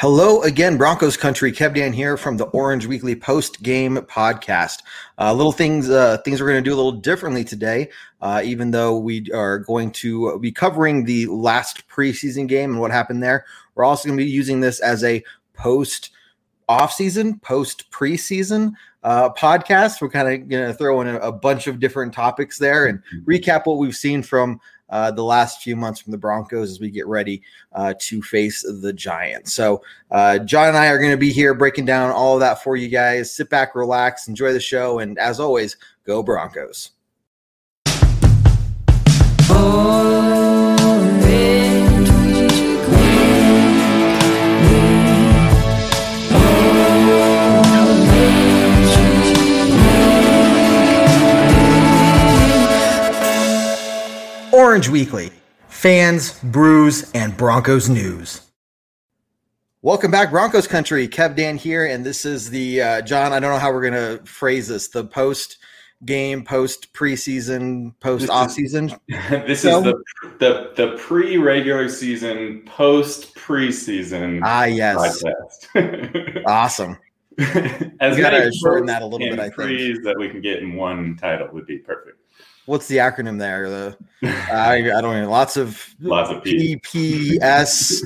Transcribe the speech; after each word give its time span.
Hello 0.00 0.42
again, 0.42 0.76
Broncos 0.76 1.16
country. 1.16 1.50
Kev 1.50 1.74
Dan 1.74 1.92
here 1.92 2.16
from 2.16 2.36
the 2.36 2.44
Orange 2.44 2.86
Weekly 2.86 3.16
Post 3.16 3.64
Game 3.64 3.96
Podcast. 3.96 4.84
Uh, 5.18 5.32
little 5.32 5.50
things, 5.50 5.90
uh, 5.90 6.18
things 6.18 6.40
we're 6.40 6.46
going 6.46 6.62
to 6.62 6.70
do 6.70 6.72
a 6.72 6.78
little 6.78 6.92
differently 6.92 7.42
today. 7.42 7.90
Uh, 8.20 8.40
even 8.44 8.70
though 8.70 8.96
we 8.96 9.28
are 9.32 9.58
going 9.58 9.90
to 9.90 10.38
be 10.38 10.52
covering 10.52 11.04
the 11.04 11.26
last 11.26 11.88
preseason 11.88 12.46
game 12.46 12.70
and 12.70 12.80
what 12.80 12.92
happened 12.92 13.24
there, 13.24 13.44
we're 13.74 13.82
also 13.82 14.06
going 14.06 14.16
to 14.16 14.24
be 14.24 14.30
using 14.30 14.60
this 14.60 14.78
as 14.78 15.02
a 15.02 15.20
post 15.54 16.10
off-season, 16.68 17.40
post 17.40 17.90
preseason 17.90 18.74
uh, 19.02 19.30
podcast. 19.30 20.00
We're 20.00 20.10
kind 20.10 20.28
of 20.28 20.48
going 20.48 20.68
to 20.68 20.74
throw 20.74 21.00
in 21.00 21.08
a, 21.08 21.18
a 21.18 21.32
bunch 21.32 21.66
of 21.66 21.80
different 21.80 22.14
topics 22.14 22.56
there 22.56 22.86
and 22.86 23.02
recap 23.24 23.62
what 23.66 23.78
we've 23.78 23.96
seen 23.96 24.22
from 24.22 24.60
uh, 24.90 25.10
the 25.10 25.24
last 25.24 25.62
few 25.62 25.76
months 25.76 26.00
from 26.00 26.12
the 26.12 26.18
Broncos 26.18 26.70
as 26.70 26.80
we 26.80 26.90
get 26.90 27.06
ready 27.06 27.42
uh, 27.72 27.94
to 28.00 28.22
face 28.22 28.62
the 28.62 28.92
Giants. 28.92 29.52
So, 29.52 29.82
uh, 30.10 30.38
John 30.38 30.68
and 30.68 30.76
I 30.76 30.88
are 30.88 30.98
going 30.98 31.10
to 31.10 31.16
be 31.16 31.32
here 31.32 31.54
breaking 31.54 31.84
down 31.84 32.10
all 32.10 32.34
of 32.34 32.40
that 32.40 32.62
for 32.62 32.76
you 32.76 32.88
guys. 32.88 33.34
Sit 33.34 33.50
back, 33.50 33.74
relax, 33.74 34.28
enjoy 34.28 34.52
the 34.52 34.60
show, 34.60 34.98
and 35.00 35.18
as 35.18 35.40
always, 35.40 35.76
go 36.04 36.22
Broncos. 36.22 36.90
Orange 54.58 54.88
Weekly, 54.88 55.30
fans, 55.68 56.36
brews, 56.42 57.08
and 57.12 57.36
Broncos 57.36 57.88
news. 57.88 58.40
Welcome 59.82 60.10
back, 60.10 60.32
Broncos 60.32 60.66
country. 60.66 61.06
Kev 61.06 61.36
Dan 61.36 61.56
here, 61.56 61.86
and 61.86 62.04
this 62.04 62.24
is 62.24 62.50
the 62.50 62.82
uh, 62.82 63.02
John. 63.02 63.32
I 63.32 63.38
don't 63.38 63.52
know 63.52 63.60
how 63.60 63.72
we're 63.72 63.88
gonna 63.88 64.18
phrase 64.24 64.66
this. 64.66 64.88
The 64.88 65.04
post 65.04 65.58
game, 66.04 66.44
post 66.44 66.92
preseason, 66.92 67.94
post 68.00 68.28
off 68.30 68.50
season. 68.50 68.92
This 69.30 69.64
is 69.64 69.70
the 69.84 70.02
the 70.40 70.72
the 70.74 70.96
pre 70.98 71.36
regular 71.36 71.88
season, 71.88 72.62
post 72.66 73.36
preseason. 73.36 74.40
Ah, 74.42 74.64
yes. 74.64 75.22
Awesome. 76.46 76.98
As 77.38 78.16
We 78.16 78.22
gotta 78.22 78.40
many 78.40 78.56
shorten 78.56 78.86
that 78.86 79.02
a 79.02 79.06
little 79.06 79.20
bit, 79.20 79.38
I 79.38 79.50
think. 79.50 80.02
that 80.02 80.16
we 80.18 80.28
can 80.28 80.40
get 80.40 80.58
in 80.58 80.74
one 80.74 81.16
title 81.16 81.48
would 81.52 81.66
be 81.66 81.78
perfect. 81.78 82.17
What's 82.68 82.86
the 82.86 82.98
acronym 82.98 83.38
there? 83.38 83.70
The 83.70 83.96
I, 84.52 84.76
I 84.76 85.00
don't 85.00 85.22
know. 85.22 85.30
Lots 85.30 85.56
of 85.56 85.82
Lots 86.00 86.30
of 86.30 86.42
PPS. 86.42 88.02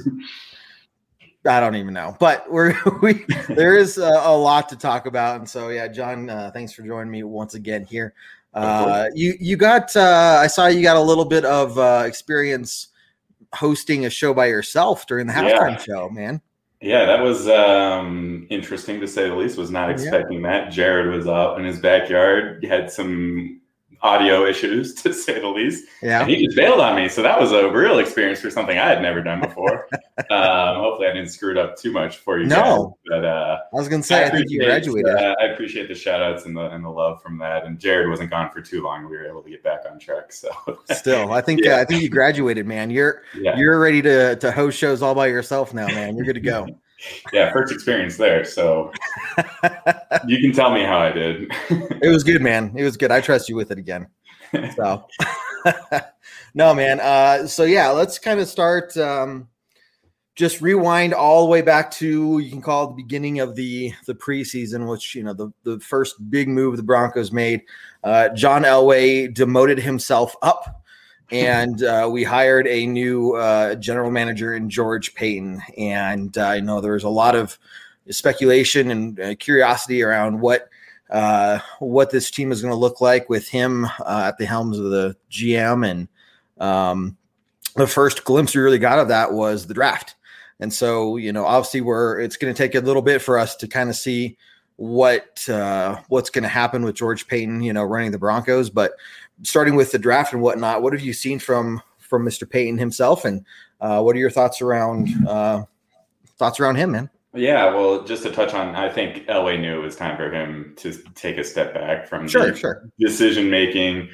I 1.45 1.59
don't 1.59 1.75
even 1.75 1.93
know, 1.93 2.17
but 2.21 2.49
we're 2.49 2.77
we 3.03 3.25
there 3.49 3.77
is 3.77 3.99
a, 3.99 4.07
a 4.23 4.37
lot 4.37 4.69
to 4.69 4.77
talk 4.77 5.07
about, 5.07 5.41
and 5.41 5.49
so 5.49 5.71
yeah, 5.71 5.89
John, 5.89 6.31
uh, 6.31 6.53
thanks 6.55 6.73
for 6.73 6.83
joining 6.83 7.11
me 7.11 7.25
once 7.25 7.55
again 7.55 7.85
here. 7.85 8.15
Uh, 8.55 9.07
you 9.15 9.35
you 9.41 9.57
got 9.57 9.97
uh, 9.97 10.39
I 10.41 10.47
saw 10.47 10.69
you 10.69 10.83
got 10.83 10.97
a 10.97 11.01
little 11.03 11.25
bit 11.25 11.45
of 11.45 11.77
uh, 11.77 12.05
experience 12.07 12.89
hosting 13.53 14.07
a 14.07 14.11
show 14.11 14.33
by 14.33 14.47
yourself 14.47 15.09
during 15.09 15.27
the 15.27 15.33
Yeah. 15.33 15.59
halftime 15.59 15.81
show, 15.81 16.09
man. 16.09 16.41
Yeah, 16.81 17.05
that 17.07 17.21
was 17.21 17.49
um, 17.49 18.47
interesting 18.49 19.01
to 19.01 19.09
say 19.09 19.29
the 19.29 19.35
least. 19.35 19.59
Was 19.59 19.73
not 19.73 19.89
Yeah. 19.89 19.95
expecting 19.95 20.43
that. 20.43 20.71
Jared 20.71 21.09
was 21.13 21.27
out 21.27 21.59
in 21.59 21.65
his 21.65 21.81
backyard. 21.81 22.65
Had 22.65 22.93
some 22.93 23.61
audio 24.03 24.45
issues, 24.45 24.95
to 25.03 25.13
say 25.13 25.41
the 25.41 25.49
least. 25.49 25.87
Yeah, 26.03 26.23
And 26.23 26.31
he 26.31 26.45
just 26.45 26.57
bailed 26.57 26.81
on 26.81 26.97
me. 26.97 27.09
So 27.09 27.23
that 27.23 27.41
was 27.41 27.53
a 27.53 27.71
real 27.71 27.99
experience 27.99 28.41
for 28.41 28.51
something 28.51 28.79
I 28.79 28.89
had 28.89 29.03
never 29.03 29.23
done 29.23 29.41
before. 29.41 29.89
um, 30.31 30.77
hopefully, 30.77 31.09
I 31.09 31.13
didn't 31.13 31.31
screw 31.31 31.53
it 31.53 31.59
up 31.59 31.77
too 31.77 31.93
much 31.93 32.19
for 32.19 32.39
you. 32.39 32.47
No. 32.47 32.99
guys. 33.09 33.21
But 33.21 33.25
uh, 33.25 33.59
I 33.73 33.77
was 33.77 33.89
gonna 33.89 34.03
say 34.03 34.25
I, 34.25 34.31
think 34.31 34.47
you 34.49 34.65
graduated. 34.65 35.15
Uh, 35.15 35.35
I 35.41 35.47
appreciate 35.47 35.89
the 35.89 35.95
shout 35.95 36.23
outs 36.23 36.47
and 36.47 36.57
the, 36.57 36.71
and 36.71 36.85
the 36.85 36.91
love 36.91 37.23
from 37.23 37.39
that. 37.39 37.65
And 37.65 37.79
Jared 37.79 38.09
wasn't 38.09 38.31
gone 38.31 38.51
for 38.51 38.61
too 38.61 38.83
long. 38.83 39.09
We 39.09 39.17
were 39.17 39.27
able 39.27 39.43
to 39.43 39.51
get 39.51 39.63
back 39.63 39.81
on 39.91 39.99
track. 39.99 40.33
So, 40.33 40.51
Still, 40.91 41.33
I 41.33 41.41
think 41.41 41.61
Yeah. 41.65 41.77
uh, 41.77 41.81
I 41.81 41.85
think 41.85 42.03
you 42.03 42.09
graduated, 42.09 42.67
man. 42.67 42.91
You're 42.91 43.23
yeah. 43.39 43.57
you're 43.57 43.81
ready 43.81 44.03
to 44.03 44.37
to 44.37 44.53
host 44.53 44.79
shows 44.79 45.03
all 45.03 45.15
by 45.15 45.29
yourself 45.29 45.73
now, 45.75 45.87
man. 45.87 46.17
You're 46.17 46.27
good 46.27 46.35
to 46.35 46.41
go. 46.41 46.67
yeah, 47.33 47.53
first 47.53 47.73
experience 47.73 48.17
there. 48.17 48.45
So 48.45 48.93
you 50.27 50.41
can 50.41 50.53
tell 50.53 50.73
me 50.73 50.83
how 50.83 50.99
I 50.99 51.13
did. 51.13 51.51
It 51.71 52.11
was 52.11 52.25
good, 52.25 52.43
man. 52.43 52.73
It 52.77 52.85
was 52.85 52.97
good. 52.97 53.11
I 53.11 53.21
trust 53.21 53.49
you 53.49 53.57
with 53.57 53.71
it 53.71 53.79
again. 53.79 54.07
So, 54.77 55.07
no, 56.55 56.75
man. 56.75 57.01
Uh, 57.01 57.47
so 57.47 57.65
yeah, 57.65 57.89
let's 57.91 58.19
kind 58.19 58.41
of 58.41 58.49
start. 58.49 58.97
Um, 58.97 59.49
just 60.35 60.63
rewind 60.63 61.13
all 61.13 61.45
the 61.45 61.51
way 61.51 61.61
back 61.61 61.91
to 61.91 62.39
you 62.39 62.51
can 62.51 62.63
call 62.63 62.85
it 62.85 62.89
the 62.89 63.03
beginning 63.03 63.41
of 63.41 63.55
the 63.55 63.93
the 64.07 64.15
preseason, 64.15 64.89
which 64.91 65.15
you 65.15 65.23
know 65.23 65.35
the 65.35 65.53
the 65.65 65.79
first 65.81 66.31
big 66.31 66.49
move 66.49 66.77
the 66.77 66.83
Broncos 66.83 67.33
made. 67.33 67.63
Uh, 68.03 68.31
John 68.31 68.63
Elway 68.63 69.33
demoted 69.33 69.79
himself 69.79 70.35
up, 70.43 70.83
and 71.31 71.83
uh, 71.83 72.09
we 72.11 72.25
hired 72.25 72.67
a 72.67 72.87
new 72.87 73.33
uh, 73.33 73.75
general 73.75 74.11
manager 74.11 74.55
in 74.55 74.71
George 74.71 75.15
Paton. 75.15 75.63
And 75.77 76.37
uh, 76.37 76.47
I 76.47 76.61
know 76.61 76.81
there 76.81 76.93
was 76.93 77.05
a 77.05 77.09
lot 77.09 77.35
of 77.35 77.59
speculation 78.11 78.91
and 78.91 79.21
uh, 79.21 79.35
curiosity 79.37 80.03
around 80.03 80.41
what 80.41 80.69
uh, 81.11 81.59
what 81.79 82.11
this 82.11 82.31
team 82.31 82.51
is 82.51 82.63
going 82.63 82.73
to 82.73 82.79
look 82.79 83.01
like 83.01 83.29
with 83.29 83.47
him 83.49 83.85
uh, 83.85 84.25
at 84.29 84.39
the 84.39 84.47
helms 84.47 84.79
of 84.79 84.87
the 84.87 85.15
GM. 85.31 85.87
And 85.87 86.09
um, 86.59 87.19
the 87.77 87.87
first 87.87 88.25
glimpse 88.25 88.55
we 88.55 88.63
really 88.63 88.79
got 88.79 88.99
of 88.99 89.09
that 89.09 89.33
was 89.33 89.67
the 89.67 89.75
draft. 89.75 90.15
And 90.59 90.73
so, 90.73 91.17
you 91.17 91.33
know, 91.33 91.45
obviously, 91.45 91.81
we're 91.81 92.21
it's 92.21 92.37
going 92.37 92.53
to 92.53 92.57
take 92.57 92.75
a 92.75 92.81
little 92.81 93.03
bit 93.03 93.21
for 93.21 93.39
us 93.39 93.57
to 93.57 93.69
kind 93.69 93.91
of 93.91 93.97
see 93.97 94.37
what 94.77 95.49
uh, 95.49 96.01
what's 96.09 96.31
going 96.31 96.45
to 96.45 96.49
happen 96.49 96.85
with 96.85 96.95
George 96.95 97.27
Paton, 97.27 97.63
you 97.63 97.73
know, 97.73 97.83
running 97.83 98.13
the 98.13 98.19
Broncos. 98.19 98.71
But 98.71 98.93
starting 99.43 99.75
with 99.75 99.93
the 99.93 99.99
draft 99.99 100.33
and 100.33 100.41
whatnot, 100.41 100.83
what 100.83 100.93
have 100.93 101.03
you 101.03 101.13
seen 101.13 101.39
from 101.39 101.83
from 101.99 102.25
Mr. 102.25 102.49
Paton 102.49 102.79
himself, 102.79 103.25
and 103.25 103.45
uh, 103.81 104.03
what 104.03 104.15
are 104.17 104.21
your 104.21 104.31
thoughts 104.31 104.63
around 104.63 105.09
uh, 105.27 105.65
thoughts 106.39 106.61
around 106.61 106.77
him, 106.77 106.93
man? 106.93 107.11
Yeah, 107.35 107.75
well, 107.75 108.05
just 108.05 108.23
to 108.25 108.31
touch 108.31 108.53
on, 108.53 108.75
I 108.75 108.91
think 108.91 109.27
Elway 109.27 109.59
knew 109.59 109.79
it 109.81 109.83
was 109.83 109.97
time 109.97 110.17
for 110.17 110.31
him 110.31 110.75
to 110.77 110.93
take 111.15 111.39
a 111.39 111.45
step 111.45 111.73
back 111.73 112.07
from 112.07 112.29
Sure, 112.29 112.51
the 112.51 112.57
sure. 112.57 112.89
decision 113.01 113.49
making 113.49 114.11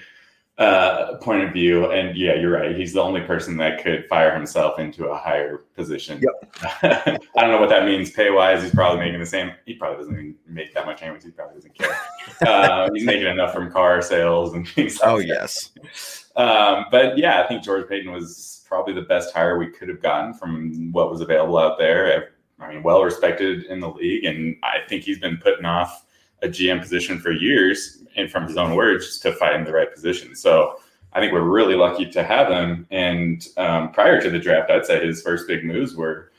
uh, 0.59 1.17
point 1.19 1.43
of 1.43 1.53
view. 1.53 1.91
And 1.91 2.17
yeah, 2.17 2.35
you're 2.35 2.53
right. 2.53 2.77
He's 2.77 2.93
the 2.93 3.01
only 3.03 3.21
person 3.23 3.57
that 3.59 3.83
could 3.83 4.07
fire 4.09 4.33
himself 4.35 4.79
into 4.79 5.07
a 5.07 5.17
higher 5.17 5.59
position. 5.75 6.23
I 6.83 7.17
don't 7.37 7.51
know 7.51 7.61
what 7.61 7.69
that 7.71 7.85
means 7.85 8.11
pay 8.11 8.31
wise. 8.31 8.63
He's 8.63 8.73
probably 8.75 9.01
making 9.05 9.21
the 9.21 9.27
same. 9.27 9.51
He 9.67 9.75
probably 9.75 9.99
doesn't 9.99 10.15
even 10.15 10.35
make 10.47 10.73
that 10.75 10.87
much 10.87 11.03
anyways. 11.03 11.25
He 11.25 11.31
probably 11.33 11.57
doesn't 11.57 11.75
care. 11.77 11.97
Uh, 12.47 12.89
he's 12.95 13.05
making 13.05 13.27
enough 13.27 13.53
from 13.55 13.71
car 13.73 14.01
sales 14.03 14.53
and 14.53 14.69
things. 14.69 15.01
like 15.01 15.09
Oh 15.11 15.19
that. 15.19 15.27
yes, 15.27 16.29
Um, 16.37 16.85
but 16.91 17.17
yeah, 17.19 17.43
I 17.43 17.49
think 17.49 17.65
George 17.65 17.89
Paton 17.89 18.13
was 18.13 18.65
probably 18.69 18.93
the 18.93 19.03
best 19.03 19.35
hire 19.35 19.59
we 19.59 19.69
could 19.69 19.89
have 19.89 20.01
gotten 20.03 20.35
from 20.35 20.93
what 20.93 21.11
was 21.11 21.21
available 21.23 21.57
out 21.59 21.79
there. 21.79 22.35
I 22.61 22.73
mean, 22.73 22.83
well 22.83 23.03
respected 23.05 23.65
in 23.65 23.81
the 23.81 23.89
league, 23.91 24.25
and 24.25 24.57
I 24.63 24.79
think 24.89 25.05
he's 25.05 25.19
been 25.19 25.37
putting 25.39 25.65
off 25.65 26.05
a 26.43 26.49
GM 26.49 26.81
position 26.81 27.19
for 27.19 27.31
years, 27.33 28.03
and 28.17 28.31
from 28.31 28.47
his 28.47 28.57
own 28.57 28.75
words, 28.75 29.07
just 29.07 29.23
to 29.23 29.33
find 29.33 29.67
the 29.67 29.73
right 29.73 29.93
position. 29.93 30.35
So 30.35 30.77
I 31.13 31.21
think 31.21 31.33
we're 31.33 31.43
really 31.43 31.75
lucky 31.75 32.09
to 32.11 32.23
have 32.23 32.49
him. 32.49 32.87
And 32.91 33.47
um, 33.57 33.93
prior 33.93 34.21
to 34.21 34.31
the 34.31 34.39
draft, 34.39 34.71
I'd 34.71 34.87
say 34.87 35.05
his 35.05 35.23
first 35.23 35.47
big 35.49 35.65
moves 35.65 35.95
were 35.97 36.33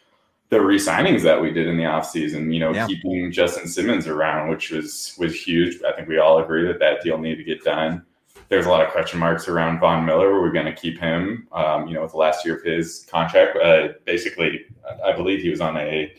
the 0.50 0.60
re-signings 0.62 1.22
that 1.24 1.40
we 1.42 1.52
did 1.52 1.68
in 1.68 1.78
the 1.78 1.84
offseason, 1.84 2.54
you 2.54 2.60
know, 2.60 2.74
Yeah. 2.74 2.88
keeping 2.88 3.32
Justin 3.32 3.68
Simmons 3.68 4.08
around, 4.08 4.50
which 4.50 4.72
was 4.72 5.16
was 5.20 5.36
huge. 5.36 5.82
I 5.84 5.92
think 5.94 6.08
we 6.08 6.18
all 6.18 6.40
agree 6.40 6.66
that 6.68 6.80
that 6.80 7.02
deal 7.04 7.18
needed 7.18 7.38
to 7.38 7.44
get 7.44 7.64
done 7.64 8.04
there's 8.50 8.66
a 8.66 8.70
lot 8.70 8.84
of 8.86 8.92
question 8.92 9.20
marks 9.20 9.48
around 9.48 9.80
Von 9.80 10.06
Miller. 10.06 10.32
Were 10.32 10.42
we 10.42 10.52
going 10.52 10.66
to 10.66 10.74
keep 10.74 11.00
him? 11.00 11.48
Um, 11.52 11.88
you 11.88 11.94
know, 11.94 12.02
with 12.02 12.12
the 12.12 12.18
last 12.18 12.44
year 12.44 12.58
of 12.58 12.64
his 12.64 13.06
contract, 13.10 13.56
uh, 13.58 13.90
basically, 14.06 14.66
I 15.06 15.12
believe 15.14 15.42
he 15.42 15.50
was 15.50 15.62
on 15.62 15.78
a 15.78 16.12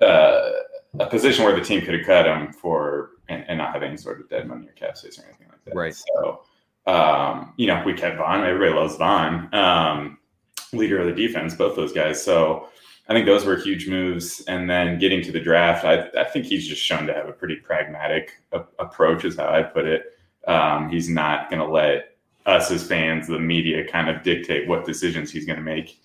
uh, 0.00 0.50
a 0.98 1.06
position 1.06 1.44
where 1.44 1.54
the 1.54 1.64
team 1.64 1.82
could 1.82 1.94
have 1.94 2.06
cut 2.06 2.26
him 2.26 2.52
for 2.52 3.10
and, 3.28 3.44
and 3.48 3.58
not 3.58 3.74
have 3.74 3.82
any 3.82 3.98
sort 3.98 4.20
of 4.20 4.28
dead 4.30 4.48
money 4.48 4.66
or 4.66 4.72
cap 4.72 4.96
space 4.96 5.18
or 5.18 5.26
anything 5.26 5.48
like 5.48 5.64
that. 5.64 5.74
Right. 5.74 5.94
So, 5.94 6.42
um, 6.86 7.52
you 7.56 7.66
know, 7.66 7.82
we 7.84 7.92
kept 7.92 8.16
Von. 8.16 8.44
Everybody 8.44 8.72
loves 8.72 8.96
Von, 8.96 9.54
um, 9.54 10.18
leader 10.72 10.98
of 11.00 11.06
the 11.06 11.12
defense. 11.26 11.54
Both 11.54 11.76
those 11.76 11.92
guys. 11.92 12.22
So. 12.22 12.68
I 13.10 13.14
think 13.14 13.24
those 13.24 13.46
were 13.46 13.56
huge 13.56 13.88
moves, 13.88 14.42
and 14.48 14.68
then 14.68 14.98
getting 14.98 15.22
to 15.22 15.32
the 15.32 15.40
draft, 15.40 15.82
I, 15.86 16.10
I 16.20 16.24
think 16.24 16.44
he's 16.44 16.68
just 16.68 16.82
shown 16.82 17.06
to 17.06 17.14
have 17.14 17.26
a 17.26 17.32
pretty 17.32 17.56
pragmatic 17.56 18.32
a- 18.52 18.66
approach, 18.78 19.24
is 19.24 19.34
how 19.34 19.48
I 19.48 19.62
put 19.62 19.86
it. 19.86 20.17
Um, 20.48 20.88
he's 20.90 21.08
not 21.08 21.50
going 21.50 21.60
to 21.60 21.68
let 21.68 22.16
us 22.46 22.70
as 22.70 22.86
fans, 22.86 23.28
the 23.28 23.38
media, 23.38 23.86
kind 23.86 24.08
of 24.08 24.22
dictate 24.22 24.66
what 24.66 24.84
decisions 24.84 25.30
he's 25.30 25.46
going 25.46 25.58
to 25.58 25.62
make. 25.62 26.00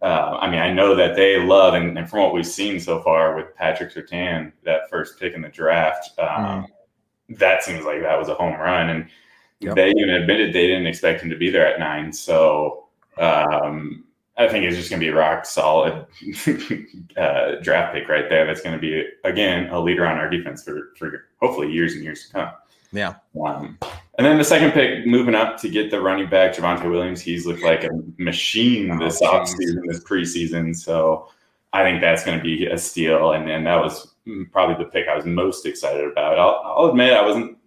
Uh, 0.00 0.38
I 0.40 0.48
mean, 0.48 0.60
I 0.60 0.72
know 0.72 0.94
that 0.94 1.16
they 1.16 1.42
love, 1.42 1.74
and, 1.74 1.98
and 1.98 2.08
from 2.08 2.20
what 2.20 2.32
we've 2.32 2.46
seen 2.46 2.78
so 2.78 3.02
far 3.02 3.34
with 3.34 3.54
Patrick 3.56 3.92
Surtain, 3.92 4.52
that 4.64 4.88
first 4.90 5.18
pick 5.18 5.34
in 5.34 5.42
the 5.42 5.48
draft, 5.48 6.16
um, 6.20 6.66
that 7.30 7.64
seems 7.64 7.84
like 7.84 8.02
that 8.02 8.16
was 8.16 8.28
a 8.28 8.34
home 8.34 8.54
run. 8.54 8.90
And 8.90 9.08
Yep. 9.60 9.74
they 9.74 9.90
even 9.90 10.10
admitted 10.10 10.52
they 10.54 10.68
didn't 10.68 10.86
expect 10.86 11.22
him 11.22 11.30
to 11.30 11.36
be 11.36 11.50
there 11.50 11.66
at 11.66 11.80
nine. 11.80 12.12
So 12.12 12.84
um, 13.16 14.04
I 14.36 14.46
think 14.48 14.64
it's 14.64 14.76
just 14.76 14.88
going 14.88 15.00
to 15.00 15.06
be 15.06 15.10
a 15.10 15.16
rock 15.16 15.44
solid 15.44 16.06
uh, 17.16 17.56
draft 17.60 17.94
pick 17.94 18.08
right 18.08 18.28
there. 18.28 18.46
That's 18.46 18.60
going 18.60 18.76
to 18.76 18.80
be 18.80 19.04
again 19.24 19.68
a 19.70 19.80
leader 19.80 20.06
on 20.06 20.16
our 20.16 20.30
defense 20.30 20.62
for 20.62 20.92
for 20.96 21.26
hopefully 21.40 21.72
years 21.72 21.94
and 21.94 22.04
years 22.04 22.26
to 22.26 22.32
come. 22.32 22.50
Yeah. 22.92 23.14
Um, 23.44 23.78
and 24.18 24.26
then 24.26 24.38
the 24.38 24.44
second 24.44 24.72
pick, 24.72 25.06
moving 25.06 25.34
up 25.34 25.60
to 25.60 25.68
get 25.68 25.90
the 25.90 26.00
running 26.00 26.28
back, 26.28 26.54
Javonte 26.54 26.90
Williams. 26.90 27.20
He's 27.20 27.46
looked 27.46 27.62
like 27.62 27.84
a 27.84 27.90
machine 28.18 28.90
oh, 28.90 28.98
this 28.98 29.20
offseason, 29.22 29.82
this 29.86 30.02
preseason. 30.02 30.74
So 30.76 31.28
I 31.72 31.82
think 31.82 32.00
that's 32.00 32.24
going 32.24 32.36
to 32.36 32.42
be 32.42 32.66
a 32.66 32.78
steal. 32.78 33.32
And, 33.32 33.48
and 33.48 33.66
that 33.66 33.76
was 33.76 34.14
probably 34.50 34.82
the 34.82 34.90
pick 34.90 35.06
I 35.08 35.14
was 35.14 35.24
most 35.24 35.66
excited 35.66 36.04
about. 36.04 36.38
I'll, 36.38 36.62
I'll 36.64 36.90
admit 36.90 37.12
I 37.12 37.24
wasn't 37.24 37.58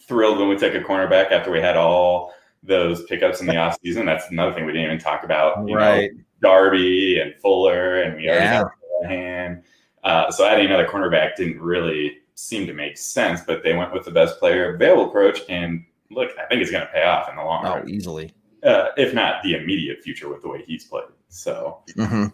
thrilled 0.00 0.38
when 0.38 0.48
we 0.48 0.56
took 0.56 0.74
a 0.74 0.80
cornerback 0.80 1.30
after 1.30 1.50
we 1.50 1.60
had 1.60 1.76
all 1.76 2.32
those 2.62 3.04
pickups 3.04 3.40
in 3.40 3.46
the 3.46 3.54
offseason. 3.54 4.06
That's 4.06 4.30
another 4.30 4.54
thing 4.54 4.64
we 4.64 4.72
didn't 4.72 4.86
even 4.86 4.98
talk 4.98 5.24
about. 5.24 5.58
right. 5.70 6.12
Know, 6.12 6.20
Darby 6.40 7.20
and 7.20 7.34
Fuller, 7.40 8.02
and 8.02 8.16
we 8.16 8.26
yeah. 8.26 8.62
already 8.62 8.76
had 9.02 9.10
hand. 9.10 9.62
Uh, 10.04 10.30
so 10.30 10.46
adding 10.46 10.66
another 10.66 10.86
cornerback 10.86 11.34
didn't 11.36 11.60
really 11.60 12.18
seem 12.38 12.68
to 12.68 12.72
make 12.72 12.96
sense, 12.96 13.40
but 13.44 13.64
they 13.64 13.74
went 13.74 13.92
with 13.92 14.04
the 14.04 14.12
best 14.12 14.38
player 14.38 14.74
available 14.74 15.08
approach. 15.08 15.40
And 15.48 15.84
look, 16.08 16.30
I 16.38 16.46
think 16.46 16.62
it's 16.62 16.70
going 16.70 16.86
to 16.86 16.92
pay 16.92 17.02
off 17.02 17.28
in 17.28 17.34
the 17.34 17.42
long 17.42 17.66
oh, 17.66 17.74
run. 17.74 17.90
easily. 17.90 18.32
Uh, 18.62 18.86
if 18.96 19.12
not 19.12 19.42
the 19.42 19.54
immediate 19.54 20.02
future 20.02 20.28
with 20.28 20.42
the 20.42 20.48
way 20.48 20.62
he's 20.64 20.84
played. 20.84 21.04
So 21.28 21.82
mm-hmm. 21.96 22.26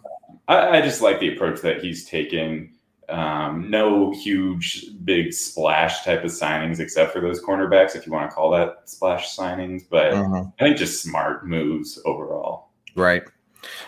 I, 0.47 0.77
I, 0.77 0.81
just 0.81 1.01
like 1.01 1.19
the 1.19 1.33
approach 1.33 1.61
that 1.61 1.83
he's 1.83 2.05
taken. 2.05 2.71
Um, 3.09 3.69
no 3.69 4.11
huge, 4.13 4.85
big 5.03 5.33
splash 5.33 6.03
type 6.03 6.23
of 6.23 6.31
signings, 6.31 6.79
except 6.79 7.11
for 7.11 7.19
those 7.19 7.41
cornerbacks, 7.43 7.95
if 7.95 8.05
you 8.05 8.11
want 8.11 8.29
to 8.29 8.35
call 8.35 8.51
that 8.51 8.83
splash 8.85 9.35
signings. 9.35 9.83
But 9.89 10.13
mm-hmm. 10.13 10.49
I 10.59 10.63
think 10.63 10.77
just 10.77 11.03
smart 11.03 11.47
moves 11.47 11.99
overall. 12.05 12.69
Right. 12.95 13.23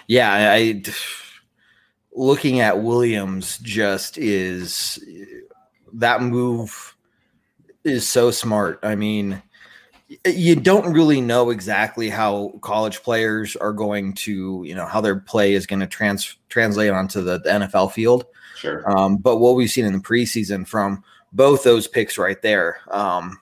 Yeah. 0.08 0.34
I, 0.34 0.58
I 0.58 0.84
looking 2.12 2.60
at 2.60 2.82
Williams 2.82 3.60
just 3.60 4.18
is 4.18 5.00
that 5.98 6.22
move 6.22 6.96
is 7.84 8.08
so 8.08 8.32
smart. 8.32 8.80
I 8.84 8.96
mean, 8.96 9.42
you 10.26 10.56
don't 10.56 10.94
really 10.94 11.20
know 11.20 11.50
exactly 11.50 12.10
how 12.10 12.54
college 12.62 13.02
players 13.04 13.56
are 13.58 13.74
going 13.74 14.14
to, 14.14 14.64
you 14.66 14.74
know, 14.74 14.86
how 14.86 15.02
their 15.02 15.20
play 15.20 15.54
is 15.54 15.66
going 15.66 15.82
to 15.82 15.88
trans 15.88 16.38
translate 16.50 16.92
onto 16.92 17.22
the, 17.22 17.40
the 17.40 17.50
NFL 17.50 17.92
field. 17.92 18.26
Sure. 18.56 18.90
Um, 18.90 19.18
but 19.18 19.38
what 19.38 19.56
we've 19.56 19.70
seen 19.70 19.86
in 19.86 19.94
the 19.94 20.00
preseason 20.00 20.68
from 20.68 21.04
both 21.34 21.64
those 21.64 21.88
picks 21.88 22.18
right 22.18 22.42
there, 22.42 22.80
um, 22.90 23.38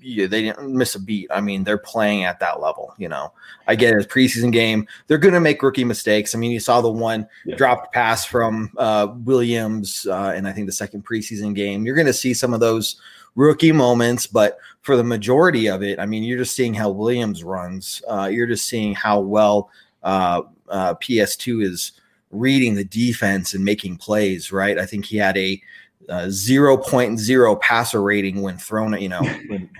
yeah, 0.00 0.26
they 0.26 0.42
didn't 0.42 0.72
miss 0.72 0.94
a 0.94 1.00
beat. 1.00 1.28
I 1.30 1.40
mean, 1.40 1.64
they're 1.64 1.78
playing 1.78 2.24
at 2.24 2.40
that 2.40 2.60
level. 2.60 2.94
You 2.98 3.08
know, 3.08 3.32
I 3.66 3.74
get 3.74 3.94
it, 3.94 4.08
preseason 4.08 4.52
game. 4.52 4.86
They're 5.06 5.18
going 5.18 5.34
to 5.34 5.40
make 5.40 5.62
rookie 5.62 5.84
mistakes. 5.84 6.34
I 6.34 6.38
mean, 6.38 6.50
you 6.50 6.60
saw 6.60 6.80
the 6.80 6.90
one 6.90 7.26
yeah. 7.44 7.56
dropped 7.56 7.92
pass 7.92 8.24
from 8.24 8.70
uh, 8.76 9.08
Williams, 9.24 10.06
uh, 10.08 10.32
and 10.34 10.46
I 10.46 10.52
think 10.52 10.66
the 10.66 10.72
second 10.72 11.04
preseason 11.04 11.54
game. 11.54 11.84
You're 11.84 11.96
going 11.96 12.06
to 12.06 12.12
see 12.12 12.34
some 12.34 12.54
of 12.54 12.60
those 12.60 12.96
rookie 13.34 13.72
moments, 13.72 14.26
but 14.26 14.58
for 14.82 14.96
the 14.96 15.04
majority 15.04 15.68
of 15.68 15.82
it, 15.82 15.98
I 15.98 16.06
mean, 16.06 16.22
you're 16.22 16.38
just 16.38 16.54
seeing 16.54 16.74
how 16.74 16.90
Williams 16.90 17.42
runs. 17.42 18.02
Uh, 18.08 18.28
you're 18.30 18.46
just 18.46 18.68
seeing 18.68 18.94
how 18.94 19.20
well 19.20 19.70
uh, 20.02 20.42
uh, 20.68 20.94
PS2 20.94 21.64
is 21.64 21.92
reading 22.30 22.74
the 22.74 22.84
defense 22.84 23.54
and 23.54 23.64
making 23.64 23.96
plays. 23.96 24.52
Right? 24.52 24.78
I 24.78 24.86
think 24.86 25.06
he 25.06 25.16
had 25.16 25.36
a 25.36 25.60
uh, 26.08 26.26
0.0 26.26 27.60
passer 27.60 28.02
rating 28.02 28.42
when 28.42 28.58
thrown, 28.58 29.00
you 29.00 29.08
know, 29.08 29.22
when 29.48 29.70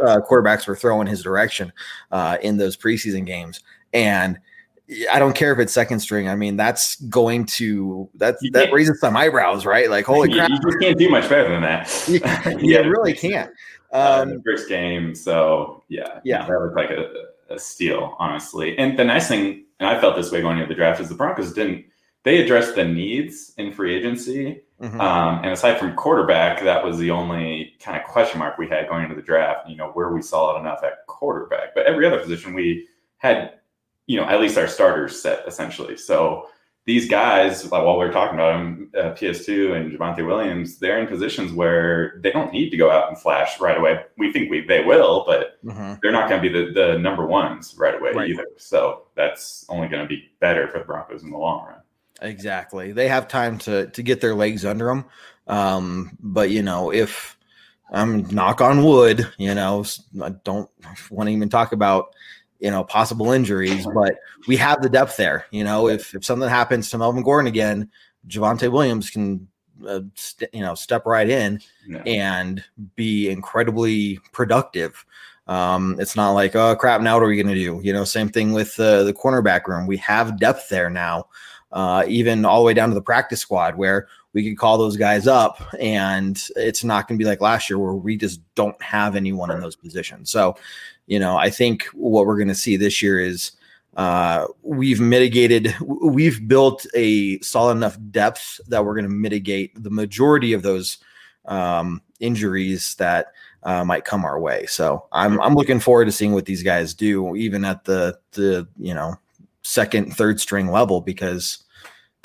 uh, 0.00 0.20
quarterbacks 0.28 0.66
were 0.66 0.76
throwing 0.76 1.06
his 1.06 1.22
direction 1.22 1.72
uh, 2.10 2.38
in 2.42 2.56
those 2.56 2.76
preseason 2.76 3.24
games. 3.24 3.60
And 3.92 4.38
I 5.12 5.18
don't 5.18 5.34
care 5.34 5.52
if 5.52 5.58
it's 5.58 5.72
second 5.72 6.00
string. 6.00 6.28
I 6.28 6.34
mean, 6.34 6.56
that's 6.56 6.96
going 7.02 7.46
to 7.46 8.08
that 8.16 8.36
that 8.52 8.72
raises 8.72 9.00
some 9.00 9.16
eyebrows, 9.16 9.64
right? 9.64 9.88
Like, 9.88 10.04
holy 10.04 10.32
crap! 10.32 10.50
You, 10.50 10.58
you 10.64 10.78
can't 10.78 10.98
do 10.98 11.08
much 11.08 11.28
better 11.28 11.48
than 11.48 11.62
that. 11.62 12.08
you, 12.08 12.20
you 12.82 12.90
really 12.90 13.12
can't. 13.12 13.52
Uh, 13.92 14.26
um, 14.26 14.42
first 14.44 14.68
game, 14.68 15.14
so 15.14 15.84
yeah, 15.88 16.20
yeah, 16.24 16.44
that 16.44 16.60
looked 16.60 16.76
like 16.76 16.90
a, 16.90 17.54
a 17.54 17.58
steal, 17.58 18.16
honestly. 18.18 18.76
And 18.78 18.98
the 18.98 19.04
nice 19.04 19.28
thing, 19.28 19.64
and 19.78 19.88
I 19.88 20.00
felt 20.00 20.16
this 20.16 20.32
way 20.32 20.40
going 20.40 20.58
into 20.58 20.68
the 20.68 20.74
draft, 20.74 21.00
is 21.00 21.08
the 21.08 21.14
Broncos 21.14 21.52
didn't 21.52 21.84
they 22.22 22.42
addressed 22.42 22.74
the 22.74 22.84
needs 22.84 23.52
in 23.56 23.72
free 23.72 23.94
agency 23.94 24.60
Mm-hmm. 24.80 25.00
Um, 25.00 25.44
and 25.44 25.52
aside 25.52 25.78
from 25.78 25.94
quarterback, 25.94 26.62
that 26.62 26.82
was 26.82 26.96
the 26.98 27.10
only 27.10 27.74
kind 27.80 28.00
of 28.00 28.04
question 28.04 28.38
mark 28.38 28.56
we 28.56 28.68
had 28.68 28.88
going 28.88 29.04
into 29.04 29.14
the 29.14 29.22
draft. 29.22 29.68
You 29.68 29.76
know, 29.76 29.90
where 29.90 30.10
we 30.10 30.22
saw 30.22 30.56
it 30.56 30.60
enough 30.60 30.82
at 30.82 31.06
quarterback, 31.06 31.74
but 31.74 31.86
every 31.86 32.06
other 32.06 32.18
position 32.18 32.54
we 32.54 32.88
had, 33.18 33.54
you 34.06 34.16
know, 34.16 34.26
at 34.26 34.40
least 34.40 34.56
our 34.56 34.66
starters 34.66 35.20
set 35.20 35.46
essentially. 35.46 35.96
So 35.96 36.48
these 36.86 37.08
guys, 37.08 37.70
like 37.70 37.84
while 37.84 37.98
we 37.98 38.04
are 38.06 38.12
talking 38.12 38.34
about 38.34 38.52
them, 38.52 38.90
uh, 38.96 39.12
PS2 39.12 39.76
and 39.76 39.92
Javonte 39.92 40.26
Williams, 40.26 40.78
they're 40.78 40.98
in 40.98 41.06
positions 41.06 41.52
where 41.52 42.18
they 42.22 42.30
don't 42.32 42.52
need 42.52 42.70
to 42.70 42.76
go 42.76 42.90
out 42.90 43.08
and 43.08 43.18
flash 43.18 43.60
right 43.60 43.76
away. 43.76 44.02
We 44.16 44.32
think 44.32 44.50
we 44.50 44.62
they 44.62 44.82
will, 44.82 45.24
but 45.26 45.62
mm-hmm. 45.62 45.94
they're 46.02 46.10
not 46.10 46.30
going 46.30 46.42
to 46.42 46.50
be 46.50 46.52
the, 46.52 46.72
the 46.72 46.98
number 46.98 47.26
ones 47.26 47.74
right 47.78 47.94
away 47.94 48.12
right. 48.12 48.30
either. 48.30 48.46
So 48.56 49.08
that's 49.14 49.66
only 49.68 49.88
going 49.88 50.02
to 50.02 50.08
be 50.08 50.30
better 50.40 50.68
for 50.68 50.78
the 50.78 50.84
Broncos 50.86 51.22
in 51.22 51.30
the 51.30 51.36
long 51.36 51.66
run. 51.66 51.79
Exactly. 52.22 52.92
They 52.92 53.08
have 53.08 53.28
time 53.28 53.58
to 53.58 53.86
to 53.88 54.02
get 54.02 54.20
their 54.20 54.34
legs 54.34 54.64
under 54.64 54.86
them. 54.86 55.04
Um, 55.46 56.16
but 56.20 56.50
you 56.50 56.62
know, 56.62 56.92
if 56.92 57.36
I'm 57.92 58.22
knock 58.28 58.60
on 58.60 58.84
wood, 58.84 59.26
you 59.38 59.54
know, 59.54 59.84
I 60.22 60.30
don't 60.30 60.70
want 61.10 61.28
to 61.28 61.32
even 61.32 61.48
talk 61.48 61.72
about 61.72 62.14
you 62.60 62.70
know 62.70 62.84
possible 62.84 63.32
injuries, 63.32 63.86
but 63.94 64.16
we 64.46 64.56
have 64.56 64.82
the 64.82 64.88
depth 64.88 65.16
there. 65.16 65.46
You 65.50 65.64
know, 65.64 65.88
if 65.88 66.14
if 66.14 66.24
something 66.24 66.48
happens 66.48 66.90
to 66.90 66.98
Melvin 66.98 67.22
Gordon 67.22 67.48
again, 67.48 67.90
Javonte 68.28 68.70
Williams 68.70 69.10
can 69.10 69.48
uh, 69.86 70.00
st- 70.14 70.54
you 70.54 70.60
know 70.60 70.74
step 70.74 71.06
right 71.06 71.28
in 71.28 71.60
and 72.06 72.62
be 72.96 73.30
incredibly 73.30 74.20
productive. 74.32 75.04
Um, 75.46 75.96
it's 75.98 76.14
not 76.14 76.32
like 76.32 76.54
oh 76.54 76.76
crap, 76.76 77.00
now 77.00 77.14
what 77.14 77.24
are 77.24 77.28
we 77.28 77.36
going 77.36 77.54
to 77.54 77.54
do? 77.54 77.80
You 77.82 77.92
know, 77.92 78.04
same 78.04 78.28
thing 78.28 78.52
with 78.52 78.78
uh, 78.78 79.02
the 79.04 79.14
cornerback 79.14 79.66
room. 79.66 79.86
We 79.86 79.96
have 79.96 80.38
depth 80.38 80.68
there 80.68 80.90
now 80.90 81.26
uh, 81.72 82.04
even 82.08 82.44
all 82.44 82.60
the 82.60 82.66
way 82.66 82.74
down 82.74 82.88
to 82.88 82.94
the 82.94 83.02
practice 83.02 83.40
squad 83.40 83.76
where 83.76 84.08
we 84.32 84.44
can 84.44 84.56
call 84.56 84.78
those 84.78 84.96
guys 84.96 85.26
up 85.26 85.62
and 85.80 86.48
it's 86.56 86.84
not 86.84 87.08
going 87.08 87.18
to 87.18 87.22
be 87.22 87.28
like 87.28 87.40
last 87.40 87.68
year 87.68 87.78
where 87.78 87.94
we 87.94 88.16
just 88.16 88.40
don't 88.54 88.80
have 88.82 89.16
anyone 89.16 89.50
in 89.50 89.60
those 89.60 89.76
positions. 89.76 90.30
So, 90.30 90.56
you 91.06 91.18
know, 91.18 91.36
I 91.36 91.50
think 91.50 91.84
what 91.94 92.26
we're 92.26 92.36
going 92.36 92.48
to 92.48 92.54
see 92.54 92.76
this 92.76 93.02
year 93.02 93.18
is 93.18 93.52
uh, 93.96 94.46
we've 94.62 95.00
mitigated, 95.00 95.74
we've 95.80 96.46
built 96.46 96.86
a 96.94 97.40
solid 97.40 97.76
enough 97.76 97.98
depth 98.10 98.60
that 98.68 98.84
we're 98.84 98.94
going 98.94 99.04
to 99.04 99.10
mitigate 99.10 99.82
the 99.82 99.90
majority 99.90 100.52
of 100.52 100.62
those 100.62 100.98
um, 101.46 102.00
injuries 102.20 102.94
that 102.96 103.32
uh, 103.62 103.84
might 103.84 104.04
come 104.04 104.24
our 104.24 104.40
way. 104.40 104.66
So 104.66 105.06
I'm 105.12 105.40
I'm 105.40 105.54
looking 105.54 105.80
forward 105.80 106.06
to 106.06 106.12
seeing 106.12 106.32
what 106.32 106.46
these 106.46 106.62
guys 106.62 106.94
do, 106.94 107.34
even 107.36 107.64
at 107.64 107.84
the 107.84 108.18
the 108.32 108.66
you 108.78 108.94
know 108.94 109.16
second, 109.62 110.16
third 110.16 110.40
string 110.40 110.70
level 110.70 111.00
because 111.00 111.64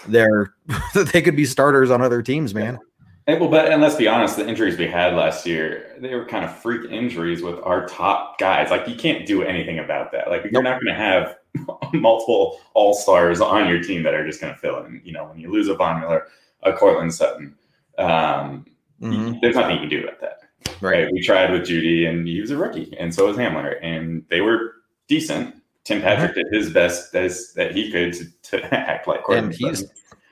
they're 0.08 0.54
they 0.96 1.22
could 1.22 1.36
be 1.36 1.46
starters 1.46 1.92
on 1.92 2.02
other 2.02 2.22
teams, 2.22 2.54
man. 2.54 2.80
Well, 3.28 3.50
but 3.50 3.72
and 3.72 3.82
let's 3.82 3.96
be 3.96 4.08
honest, 4.08 4.38
the 4.38 4.48
injuries 4.48 4.78
we 4.78 4.86
had 4.86 5.16
last 5.16 5.48
year, 5.48 5.96
they 6.00 6.14
were 6.14 6.26
kind 6.26 6.46
of 6.46 6.56
freak 6.56 6.92
injuries 6.92 7.42
with 7.42 7.60
our 7.64 7.88
top 7.88 8.38
guys. 8.38 8.70
Like 8.70 8.88
you 8.88 8.96
can't 8.96 9.26
do 9.26 9.42
anything 9.42 9.80
about 9.80 10.12
that. 10.12 10.30
Like 10.30 10.44
you're 10.52 10.62
not 10.62 10.80
going 10.80 10.94
to 10.94 11.02
have 11.02 11.38
multiple 11.94 12.60
all 12.76 12.94
stars 12.94 13.42
on 13.42 13.68
your 13.68 13.82
team 13.82 14.04
that 14.04 14.14
are 14.14 14.26
just 14.28 14.42
going 14.42 14.54
to 14.54 14.60
fill 14.60 14.84
in. 14.86 15.02
You 15.04 15.14
know, 15.14 15.26
when 15.26 15.40
you 15.40 15.52
lose 15.52 15.68
a 15.70 15.74
Von 15.74 16.02
Miller, 16.02 16.28
a 16.62 16.74
Courtland 16.74 17.16
Sutton, 17.16 17.56
um, 17.98 18.66
mm-hmm. 19.02 19.40
there's 19.42 19.56
nothing 19.56 19.76
you 19.76 19.82
can 19.82 19.90
do 19.90 20.04
about 20.04 20.22
that. 20.22 20.42
Right. 20.80 21.06
right. 21.06 21.12
We 21.12 21.22
tried 21.22 21.52
with 21.52 21.64
Jeudy, 21.64 22.08
and 22.08 22.28
he 22.28 22.42
was 22.42 22.52
a 22.52 22.58
rookie, 22.58 22.96
and 23.00 23.14
so 23.14 23.26
was 23.26 23.38
Hamler, 23.38 23.78
and 23.82 24.24
they 24.30 24.42
were 24.42 24.76
decent. 25.08 25.56
Tim 25.86 26.02
Patrick 26.02 26.32
mm-hmm. 26.32 26.52
did 26.52 26.64
his 26.64 26.74
best 26.74 27.16
as 27.16 27.54
that 27.54 27.74
he 27.74 27.92
could 27.92 28.14
to, 28.14 28.26
to 28.60 28.74
act 28.74 29.08
like. 29.08 29.22
And 29.30 29.54
he's, 29.54 29.86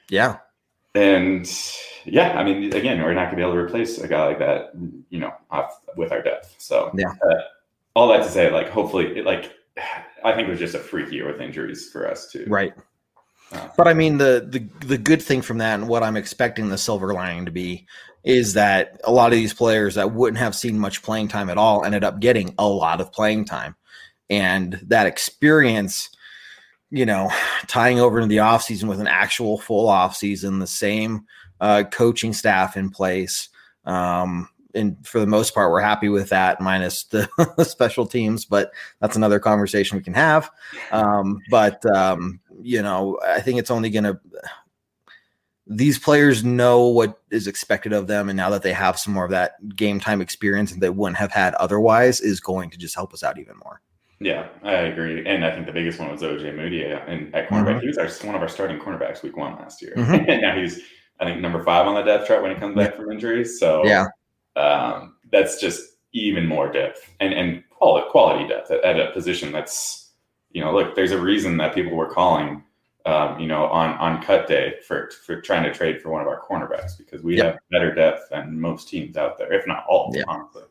yeah. 0.10 0.38
And 0.96 1.50
yeah, 2.06 2.38
I 2.38 2.44
mean, 2.44 2.74
again, 2.74 3.02
we're 3.02 3.14
not 3.14 3.26
going 3.26 3.32
to 3.32 3.36
be 3.38 3.42
able 3.44 3.54
to 3.54 3.60
replace 3.60 3.98
a 4.00 4.08
guy 4.08 4.26
like 4.26 4.40
that, 4.40 4.72
you 5.10 5.20
know, 5.20 5.32
off, 5.50 5.80
with 5.96 6.12
our 6.12 6.22
depth. 6.22 6.56
So 6.58 6.92
yeah, 6.96 7.14
uh, 7.26 7.42
all 7.96 8.10
that 8.10 8.24
to 8.24 8.30
say, 8.30 8.52
like, 8.52 8.70
hopefully, 8.70 9.22
like, 9.22 9.54
I 10.24 10.34
think 10.34 10.48
it 10.48 10.52
was 10.52 10.60
just 10.60 10.76
a 10.76 10.80
freak 10.80 11.12
year 11.12 11.28
with 11.28 11.42
injuries 11.42 11.90
for 11.90 12.10
us 12.10 12.32
too. 12.32 12.46
Right. 12.48 12.74
Uh, 13.52 13.70
but 13.78 13.88
I 13.88 13.94
mean, 13.94 14.18
the 14.18 14.46
the 14.48 14.86
the 14.86 14.98
good 14.98 15.22
thing 15.22 15.42
from 15.42 15.60
that, 15.60 15.76
and 15.76 15.88
what 15.88 16.04
I'm 16.04 16.18
expecting 16.18 16.70
the 16.70 16.78
silver 16.78 17.14
lining 17.14 17.46
to 17.46 17.52
be, 17.52 17.88
is 18.24 18.54
that 18.54 19.00
a 19.04 19.12
lot 19.12 19.32
of 19.32 19.38
these 19.38 19.54
players 19.54 19.96
that 19.96 20.14
wouldn't 20.14 20.38
have 20.38 20.56
seen 20.56 20.80
much 20.80 21.04
playing 21.04 21.28
time 21.28 21.50
at 21.50 21.58
all 21.58 21.84
ended 21.86 22.04
up 22.04 22.20
getting 22.20 22.54
a 22.58 22.68
lot 22.68 23.02
of 23.02 23.12
playing 23.12 23.46
time 23.46 23.76
and 24.34 24.74
that 24.84 25.08
experience 25.08 26.10
you 26.90 27.06
know 27.06 27.32
tying 27.68 28.00
over 28.00 28.20
into 28.20 28.30
the 28.30 28.38
offseason 28.38 28.86
with 28.86 29.00
an 29.00 29.08
actual 29.08 29.58
full 29.58 29.88
off 29.88 30.16
season 30.16 30.60
the 30.60 30.68
same 30.68 31.26
uh, 31.62 31.84
coaching 31.92 32.34
staff 32.34 32.76
in 32.76 32.90
place 32.90 33.50
um, 33.86 34.50
and 34.76 34.96
for 35.06 35.20
the 35.20 35.28
most 35.28 35.54
part, 35.54 35.72
we're 35.72 35.82
happy 35.82 36.10
with 36.10 36.30
that, 36.30 36.60
minus 36.60 37.04
the 37.06 37.30
special 37.64 38.06
teams. 38.06 38.46
But 38.46 38.72
that's 39.00 39.16
another 39.16 39.40
conversation 39.40 39.98
we 39.98 40.04
can 40.04 40.14
have. 40.14 40.50
Um, 40.92 41.40
but 41.50 41.86
um, 41.86 42.40
you 42.62 42.82
know, 42.82 43.20
I 43.26 43.42
think 43.42 43.60
it's 43.60 43.72
only 43.72 43.90
going 43.90 44.06
to. 44.06 44.20
These 45.66 45.98
players 45.98 46.44
know 46.44 46.88
what 46.88 47.22
is 47.32 47.48
expected 47.48 47.94
of 47.94 48.08
them, 48.08 48.28
and 48.28 48.36
now 48.36 48.50
that 48.50 48.64
they 48.64 48.74
have 48.74 49.00
some 49.00 49.14
more 49.14 49.24
of 49.24 49.32
that 49.32 49.54
game 49.76 50.00
time 50.00 50.20
experience 50.20 50.72
that 50.72 50.82
they 50.82 50.90
wouldn't 50.90 51.18
have 51.18 51.32
had 51.32 51.54
otherwise, 51.56 52.20
is 52.20 52.42
going 52.42 52.70
to 52.72 52.78
just 52.78 52.96
help 52.96 53.14
us 53.14 53.24
out 53.24 53.40
even 53.40 53.56
more. 53.64 53.82
Yeah, 54.20 54.48
I 54.64 54.74
agree, 54.74 55.26
and 55.26 55.44
I 55.44 55.52
think 55.52 55.66
the 55.66 55.74
biggest 55.74 56.00
one 56.00 56.10
was 56.10 56.22
OJ 56.22 56.56
Moody 56.56 56.84
and 56.86 57.34
at 57.36 57.50
cornerback. 57.50 57.66
Mm-hmm. 57.66 57.80
He 57.80 57.88
was 57.88 57.98
our, 57.98 58.28
one 58.28 58.36
of 58.36 58.42
our 58.42 58.48
starting 58.48 58.80
cornerbacks 58.80 59.22
week 59.22 59.36
one 59.36 59.56
last 59.56 59.82
year, 59.82 59.94
mm-hmm. 59.96 60.14
and 60.30 60.42
now 60.42 60.56
he's 60.56 60.80
I 61.20 61.26
think 61.26 61.42
number 61.42 61.64
five 61.64 61.88
on 61.88 61.96
the 61.96 62.04
depth 62.04 62.28
chart 62.28 62.42
when 62.42 62.52
he 62.54 62.58
comes 62.58 62.76
back 62.76 62.96
from 62.96 63.12
injuries. 63.12 63.60
So 63.60 63.86
yeah, 63.86 64.08
um, 64.56 65.16
that's 65.32 65.60
just 65.60 65.98
even 66.14 66.46
more 66.46 66.72
depth 66.72 67.10
and 67.20 67.34
and 67.34 67.64
quality 67.70 68.48
depth 68.48 68.72
at, 68.72 68.84
at, 68.84 69.00
a 69.00 69.12
position 69.12 69.52
that's 69.52 70.12
you 70.52 70.64
know 70.64 70.74
look 70.74 70.96
there's 70.96 71.12
a 71.12 71.20
reason 71.20 71.58
that 71.58 71.74
people 71.76 71.96
were 71.98 72.10
calling 72.10 72.64
um, 73.06 73.38
you 73.40 73.48
know 73.48 73.66
on 73.66 73.92
on 73.98 74.22
cut 74.22 74.48
day 74.48 74.76
for 74.88 75.10
for 75.26 75.42
trying 75.42 75.64
to 75.64 75.74
trade 75.74 76.02
for 76.02 76.10
one 76.10 76.22
of 76.22 76.28
our 76.28 76.42
cornerbacks 76.42 76.98
because 76.98 77.22
we 77.24 77.38
yep. 77.38 77.46
have 77.46 77.60
better 77.72 77.94
depth 77.94 78.30
than 78.30 78.60
most 78.60 78.88
teams 78.88 79.18
out 79.18 79.38
there 79.38 79.52
if 79.52 79.68
not 79.68 79.84
all 79.90 80.12
yep. 80.16 80.26
honestly 80.28 80.64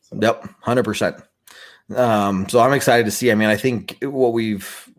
so. 0.00 0.18
yep 0.20 0.42
100% 0.64 1.22
um, 1.94 2.48
so 2.48 2.60
i'm 2.60 2.72
excited 2.72 3.04
to 3.04 3.10
see 3.10 3.30
i 3.30 3.34
mean 3.34 3.48
i 3.48 3.56
think 3.56 3.96
what 4.02 4.32
we've 4.32 4.90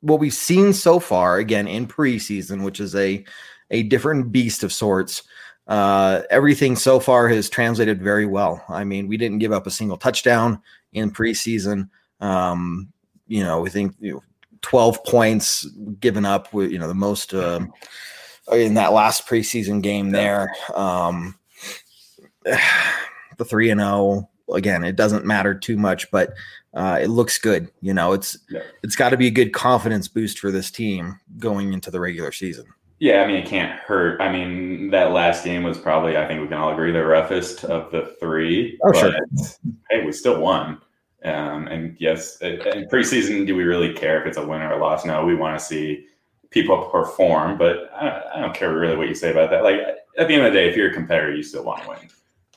what 0.00 0.20
we've 0.20 0.34
seen 0.34 0.72
so 0.72 0.98
far 0.98 1.38
again 1.38 1.66
in 1.66 1.86
preseason 1.86 2.62
which 2.64 2.80
is 2.80 2.94
a 2.94 3.24
a 3.70 3.82
different 3.84 4.32
beast 4.32 4.62
of 4.62 4.72
sorts 4.72 5.22
uh, 5.66 6.22
everything 6.30 6.76
so 6.76 7.00
far 7.00 7.28
has 7.28 7.48
translated 7.48 8.02
very 8.02 8.26
well. 8.26 8.62
I 8.68 8.84
mean, 8.84 9.08
we 9.08 9.16
didn't 9.16 9.38
give 9.38 9.52
up 9.52 9.66
a 9.66 9.70
single 9.70 9.96
touchdown 9.96 10.60
in 10.92 11.10
preseason. 11.10 11.88
Um, 12.20 12.92
you 13.26 13.42
know, 13.42 13.60
we 13.60 13.70
think 13.70 13.94
you 13.98 14.14
know, 14.14 14.22
12 14.60 15.04
points 15.04 15.66
given 16.00 16.24
up 16.24 16.52
with, 16.52 16.70
you 16.70 16.78
know, 16.78 16.88
the 16.88 16.94
most 16.94 17.32
uh, 17.32 17.60
in 18.52 18.74
that 18.74 18.92
last 18.92 19.26
preseason 19.26 19.82
game 19.82 20.10
there. 20.10 20.52
Um, 20.74 21.38
the 22.44 23.44
3 23.44 23.70
and 23.70 23.80
0 23.80 24.28
again, 24.52 24.84
it 24.84 24.96
doesn't 24.96 25.24
matter 25.24 25.54
too 25.54 25.76
much, 25.76 26.10
but 26.10 26.34
uh, 26.74 26.98
it 27.00 27.08
looks 27.08 27.38
good. 27.38 27.70
You 27.80 27.94
know, 27.94 28.12
it's 28.12 28.36
yeah. 28.50 28.62
it's 28.82 28.96
got 28.96 29.10
to 29.10 29.16
be 29.16 29.26
a 29.26 29.30
good 29.30 29.52
confidence 29.52 30.08
boost 30.08 30.38
for 30.38 30.50
this 30.50 30.70
team 30.70 31.20
going 31.38 31.72
into 31.72 31.90
the 31.90 32.00
regular 32.00 32.32
season. 32.32 32.66
Yeah, 32.98 33.22
I 33.22 33.26
mean, 33.26 33.36
it 33.36 33.46
can't 33.46 33.72
hurt. 33.72 34.20
I 34.20 34.30
mean, 34.32 34.90
that 34.90 35.12
last 35.12 35.44
game 35.44 35.62
was 35.62 35.76
probably, 35.76 36.16
I 36.16 36.26
think 36.26 36.40
we 36.40 36.46
can 36.46 36.56
all 36.56 36.72
agree, 36.72 36.92
the 36.92 37.04
roughest 37.04 37.64
of 37.64 37.90
the 37.90 38.14
three. 38.20 38.78
Oh, 38.82 38.92
but, 38.92 38.98
sure. 38.98 39.12
Hey, 39.90 40.04
we 40.06 40.12
still 40.12 40.40
won. 40.40 40.80
Um, 41.24 41.66
and 41.68 41.96
yes, 41.98 42.40
in 42.40 42.86
preseason, 42.92 43.46
do 43.46 43.56
we 43.56 43.64
really 43.64 43.92
care 43.92 44.20
if 44.20 44.26
it's 44.26 44.36
a 44.36 44.46
win 44.46 44.62
or 44.62 44.72
a 44.72 44.78
loss? 44.78 45.04
No, 45.04 45.24
we 45.24 45.34
want 45.34 45.58
to 45.58 45.64
see 45.64 46.06
people 46.50 46.84
perform, 46.84 47.58
but 47.58 47.90
I 47.94 48.04
don't, 48.04 48.24
I 48.36 48.40
don't, 48.40 48.54
care 48.54 48.72
really 48.72 48.96
what 48.96 49.08
you 49.08 49.14
say 49.14 49.32
about 49.32 49.50
that. 49.50 49.64
Like 49.64 49.80
at 50.16 50.28
the 50.28 50.34
end 50.34 50.46
of 50.46 50.52
the 50.52 50.58
day, 50.58 50.68
if 50.68 50.76
you're 50.76 50.90
a 50.90 50.94
competitor, 50.94 51.34
you 51.34 51.42
still 51.42 51.64
want 51.64 51.82
to 51.82 51.88
win. 51.88 51.98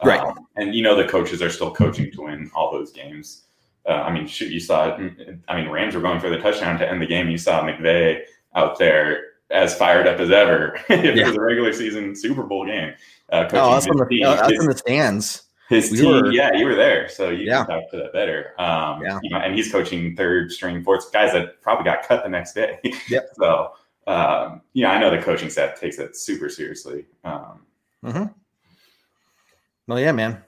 Right. 0.03 0.19
Um, 0.19 0.47
and 0.55 0.75
you 0.75 0.83
know, 0.83 0.95
the 0.95 1.07
coaches 1.07 1.41
are 1.41 1.49
still 1.49 1.71
coaching 1.71 2.11
to 2.11 2.21
win 2.23 2.51
all 2.53 2.71
those 2.71 2.91
games. 2.91 3.43
Uh, 3.87 3.93
I 3.93 4.11
mean, 4.11 4.27
shoot, 4.27 4.51
you 4.51 4.59
saw 4.59 4.95
it. 4.95 5.39
I 5.47 5.55
mean, 5.55 5.69
Rams 5.69 5.95
were 5.95 6.01
going 6.01 6.19
for 6.19 6.29
the 6.29 6.37
touchdown 6.37 6.77
to 6.79 6.89
end 6.89 7.01
the 7.01 7.07
game. 7.07 7.29
You 7.29 7.37
saw 7.37 7.63
McVay 7.63 8.21
out 8.53 8.77
there 8.77 9.23
as 9.49 9.75
fired 9.77 10.07
up 10.07 10.19
as 10.19 10.29
ever 10.29 10.75
if 10.89 11.15
yeah. 11.15 11.23
it 11.23 11.27
was 11.27 11.35
a 11.35 11.41
regular 11.41 11.71
season 11.73 12.15
Super 12.15 12.43
Bowl 12.43 12.65
game. 12.65 12.93
Uh, 13.31 13.47
oh, 13.53 13.71
that's, 13.73 13.87
on 13.87 13.97
the, 13.97 14.05
team. 14.05 14.23
that's 14.23 14.51
his, 14.51 14.59
in 14.59 14.69
the 14.69 14.77
stands. 14.77 15.43
His 15.69 15.91
we 15.91 15.97
team, 15.97 16.11
were, 16.11 16.31
yeah, 16.31 16.53
you 16.53 16.65
were 16.65 16.75
there, 16.75 17.09
so 17.09 17.29
you 17.29 17.45
yeah. 17.45 17.65
can 17.65 17.81
talk 17.81 17.91
to 17.91 17.97
that 17.97 18.13
better. 18.13 18.53
Um, 18.59 19.01
yeah. 19.03 19.19
You 19.21 19.29
know, 19.31 19.37
and 19.37 19.53
he's 19.53 19.71
coaching 19.71 20.15
third 20.15 20.51
string, 20.51 20.83
fourth 20.83 21.11
guys 21.11 21.33
that 21.33 21.61
probably 21.61 21.85
got 21.85 22.03
cut 22.03 22.23
the 22.23 22.29
next 22.29 22.53
day. 22.53 22.79
Yep. 23.09 23.29
so, 23.39 23.71
um, 24.07 24.61
you 24.73 24.83
know, 24.83 24.89
I 24.89 24.99
know 24.99 25.09
the 25.09 25.21
coaching 25.21 25.49
staff 25.49 25.79
takes 25.79 25.97
it 25.97 26.15
super 26.15 26.49
seriously. 26.49 27.05
Um, 27.23 27.61
mm-hmm. 28.03 28.25
Well, 29.87 29.99
yeah, 29.99 30.11
man. 30.11 30.43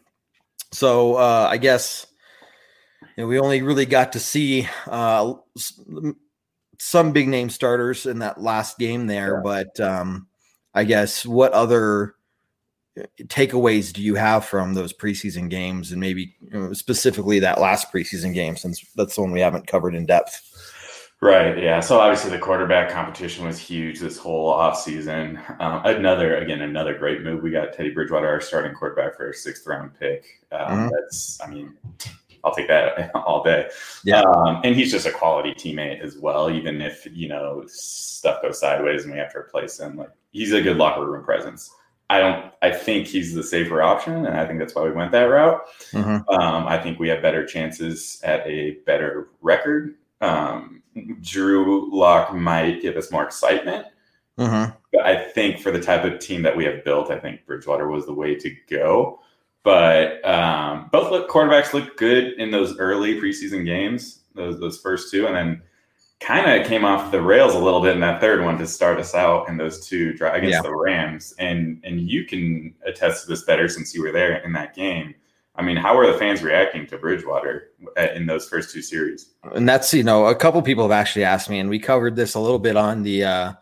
So 0.71 1.15
uh, 1.15 1.47
I 1.49 1.57
guess 1.57 2.05
you 3.15 3.23
know, 3.23 3.27
we 3.27 3.39
only 3.39 3.61
really 3.61 3.85
got 3.85 4.13
to 4.13 4.19
see 4.19 4.67
uh, 4.87 5.33
some 6.77 7.11
big 7.11 7.27
name 7.27 7.49
starters 7.49 8.05
in 8.05 8.19
that 8.19 8.41
last 8.41 8.77
game 8.77 9.07
there, 9.07 9.35
yeah. 9.35 9.41
but 9.43 9.79
um, 9.79 10.27
I 10.73 10.83
guess 10.83 11.25
what 11.25 11.53
other 11.53 12.15
uh, 12.99 13.03
takeaways 13.23 13.93
do 13.93 14.01
you 14.01 14.15
have 14.15 14.45
from 14.45 14.73
those 14.73 14.93
preseason 14.93 15.49
games 15.49 15.91
and 15.91 15.99
maybe 15.99 16.35
you 16.41 16.59
know, 16.59 16.73
specifically 16.73 17.39
that 17.39 17.59
last 17.59 17.91
preseason 17.91 18.33
game 18.33 18.55
since 18.55 18.85
that's 18.95 19.15
the 19.15 19.21
one 19.21 19.31
we 19.31 19.41
haven't 19.41 19.67
covered 19.67 19.95
in 19.95 20.05
depth? 20.05 20.48
Right. 21.21 21.61
Yeah. 21.61 21.81
So 21.81 21.99
obviously 21.99 22.31
the 22.31 22.39
quarterback 22.39 22.89
competition 22.89 23.45
was 23.45 23.59
huge 23.59 23.99
this 23.99 24.17
whole 24.17 24.53
offseason. 24.53 25.37
Um, 25.59 25.81
another, 25.83 26.37
again, 26.37 26.61
another 26.61 26.97
great 26.97 27.23
move. 27.23 27.43
We 27.43 27.51
got 27.51 27.73
Teddy 27.73 27.89
Bridgewater, 27.89 28.27
our 28.27 28.39
starting 28.39 28.73
quarterback 28.73 29.17
for 29.17 29.29
a 29.29 29.33
sixth 29.33 29.67
round 29.67 29.91
pick. 29.99 30.45
Um, 30.53 30.59
mm-hmm. 30.59 30.87
That's, 30.95 31.41
I 31.41 31.47
mean, 31.47 31.75
I'll 32.45 32.55
take 32.55 32.69
that 32.69 33.11
all 33.15 33.43
day. 33.43 33.69
Yeah. 34.05 34.21
Um, 34.21 34.61
and 34.63 34.73
he's 34.73 34.91
just 34.91 35.05
a 35.05 35.11
quality 35.11 35.53
teammate 35.53 35.99
as 35.99 36.17
well, 36.17 36.49
even 36.49 36.81
if, 36.81 37.05
you 37.11 37.27
know, 37.27 37.63
stuff 37.67 38.41
goes 38.41 38.61
sideways 38.61 39.03
and 39.03 39.11
we 39.11 39.19
have 39.19 39.33
to 39.33 39.39
replace 39.39 39.77
him. 39.77 39.97
Like 39.97 40.11
he's 40.31 40.53
a 40.53 40.61
good 40.61 40.77
locker 40.77 41.05
room 41.05 41.25
presence. 41.25 41.69
I 42.09 42.21
don't, 42.21 42.51
I 42.61 42.71
think 42.71 43.07
he's 43.07 43.33
the 43.33 43.43
safer 43.43 43.81
option. 43.81 44.25
And 44.25 44.37
I 44.37 44.47
think 44.47 44.57
that's 44.57 44.73
why 44.73 44.83
we 44.83 44.91
went 44.91 45.11
that 45.11 45.23
route. 45.23 45.61
Mm-hmm. 45.91 46.29
Um, 46.29 46.65
I 46.65 46.77
think 46.77 46.97
we 46.97 47.09
have 47.09 47.21
better 47.21 47.45
chances 47.45 48.21
at 48.23 48.47
a 48.47 48.77
better 48.85 49.27
record. 49.41 49.95
Um, 50.21 50.78
Drew 51.21 51.89
Lock 51.91 52.33
might 52.33 52.81
give 52.81 52.97
us 52.97 53.11
more 53.11 53.23
excitement. 53.23 53.85
Mm-hmm. 54.37 54.71
But 54.93 55.05
I 55.05 55.15
think 55.31 55.59
for 55.59 55.71
the 55.71 55.81
type 55.81 56.05
of 56.05 56.19
team 56.19 56.41
that 56.43 56.55
we 56.55 56.63
have 56.63 56.83
built, 56.85 57.11
I 57.11 57.19
think 57.19 57.45
Bridgewater 57.45 57.87
was 57.87 58.05
the 58.05 58.13
way 58.13 58.35
to 58.35 58.55
go. 58.69 59.19
But 59.63 60.25
um, 60.25 60.89
both 60.91 61.11
look, 61.11 61.29
quarterbacks 61.29 61.73
look 61.73 61.97
good 61.97 62.33
in 62.33 62.49
those 62.49 62.77
early 62.77 63.19
preseason 63.19 63.65
games, 63.65 64.21
those 64.33 64.59
those 64.59 64.79
first 64.79 65.11
two, 65.11 65.27
and 65.27 65.35
then 65.35 65.61
kind 66.21 66.49
of 66.49 66.67
came 66.67 66.85
off 66.85 67.11
the 67.11 67.21
rails 67.21 67.53
a 67.53 67.59
little 67.59 67.81
bit 67.81 67.93
in 67.93 68.01
that 68.01 68.21
third 68.21 68.43
one 68.43 68.57
to 68.57 68.67
start 68.67 68.99
us 68.99 69.13
out 69.13 69.47
in 69.49 69.57
those 69.57 69.85
two 69.85 70.11
against 70.21 70.51
yeah. 70.51 70.61
the 70.61 70.73
Rams. 70.73 71.33
And 71.39 71.81
and 71.83 71.99
you 72.09 72.25
can 72.25 72.73
attest 72.85 73.23
to 73.23 73.29
this 73.29 73.43
better 73.43 73.67
since 73.67 73.93
you 73.93 74.01
were 74.01 74.13
there 74.13 74.37
in 74.37 74.53
that 74.53 74.73
game. 74.73 75.13
I 75.59 75.61
mean, 75.61 75.75
how 75.75 75.97
are 75.97 76.09
the 76.09 76.17
fans 76.17 76.41
reacting 76.41 76.87
to 76.87 76.97
Bridgewater 76.97 77.71
in 78.15 78.25
those 78.25 78.47
first 78.47 78.73
two 78.73 78.81
series? 78.81 79.31
And 79.53 79.67
that's 79.67 79.93
you 79.93 80.03
know 80.03 80.27
a 80.27 80.35
couple 80.35 80.61
people 80.61 80.85
have 80.85 80.97
actually 80.97 81.25
asked 81.25 81.49
me, 81.49 81.59
and 81.59 81.69
we 81.69 81.79
covered 81.79 82.15
this 82.15 82.35
a 82.35 82.39
little 82.39 82.59
bit 82.59 82.77
on 82.77 83.03
the 83.03 83.25
uh, 83.25 83.53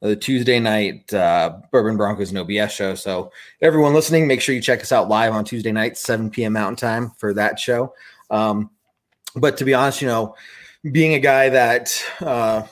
the 0.00 0.16
Tuesday 0.16 0.58
night 0.58 1.14
uh, 1.14 1.58
Bourbon 1.70 1.96
Broncos 1.96 2.32
No 2.32 2.44
BS 2.44 2.70
show. 2.70 2.96
So 2.96 3.30
everyone 3.62 3.94
listening, 3.94 4.26
make 4.26 4.40
sure 4.40 4.52
you 4.52 4.60
check 4.60 4.80
us 4.80 4.90
out 4.90 5.08
live 5.08 5.32
on 5.32 5.44
Tuesday 5.44 5.70
night, 5.70 5.96
7 5.96 6.28
p.m. 6.28 6.54
Mountain 6.54 6.74
Time 6.74 7.12
for 7.18 7.32
that 7.34 7.60
show. 7.60 7.94
Um, 8.30 8.70
but 9.36 9.56
to 9.58 9.64
be 9.64 9.74
honest, 9.74 10.02
you 10.02 10.08
know, 10.08 10.34
being 10.90 11.14
a 11.14 11.20
guy 11.20 11.50
that 11.50 12.04
uh, 12.20 12.64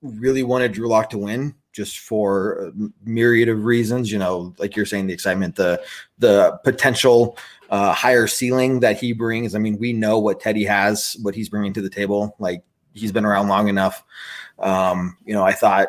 really 0.00 0.44
wanted 0.44 0.70
Drew 0.70 0.86
Lock 0.86 1.10
to 1.10 1.18
win 1.18 1.56
just 1.72 2.00
for 2.00 2.66
a 2.68 2.72
myriad 3.04 3.48
of 3.48 3.64
reasons, 3.64 4.12
you 4.12 4.18
know, 4.18 4.54
like 4.58 4.76
you're 4.76 4.86
saying, 4.86 5.08
the 5.08 5.12
excitement, 5.12 5.56
the 5.56 5.82
the 6.18 6.58
potential 6.64 7.36
uh, 7.72 7.92
higher 7.92 8.28
ceiling 8.28 8.78
that 8.80 9.00
he 9.00 9.12
brings. 9.12 9.56
I 9.56 9.58
mean, 9.58 9.78
we 9.78 9.92
know 9.92 10.20
what 10.20 10.38
Teddy 10.38 10.64
has, 10.64 11.16
what 11.22 11.34
he's 11.34 11.48
bringing 11.48 11.72
to 11.72 11.82
the 11.82 11.90
table. 11.90 12.36
Like 12.38 12.62
he's 12.94 13.10
been 13.10 13.24
around 13.24 13.48
long 13.48 13.66
enough 13.66 14.04
um, 14.62 15.16
you 15.24 15.34
know, 15.34 15.42
I 15.42 15.52
thought 15.52 15.88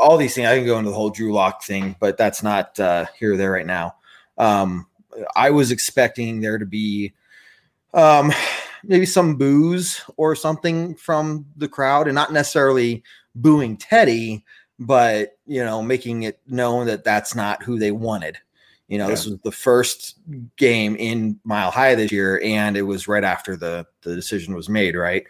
all 0.00 0.16
these 0.16 0.34
things. 0.34 0.46
I 0.46 0.58
can 0.58 0.66
go 0.66 0.78
into 0.78 0.90
the 0.90 0.96
whole 0.96 1.10
Drew 1.10 1.32
Lock 1.32 1.64
thing, 1.64 1.96
but 2.00 2.18
that's 2.18 2.42
not 2.42 2.78
uh, 2.78 3.06
here 3.18 3.34
or 3.34 3.36
there 3.36 3.52
right 3.52 3.66
now. 3.66 3.96
Um, 4.38 4.86
I 5.34 5.50
was 5.50 5.70
expecting 5.70 6.40
there 6.40 6.58
to 6.58 6.66
be 6.66 7.14
um, 7.94 8.32
maybe 8.84 9.06
some 9.06 9.36
booze 9.36 10.02
or 10.16 10.36
something 10.36 10.94
from 10.96 11.46
the 11.56 11.68
crowd, 11.68 12.08
and 12.08 12.14
not 12.14 12.32
necessarily 12.32 13.02
booing 13.34 13.76
Teddy, 13.76 14.44
but 14.78 15.38
you 15.46 15.64
know, 15.64 15.82
making 15.82 16.24
it 16.24 16.40
known 16.46 16.86
that 16.86 17.04
that's 17.04 17.34
not 17.34 17.62
who 17.62 17.78
they 17.78 17.90
wanted. 17.90 18.38
You 18.90 18.98
know, 18.98 19.04
yeah. 19.04 19.10
this 19.10 19.24
was 19.24 19.38
the 19.38 19.52
first 19.52 20.18
game 20.56 20.96
in 20.96 21.38
Mile 21.44 21.70
High 21.70 21.94
this 21.94 22.10
year, 22.10 22.40
and 22.44 22.76
it 22.76 22.82
was 22.82 23.06
right 23.06 23.22
after 23.22 23.56
the 23.56 23.86
the 24.02 24.16
decision 24.16 24.52
was 24.52 24.68
made. 24.68 24.96
Right. 24.96 25.24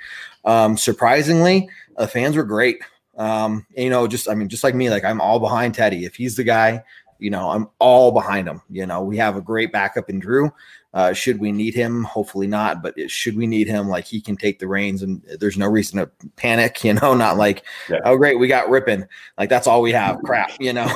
Um, 0.46 0.78
surprisingly, 0.78 1.68
the 1.98 2.08
fans 2.08 2.36
were 2.36 2.42
great. 2.42 2.82
Um, 3.18 3.66
you 3.76 3.90
know, 3.90 4.06
just 4.06 4.30
I 4.30 4.34
mean, 4.34 4.48
just 4.48 4.64
like 4.64 4.74
me, 4.74 4.88
like 4.88 5.04
I'm 5.04 5.20
all 5.20 5.38
behind 5.38 5.74
Teddy. 5.74 6.06
If 6.06 6.16
he's 6.16 6.36
the 6.36 6.42
guy, 6.42 6.82
you 7.18 7.28
know, 7.28 7.50
I'm 7.50 7.68
all 7.78 8.12
behind 8.12 8.48
him. 8.48 8.62
You 8.70 8.86
know, 8.86 9.02
we 9.02 9.18
have 9.18 9.36
a 9.36 9.42
great 9.42 9.72
backup 9.72 10.08
in 10.08 10.20
Drew. 10.20 10.50
Uh, 10.94 11.12
should 11.12 11.38
we 11.38 11.52
need 11.52 11.74
him? 11.74 12.02
Hopefully 12.04 12.46
not. 12.46 12.82
But 12.82 13.10
should 13.10 13.36
we 13.36 13.46
need 13.46 13.68
him? 13.68 13.88
Like 13.88 14.06
he 14.06 14.22
can 14.22 14.38
take 14.38 14.58
the 14.58 14.68
reins, 14.68 15.02
and 15.02 15.22
there's 15.38 15.58
no 15.58 15.66
reason 15.66 15.98
to 15.98 16.10
panic. 16.36 16.82
You 16.90 16.94
know, 16.94 17.12
not 17.12 17.36
like, 17.36 17.62
yeah. 17.90 17.98
oh 18.06 18.16
great, 18.16 18.38
we 18.38 18.48
got 18.48 18.68
Rypien. 18.68 19.06
Like 19.36 19.50
that's 19.50 19.66
all 19.66 19.82
we 19.82 19.92
have. 19.92 20.16
Crap. 20.24 20.52
You 20.58 20.72
know. 20.72 20.88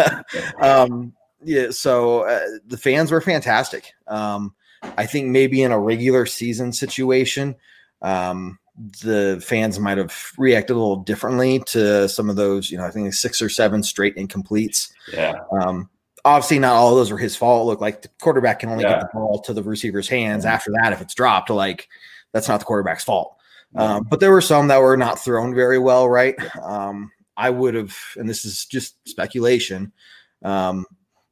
um, 0.60 1.12
yeah, 1.46 1.70
so 1.70 2.22
uh, 2.26 2.40
the 2.66 2.76
fans 2.76 3.10
were 3.10 3.20
fantastic. 3.20 3.92
Um, 4.08 4.54
I 4.82 5.06
think 5.06 5.28
maybe 5.28 5.62
in 5.62 5.72
a 5.72 5.78
regular 5.80 6.26
season 6.26 6.72
situation, 6.72 7.54
um, 8.02 8.58
the 9.02 9.42
fans 9.44 9.78
might 9.78 9.96
have 9.98 10.32
reacted 10.36 10.76
a 10.76 10.78
little 10.78 10.96
differently 10.96 11.60
to 11.66 12.08
some 12.08 12.28
of 12.28 12.36
those. 12.36 12.70
You 12.70 12.78
know, 12.78 12.84
I 12.84 12.90
think 12.90 13.14
six 13.14 13.40
or 13.40 13.48
seven 13.48 13.82
straight 13.82 14.16
incompletes. 14.16 14.92
Yeah. 15.12 15.40
Um, 15.52 15.88
obviously, 16.24 16.58
not 16.58 16.74
all 16.74 16.90
of 16.90 16.96
those 16.96 17.10
were 17.10 17.18
his 17.18 17.36
fault. 17.36 17.66
Look, 17.66 17.80
like 17.80 18.02
the 18.02 18.08
quarterback 18.20 18.60
can 18.60 18.68
only 18.68 18.84
Yeah. 18.84 18.94
get 18.94 19.00
the 19.00 19.08
ball 19.14 19.40
to 19.42 19.54
the 19.54 19.62
receiver's 19.62 20.08
hands. 20.08 20.44
After 20.44 20.72
that, 20.72 20.92
if 20.92 21.00
it's 21.00 21.14
dropped, 21.14 21.48
like 21.48 21.88
that's 22.32 22.48
not 22.48 22.58
the 22.58 22.66
quarterback's 22.66 23.04
fault. 23.04 23.34
Um, 23.74 24.06
but 24.08 24.20
there 24.20 24.30
were 24.30 24.40
some 24.40 24.68
that 24.68 24.80
were 24.80 24.96
not 24.96 25.18
thrown 25.18 25.54
very 25.54 25.78
well, 25.78 26.08
right? 26.08 26.34
Um, 26.62 27.12
I 27.36 27.50
would 27.50 27.74
have, 27.74 27.94
and 28.16 28.28
this 28.28 28.44
is 28.44 28.64
just 28.64 28.96
speculation. 29.06 29.92
Um, 30.42 30.86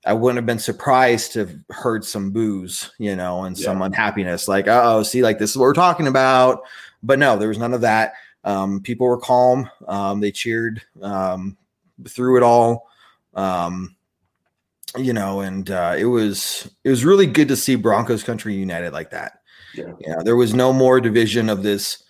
I 0.06 0.12
wouldn't 0.12 0.36
have 0.36 0.46
been 0.46 0.58
surprised 0.58 1.32
to 1.32 1.40
have 1.40 1.54
heard 1.70 2.04
some 2.04 2.30
boos, 2.30 2.90
you 2.98 3.16
know, 3.16 3.44
and 3.44 3.56
some 3.56 3.80
unhappiness, 3.80 4.48
like, 4.48 4.66
oh, 4.68 5.02
see, 5.02 5.22
like 5.22 5.38
this 5.38 5.50
is 5.50 5.56
what 5.56 5.64
we're 5.64 5.72
talking 5.72 6.06
about. 6.06 6.62
But 7.02 7.18
no, 7.18 7.38
there 7.38 7.48
was 7.48 7.58
none 7.58 7.74
of 7.74 7.80
that. 7.82 8.14
Um, 8.44 8.80
people 8.80 9.06
were 9.06 9.18
calm. 9.18 9.70
Um, 9.88 10.20
they 10.20 10.30
cheered 10.30 10.82
um, 11.00 11.56
through 12.06 12.36
it 12.36 12.42
all. 12.42 12.88
Um, 13.34 13.96
you 14.96 15.12
know, 15.12 15.40
and 15.40 15.70
uh, 15.70 15.94
it 15.98 16.04
was 16.04 16.70
it 16.84 16.90
was 16.90 17.04
really 17.04 17.26
good 17.26 17.48
to 17.48 17.56
see 17.56 17.74
Broncos 17.74 18.22
country 18.22 18.54
united 18.54 18.92
like 18.92 19.10
that. 19.10 19.40
Yeah. 19.74 19.92
Yeah, 19.98 20.22
there 20.22 20.36
was 20.36 20.54
no 20.54 20.72
more 20.72 21.00
division 21.00 21.48
of 21.48 21.62
this 21.62 22.04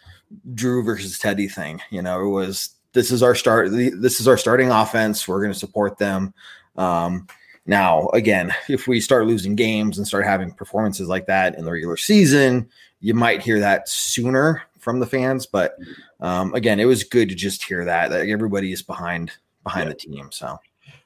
Drew 0.55 0.83
versus 0.83 1.19
Teddy 1.19 1.49
thing. 1.49 1.81
You 1.91 2.03
know, 2.03 2.21
it 2.21 2.29
was 2.29 2.71
this 2.93 3.11
is 3.11 3.23
our 3.23 3.35
start. 3.35 3.71
This 3.71 4.21
is 4.21 4.29
our 4.29 4.37
starting 4.37 4.71
offense. 4.71 5.27
We're 5.27 5.41
going 5.41 5.53
to 5.53 5.59
support 5.59 5.99
them. 5.99 6.35
Um, 6.77 7.27
now, 7.66 8.09
again, 8.09 8.52
if 8.68 8.87
we 8.87 9.00
start 9.00 9.26
losing 9.26 9.54
games 9.54 9.99
and 9.99 10.06
start 10.06 10.25
having 10.25 10.52
performances 10.52 11.09
like 11.09 11.26
that 11.26 11.56
in 11.56 11.64
the 11.64 11.73
regular 11.73 11.97
season, 11.97 12.68
you 13.00 13.14
might 13.14 13.42
hear 13.42 13.61
that 13.61 13.88
sooner 13.88 14.62
from 14.78 15.00
the 15.00 15.06
fans. 15.06 15.47
But 15.47 15.76
um, 16.21 16.54
again, 16.54 16.78
it 16.80 16.85
was 16.87 17.04
good 17.04 17.28
to 17.30 17.35
just 17.35 17.64
hear 17.64 17.85
that 17.85 18.11
that 18.11 18.28
everybody 18.28 18.73
is 18.73 18.83
behind 18.83 19.33
behind 19.62 19.85
Yeah. 19.87 19.92
the 19.94 19.94
team. 19.99 20.28
So 20.30 20.59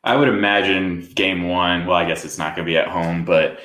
I 0.05 0.17
would 0.17 0.29
imagine 0.29 1.09
game 1.15 1.49
one. 1.49 1.87
Well, 1.87 1.97
I 1.97 2.05
guess 2.07 2.25
it's 2.25 2.39
not 2.39 2.57
going 2.57 2.67
to 2.67 2.71
be 2.71 2.77
at 2.77 2.89
home, 2.89 3.25
but 3.25 3.61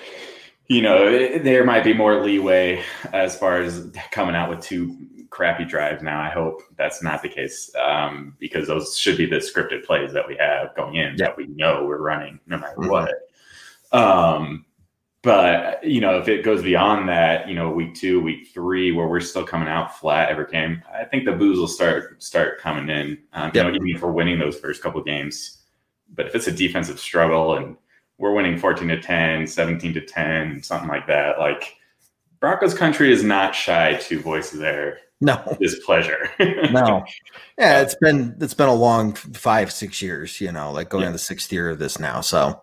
you 0.68 0.82
know 0.82 1.08
it- 1.08 1.44
there 1.44 1.64
might 1.64 1.84
be 1.84 1.94
more 1.94 2.24
leeway 2.24 2.84
as 3.12 3.38
far 3.38 3.58
as 3.62 3.88
coming 4.12 4.36
out 4.36 4.50
with 4.50 4.62
two 4.62 4.96
crappy 5.34 5.66
drives. 5.66 6.04
Now, 6.04 6.22
I 6.22 6.30
hope 6.30 6.62
that's 6.78 7.02
not 7.02 7.24
the 7.24 7.28
case 7.28 7.72
um, 7.76 8.36
because 8.40 8.68
those 8.68 8.96
should 8.96 9.18
be 9.18 9.26
the 9.26 9.38
scripted 9.38 9.84
plays 9.84 10.14
that 10.14 10.28
we 10.28 10.38
have 10.38 10.76
going 10.76 10.96
in 10.96 11.16
Yeah. 11.18 11.26
that 11.26 11.38
we 11.38 11.48
know 11.48 11.86
we're 11.86 11.98
running 12.02 12.40
no 12.46 12.60
matter 12.60 12.78
Mhm. 12.78 12.90
what. 12.92 13.14
Um, 13.92 14.66
but 15.24 15.84
you 15.84 16.02
know, 16.02 16.20
if 16.20 16.28
it 16.28 16.44
goes 16.44 16.62
beyond 16.62 17.10
that, 17.10 17.48
you 17.50 17.56
know, 17.56 17.72
week 17.72 17.96
two, 17.96 18.22
week 18.22 18.50
three, 18.54 18.92
where 18.92 19.08
we're 19.08 19.22
still 19.22 19.44
coming 19.44 19.68
out 19.68 19.98
flat 19.98 20.30
every 20.30 20.46
game, 20.46 20.84
I 20.94 21.04
think 21.04 21.26
the 21.26 21.32
booze 21.32 21.58
will 21.58 21.68
start 21.68 22.22
start 22.22 22.60
coming 22.60 22.88
in. 22.90 23.18
Um, 23.34 23.50
you 23.56 23.64
know, 23.64 23.70
even 23.72 23.88
if 23.88 24.02
we're 24.04 24.12
winning 24.12 24.38
those 24.38 24.60
first 24.60 24.84
couple 24.84 25.02
games, 25.02 25.64
but 26.14 26.28
if 26.28 26.36
it's 26.36 26.48
a 26.48 26.52
defensive 26.52 27.00
struggle 27.00 27.56
and 27.58 27.76
we're 28.20 28.34
winning 28.34 28.60
14 28.60 28.88
to 28.90 29.02
10, 29.02 29.48
17 29.48 29.94
to 29.96 30.02
10, 30.02 30.62
something 30.62 30.90
like 30.90 31.08
that, 31.08 31.40
like 31.40 31.76
Broncos 32.40 32.74
country 32.74 33.12
is 33.12 33.24
not 33.24 33.56
shy 33.56 33.96
to 33.96 34.20
voice 34.20 34.52
their 34.52 35.00
no, 35.24 35.58
displeasure. 35.62 36.30
no, 36.40 37.04
yeah, 37.58 37.82
it's 37.82 37.96
been 37.96 38.36
it's 38.42 38.54
been 38.54 38.70
a 38.70 38.74
long 38.74 39.14
five 39.14 39.72
six 39.72 40.02
years. 40.02 40.40
You 40.42 40.52
know, 40.52 40.72
like 40.72 40.90
going 40.90 41.04
Yeah. 41.04 41.10
to 41.10 41.14
the 41.14 41.20
sixth 41.20 41.52
year 41.52 41.70
of 41.70 41.80
this 41.80 42.00
now. 42.00 42.22
So 42.22 42.62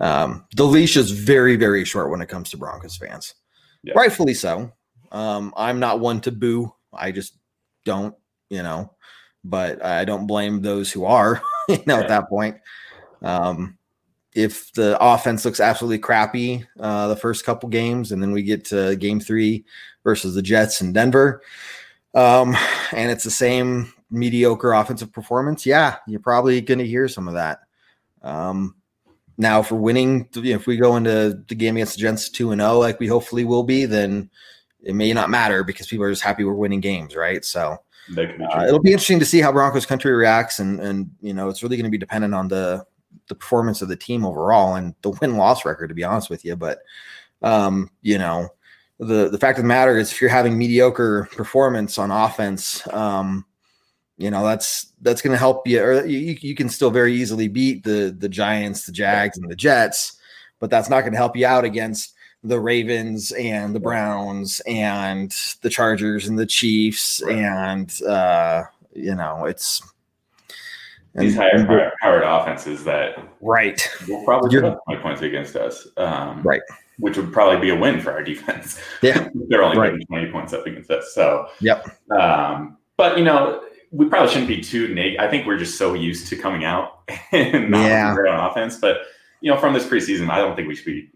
um, 0.00 0.46
the 0.56 0.64
leash 0.64 0.96
is 0.96 1.10
very 1.10 1.56
very 1.56 1.84
short 1.84 2.10
when 2.10 2.20
it 2.22 2.28
comes 2.28 2.50
to 2.50 2.56
Broncos 2.56 2.96
fans. 2.96 3.34
Yeah. 3.82 3.94
Rightfully 3.96 4.34
so. 4.34 4.72
Um, 5.12 5.52
I'm 5.56 5.80
not 5.80 6.00
one 6.00 6.20
to 6.22 6.32
boo. 6.32 6.72
I 6.92 7.10
just 7.12 7.34
don't. 7.84 8.14
You 8.50 8.62
know, 8.62 8.92
but 9.44 9.84
I 9.84 10.04
don't 10.04 10.26
blame 10.26 10.62
those 10.62 10.90
who 10.92 11.04
are. 11.04 11.42
You 11.68 11.76
know, 11.86 11.96
Yeah. 11.98 12.02
at 12.04 12.08
that 12.08 12.28
point. 12.30 12.56
Um, 13.20 13.76
if 14.34 14.72
the 14.72 14.96
offense 15.04 15.44
looks 15.44 15.60
absolutely 15.60 15.98
crappy 15.98 16.64
uh, 16.80 17.08
the 17.08 17.16
first 17.16 17.44
couple 17.44 17.68
games, 17.68 18.10
and 18.10 18.22
then 18.22 18.32
we 18.32 18.42
get 18.42 18.64
to 18.66 18.96
game 18.96 19.20
three 19.20 19.66
versus 20.02 20.34
the 20.34 20.40
Jets 20.40 20.80
in 20.80 20.94
Denver, 20.94 21.42
um, 22.14 22.56
and 22.92 23.10
it's 23.10 23.24
the 23.24 23.30
same 23.30 23.92
mediocre 24.10 24.72
offensive 24.72 25.12
performance, 25.12 25.66
yeah, 25.66 25.96
you're 26.06 26.20
probably 26.20 26.60
going 26.60 26.78
to 26.78 26.86
hear 26.86 27.08
some 27.08 27.28
of 27.28 27.34
that. 27.34 27.60
Um, 28.22 28.74
now, 29.36 29.60
if 29.60 29.70
we're 29.70 29.78
winning, 29.78 30.28
if 30.34 30.66
we 30.66 30.76
go 30.76 30.96
into 30.96 31.44
the 31.48 31.54
game 31.54 31.76
against 31.76 31.94
the 31.94 32.00
Jets 32.00 32.28
two 32.28 32.50
and 32.50 32.60
zero, 32.60 32.78
like 32.78 32.98
we 32.98 33.06
hopefully 33.06 33.44
will 33.44 33.62
be, 33.62 33.84
then 33.84 34.30
it 34.82 34.94
may 34.94 35.12
not 35.12 35.30
matter 35.30 35.62
because 35.62 35.86
people 35.86 36.04
are 36.04 36.10
just 36.10 36.22
happy 36.22 36.44
we're 36.44 36.54
winning 36.54 36.80
games, 36.80 37.14
right? 37.14 37.44
So 37.44 37.78
be 38.14 38.22
uh, 38.22 38.64
it'll 38.66 38.80
be 38.80 38.92
interesting 38.92 39.20
to 39.20 39.26
see 39.26 39.40
how 39.40 39.52
Broncos 39.52 39.86
country 39.86 40.12
reacts, 40.12 40.58
and 40.58 40.80
and 40.80 41.10
you 41.20 41.34
know 41.34 41.48
it's 41.48 41.62
really 41.62 41.76
going 41.76 41.84
to 41.84 41.90
be 41.90 41.98
dependent 41.98 42.34
on 42.34 42.48
the 42.48 42.84
the 43.28 43.34
performance 43.34 43.82
of 43.82 43.88
the 43.88 43.96
team 43.96 44.24
overall 44.24 44.74
and 44.74 44.94
the 45.02 45.10
win 45.10 45.36
loss 45.36 45.64
record. 45.64 45.88
To 45.88 45.94
be 45.94 46.04
honest 46.04 46.30
with 46.30 46.44
you, 46.44 46.56
but 46.56 46.78
um, 47.42 47.90
you 48.02 48.18
know 48.18 48.48
the 48.98 49.28
the 49.28 49.38
fact 49.38 49.58
of 49.58 49.64
the 49.64 49.68
matter 49.68 49.96
is 49.96 50.10
if 50.12 50.20
you're 50.20 50.30
having 50.30 50.58
mediocre 50.58 51.28
performance 51.32 51.98
on 51.98 52.10
offense, 52.10 52.86
um, 52.92 53.44
you 54.16 54.30
know 54.30 54.44
that's 54.44 54.92
that's 55.00 55.22
going 55.22 55.32
to 55.32 55.38
help 55.38 55.66
you, 55.66 55.80
or 55.82 56.04
you, 56.04 56.36
you 56.40 56.54
can 56.54 56.68
still 56.68 56.90
very 56.90 57.14
easily 57.14 57.48
beat 57.48 57.84
the 57.84 58.14
the 58.16 58.28
Giants, 58.28 58.86
the 58.86 58.92
Jags, 58.92 59.38
and 59.38 59.48
the 59.50 59.56
Jets, 59.56 60.18
but 60.58 60.70
that's 60.70 60.90
not 60.90 61.02
going 61.02 61.12
to 61.12 61.18
help 61.18 61.36
you 61.36 61.46
out 61.46 61.64
against 61.64 62.14
the 62.42 62.58
Ravens 62.58 63.32
and 63.32 63.74
the 63.74 63.80
Browns 63.80 64.60
and 64.66 65.34
the 65.62 65.70
Chargers 65.70 66.28
and 66.28 66.38
the 66.38 66.46
Chiefs 66.46 67.22
Right. 67.24 67.36
and 67.36 68.02
uh, 68.02 68.64
you 68.94 69.14
know 69.14 69.44
it's 69.44 69.82
These 71.14 71.36
higher 71.36 71.92
powered 72.00 72.22
offenses 72.24 72.84
that 72.84 73.18
right, 73.40 73.88
will 74.08 74.24
probably 74.24 74.60
put 74.60 75.02
points 75.02 75.22
against 75.22 75.56
us. 75.56 75.86
Um, 75.96 76.42
Right. 76.42 76.62
Which 76.98 77.16
would 77.16 77.32
probably 77.32 77.60
be 77.60 77.70
a 77.70 77.76
win 77.76 78.00
for 78.00 78.10
our 78.12 78.22
defense. 78.32 78.80
Yeah. 79.02 79.28
They're 79.48 79.62
only 79.62 79.78
Right. 79.78 80.06
20 80.08 80.30
points 80.32 80.52
up 80.52 80.66
against 80.66 80.90
us. 80.90 81.14
So, 81.14 81.48
Yep. 81.60 81.86
Um, 82.10 82.78
but, 82.96 83.16
you 83.18 83.24
know, 83.24 83.62
we 83.90 84.06
probably 84.06 84.28
shouldn't 84.30 84.48
be 84.48 84.60
too 84.60 84.92
negative. 84.94 85.20
I 85.20 85.28
think 85.30 85.46
we're 85.46 85.58
just 85.58 85.78
so 85.78 85.94
used 85.94 86.26
to 86.28 86.36
coming 86.36 86.64
out 86.64 87.02
and 87.32 87.70
not 87.70 87.86
Yeah. 87.86 88.14
great 88.14 88.32
on 88.32 88.50
offense. 88.50 88.76
But, 88.76 88.98
you 89.40 89.50
know, 89.52 89.58
from 89.58 89.72
this 89.74 89.86
preseason, 89.86 90.28
I 90.30 90.38
don't 90.38 90.56
think 90.56 90.66
we 90.68 90.74
should 90.74 90.86
be 90.86 91.10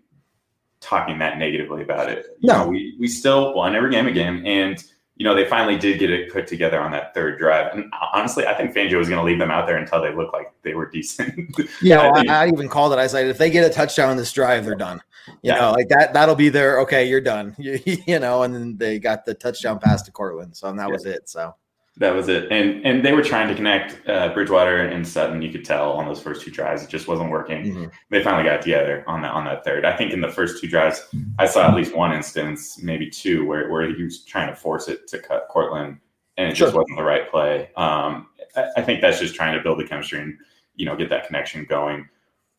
talking 0.81 1.19
that 1.19 1.39
negatively 1.39 1.83
about 1.83 2.09
it. 2.11 2.27
You 2.41 2.49
No. 2.49 2.65
know, 2.65 2.69
we, 2.69 2.97
we 2.99 3.09
still 3.09 3.55
won 3.55 3.75
every 3.75 3.91
game 3.91 4.07
again. 4.07 4.45
And, 4.47 4.83
you 5.17 5.25
know, 5.25 5.35
they 5.35 5.45
finally 5.45 5.77
did 5.77 5.99
get 5.99 6.11
it 6.11 6.33
put 6.33 6.47
together 6.47 6.81
on 6.81 6.91
that 6.93 7.15
third 7.15 7.39
drive. 7.39 7.75
And 7.75 7.93
honestly, 8.13 8.47
I 8.47 8.55
think 8.55 8.75
Fangio 8.75 8.99
was 8.99 9.09
going 9.09 9.19
to 9.21 9.25
leave 9.25 9.39
them 9.39 9.51
out 9.51 9.67
there 9.67 9.77
until 9.77 10.01
they 10.01 10.13
looked 10.15 10.33
like 10.33 10.53
they 10.63 10.75
were 10.75 10.87
decent. 10.93 11.35
yeah, 11.83 12.11
I 12.15 12.25
I, 12.29 12.45
I 12.45 12.49
even 12.49 12.69
called 12.69 12.93
it. 12.93 12.99
I 12.99 13.07
said 13.07 13.27
if 13.27 13.39
they 13.39 13.51
get 13.51 13.65
a 13.69 13.73
touchdown 13.73 14.11
in 14.13 14.17
this 14.17 14.33
drive, 14.33 14.65
they're 14.65 14.75
done. 14.75 15.01
You 15.29 15.35
Yeah. 15.43 15.55
know, 15.61 15.73
like 15.73 15.89
that 15.89 16.13
that'll 16.15 16.35
be 16.35 16.49
their 16.49 16.81
okay. 16.81 17.05
You're 17.09 17.21
done. 17.21 17.55
You, 17.59 17.79
you 18.07 18.19
know, 18.19 18.43
and 18.43 18.55
then 18.55 18.77
they 18.77 18.99
got 18.99 19.25
the 19.25 19.35
touchdown 19.35 19.79
pass 19.79 20.03
to 20.03 20.11
Courtland, 20.13 20.57
so 20.57 20.69
and 20.69 20.79
that 20.79 20.87
Yeah. 20.89 20.93
was 20.93 21.07
it. 21.07 21.29
So 21.29 21.55
That 21.99 22.15
was 22.15 22.29
it, 22.29 22.51
and 22.51 22.85
and 22.87 23.05
they 23.05 23.13
were 23.13 23.23
trying 23.23 23.49
to 23.49 23.55
connect 23.55 24.09
uh, 24.09 24.33
Bridgewater 24.33 24.79
and 24.79 25.07
Sutton. 25.07 25.43
You 25.43 25.51
could 25.53 25.65
tell 25.65 25.93
on 25.93 26.07
those 26.07 26.23
first 26.23 26.41
two 26.43 26.51
drives, 26.51 26.83
it 26.83 26.89
just 26.89 27.07
wasn't 27.07 27.31
working. 27.31 27.65
mhm. 27.67 27.91
They 28.09 28.23
finally 28.23 28.45
got 28.45 28.63
together 28.63 29.05
on 29.07 29.21
that 29.23 29.33
on 29.35 29.45
that 29.45 29.63
third. 29.63 29.85
I 29.85 29.95
think 29.97 30.13
in 30.13 30.21
the 30.23 30.31
first 30.31 30.61
two 30.61 30.69
drives, 30.69 31.07
I 31.39 31.47
saw 31.47 31.69
at 31.69 31.77
least 31.77 31.95
one 31.95 32.13
instance, 32.15 32.83
maybe 32.83 33.11
two, 33.11 33.45
where 33.45 33.71
where 33.71 33.87
he 33.95 34.03
was 34.03 34.25
trying 34.25 34.49
to 34.49 34.57
force 34.57 34.89
it 34.89 35.07
to 35.09 35.19
cut 35.19 35.49
Courtland, 35.51 35.99
and 36.39 36.49
it 36.51 36.55
just 36.55 36.75
wasn't 36.75 36.97
the 36.97 37.05
right 37.05 37.31
play. 37.31 37.71
Um, 37.77 38.29
I, 38.57 38.69
I 38.79 38.83
think 38.83 39.03
that's 39.03 39.19
just 39.21 39.35
trying 39.35 39.55
to 39.57 39.63
build 39.63 39.79
the 39.79 39.85
chemistry 39.87 40.21
and 40.23 40.39
you 40.77 40.87
know 40.87 40.97
get 40.97 41.11
that 41.11 41.27
connection 41.27 41.67
going. 41.67 42.09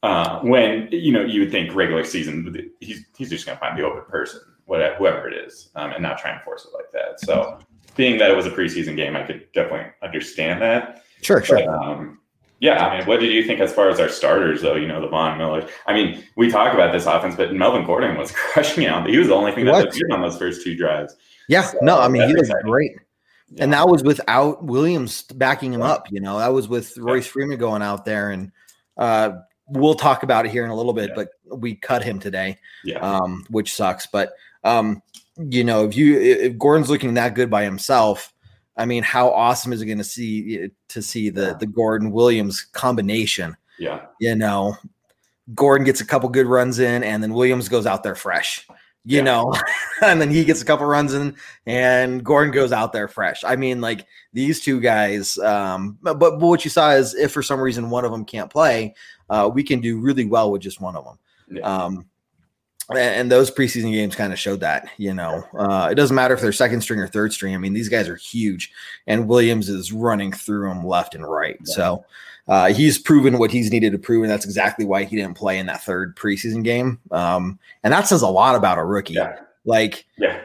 Uh, 0.03 0.41
when 0.41 0.87
you 0.91 1.11
know 1.13 1.23
you 1.23 1.39
would 1.39 1.51
think 1.51 1.73
regular 1.73 2.03
season, 2.03 2.69
he's 2.81 3.05
he's 3.17 3.29
just 3.29 3.45
going 3.45 3.57
to 3.57 3.59
find 3.59 3.77
the 3.79 3.83
open 3.83 4.03
person, 4.09 4.41
whatever 4.65 4.95
whoever 4.95 5.27
it 5.29 5.33
is, 5.47 5.69
um, 5.75 5.91
and 5.91 6.03
not 6.03 6.17
try 6.19 6.31
and 6.31 6.41
force 6.41 6.65
it 6.65 6.71
like 6.75 6.91
that. 6.91 7.19
So 7.21 7.57
being 7.95 8.17
that 8.19 8.29
it 8.29 8.35
was 8.35 8.45
a 8.45 8.51
preseason 8.51 8.95
game, 8.97 9.15
I 9.15 9.23
could 9.23 9.49
definitely 9.53 9.91
understand 10.03 10.61
that. 10.61 11.03
sure, 11.21 11.41
sure. 11.41 11.59
But, 11.59 11.67
um, 11.69 12.19
yeah, 12.59 12.85
I 12.85 12.97
mean, 12.97 13.07
what 13.07 13.19
did 13.19 13.31
you 13.31 13.43
think 13.45 13.59
as 13.61 13.73
far 13.73 13.89
as 13.89 13.99
our 13.99 14.09
starters, 14.09 14.61
though? 14.61 14.75
You 14.75 14.87
know, 14.87 14.99
the 15.01 15.07
Von 15.07 15.37
Miller. 15.37 15.67
I 15.85 15.93
mean, 15.93 16.23
we 16.35 16.49
talk 16.51 16.73
about 16.73 16.91
this 16.91 17.05
offense, 17.05 17.35
but 17.35 17.53
Melvin 17.53 17.85
Gordon 17.85 18.17
was 18.17 18.31
crushing 18.35 18.85
out. 18.85 19.07
He 19.07 19.17
was 19.17 19.27
the 19.29 19.35
only 19.35 19.51
thing 19.53 19.65
that 19.65 19.85
was 19.85 20.01
on 20.11 20.21
those 20.21 20.37
first 20.37 20.63
two 20.63 20.75
drives. 20.75 21.15
Yeah, 21.47 21.61
So, 21.63 21.77
no, 21.81 21.99
I 21.99 22.07
mean 22.09 22.27
he 22.27 22.33
was 22.33 22.49
exciting. 22.49 22.69
great, 22.69 22.91
Yeah. 23.51 23.63
and 23.65 23.73
that 23.73 23.87
was 23.87 24.03
without 24.03 24.63
Williams 24.65 25.23
backing 25.23 25.73
him 25.73 25.81
up. 25.81 26.07
You 26.11 26.19
know, 26.21 26.39
that 26.39 26.53
was 26.53 26.67
with 26.67 26.97
Royce 26.97 27.27
Freeman 27.27 27.57
going 27.57 27.81
out 27.81 28.05
there, 28.05 28.31
and 28.31 28.51
uh, 28.97 29.31
we'll 29.73 29.95
talk 29.95 30.23
about 30.23 30.45
it 30.45 30.51
here 30.51 30.63
in 30.65 30.71
a 30.71 30.75
little 30.75 30.93
bit. 30.93 31.09
Yeah. 31.09 31.23
But 31.49 31.59
we 31.59 31.75
cut 31.75 32.03
him 32.03 32.19
today. 32.19 32.57
yeah, 32.83 32.99
um, 32.99 33.45
which 33.49 33.73
sucks. 33.73 34.07
But 34.07 34.33
um, 34.63 35.01
you 35.37 35.63
know, 35.63 35.85
if 35.85 35.95
you 35.95 36.19
if 36.19 36.57
Gordon's 36.57 36.89
looking 36.89 37.13
that 37.15 37.35
good 37.35 37.49
by 37.49 37.63
himself, 37.63 38.33
I 38.77 38.85
mean, 38.85 39.03
how 39.03 39.29
awesome 39.29 39.73
is 39.73 39.81
it 39.81 39.85
going 39.87 39.97
to 39.97 40.03
see 40.03 40.69
to 40.89 41.01
see 41.01 41.29
the 41.29 41.41
Yeah. 41.47 41.53
the 41.59 41.67
Gordon 41.67 42.11
Williams 42.11 42.61
combination? 42.71 43.55
yeah, 43.79 44.05
You 44.19 44.35
know, 44.35 44.75
Gordon 45.53 45.83
gets 45.85 45.99
a 46.01 46.05
couple 46.05 46.29
good 46.29 46.45
runs 46.47 46.79
in, 46.79 47.03
and 47.03 47.21
then 47.21 47.33
Williams 47.33 47.67
goes 47.69 47.85
out 47.85 48.03
there 48.03 48.15
fresh. 48.15 48.65
You 49.05 49.17
yeah. 49.17 49.23
know, 49.23 49.53
and 50.01 50.21
then 50.21 50.29
he 50.29 50.45
gets 50.45 50.61
a 50.61 50.65
couple 50.65 50.85
runs 50.85 51.13
in, 51.13 51.35
and 51.65 52.23
Gordon 52.23 52.53
goes 52.53 52.71
out 52.71 52.93
there 52.93 53.07
fresh. 53.07 53.43
I 53.43 53.55
mean, 53.55 53.81
like 53.81 54.05
these 54.31 54.61
two 54.61 54.79
guys. 54.79 55.37
Um, 55.37 55.97
but, 56.01 56.19
but 56.19 56.39
what 56.39 56.63
you 56.63 56.69
saw 56.69 56.91
is 56.91 57.13
if 57.13 57.31
for 57.31 57.43
some 57.43 57.59
reason 57.59 57.89
one 57.89 58.05
of 58.05 58.11
them 58.11 58.25
can't 58.25 58.49
play, 58.49 58.95
uh, 59.29 59.49
we 59.53 59.63
can 59.63 59.81
do 59.81 59.99
really 59.99 60.25
well 60.25 60.51
with 60.51 60.61
just 60.61 60.79
one 60.79 60.95
of 60.95 61.03
them. 61.03 61.19
Yeah. 61.49 61.61
Um, 61.61 62.05
and 62.89 63.31
those 63.31 63.49
preseason 63.49 63.91
games 63.91 64.15
kind 64.15 64.33
of 64.33 64.39
showed 64.39 64.59
that 64.59 64.89
you 64.97 65.13
know 65.13 65.43
uh, 65.57 65.87
it 65.91 65.95
doesn't 65.95 66.15
matter 66.15 66.33
if 66.33 66.41
they're 66.41 66.51
second 66.51 66.81
string 66.81 66.99
or 66.99 67.07
third 67.07 67.31
string 67.31 67.55
i 67.55 67.57
mean 67.57 67.73
these 67.73 67.89
guys 67.89 68.09
are 68.09 68.15
huge 68.15 68.71
and 69.07 69.27
williams 69.27 69.69
is 69.69 69.93
running 69.93 70.31
through 70.31 70.67
them 70.67 70.85
left 70.85 71.15
and 71.15 71.25
right 71.25 71.57
yeah. 71.65 71.75
so 71.75 72.05
uh, 72.47 72.73
he's 72.73 72.97
proven 72.97 73.37
what 73.37 73.51
he's 73.51 73.71
needed 73.71 73.91
to 73.91 73.97
prove 73.97 74.23
and 74.23 74.31
that's 74.31 74.45
exactly 74.45 74.85
why 74.85 75.03
he 75.03 75.15
didn't 75.15 75.35
play 75.35 75.57
in 75.59 75.65
that 75.65 75.83
third 75.83 76.15
preseason 76.15 76.63
game 76.63 76.99
um, 77.11 77.59
and 77.83 77.93
that 77.93 78.07
says 78.07 78.21
a 78.21 78.27
lot 78.27 78.55
about 78.55 78.77
a 78.77 78.83
rookie 78.83 79.13
yeah. 79.13 79.39
like 79.65 80.05
yeah 80.17 80.41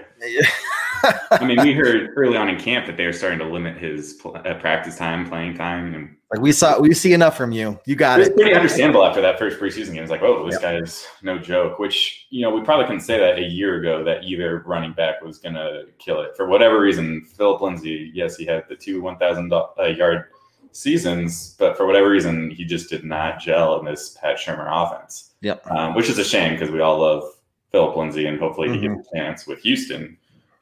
I 1.31 1.45
mean, 1.45 1.61
we 1.63 1.73
heard 1.73 2.11
early 2.17 2.37
on 2.37 2.49
in 2.49 2.59
camp 2.59 2.87
that 2.87 2.97
they 2.97 3.07
were 3.07 3.13
starting 3.13 3.39
to 3.39 3.45
limit 3.45 3.77
his 3.77 4.15
pl- 4.15 4.37
uh, 4.37 4.55
practice 4.55 4.97
time, 4.97 5.29
playing 5.29 5.57
time, 5.57 5.95
and 5.95 6.17
like 6.33 6.41
we 6.41 6.53
saw, 6.53 6.79
we 6.79 6.93
see 6.93 7.13
enough 7.13 7.37
from 7.37 7.53
you. 7.53 7.79
You 7.87 7.97
got 7.97 8.21
it. 8.21 8.29
It's 8.29 8.37
pretty 8.37 8.55
understandable 8.55 9.05
after 9.05 9.21
that 9.23 9.39
first 9.39 9.59
preseason 9.59 9.95
game. 9.95 10.03
It's 10.03 10.11
like, 10.11 10.23
oh, 10.23 10.45
this 10.45 10.61
yep. 10.61 10.81
guy's 10.81 11.07
no 11.23 11.39
joke. 11.39 11.79
Which 11.79 12.27
you 12.31 12.43
know, 12.43 12.55
we 12.55 12.63
probably 12.63 12.87
couldn't 12.87 13.01
say 13.01 13.19
that 13.19 13.39
a 13.39 13.45
year 13.45 13.81
ago 13.81 14.05
that 14.05 14.25
either 14.25 14.63
running 14.67 14.93
back 14.93 15.23
was 15.23 15.39
going 15.39 15.55
to 15.55 15.85
kill 15.99 16.21
it 16.21 16.37
for 16.37 16.47
whatever 16.47 16.81
reason. 16.81 17.25
Philip 17.37 17.63
Lindsay, 17.63 18.11
yes, 18.13 18.37
he 18.37 18.45
had 18.45 18.65
the 18.69 18.77
two 18.77 19.01
one 19.01 19.17
thousand 19.19 19.53
uh, 19.53 19.85
yard 19.85 20.27
seasons, 20.73 21.57
but 21.59 21.77
for 21.77 21.87
whatever 21.87 22.11
reason, 22.11 22.51
he 22.51 22.65
just 22.65 22.91
did 22.91 23.05
not 23.05 23.41
gel 23.41 23.79
in 23.79 23.85
this 23.85 24.17
Pat 24.21 24.37
Shurmur 24.37 24.69
offense. 24.71 25.35
Yep. 25.41 25.71
Um, 25.71 25.95
which 25.95 26.09
is 26.09 26.19
a 26.19 26.25
shame 26.25 26.55
because 26.55 26.71
we 26.71 26.81
all 26.81 26.99
love 26.99 27.25
Philip 27.71 27.97
Lindsay 27.97 28.27
and 28.27 28.39
hopefully 28.39 28.69
mm-hmm. 28.69 28.83
he 28.83 28.89
gets 28.89 29.09
a 29.09 29.17
chance 29.17 29.47
with 29.47 29.61
Houston 29.61 30.17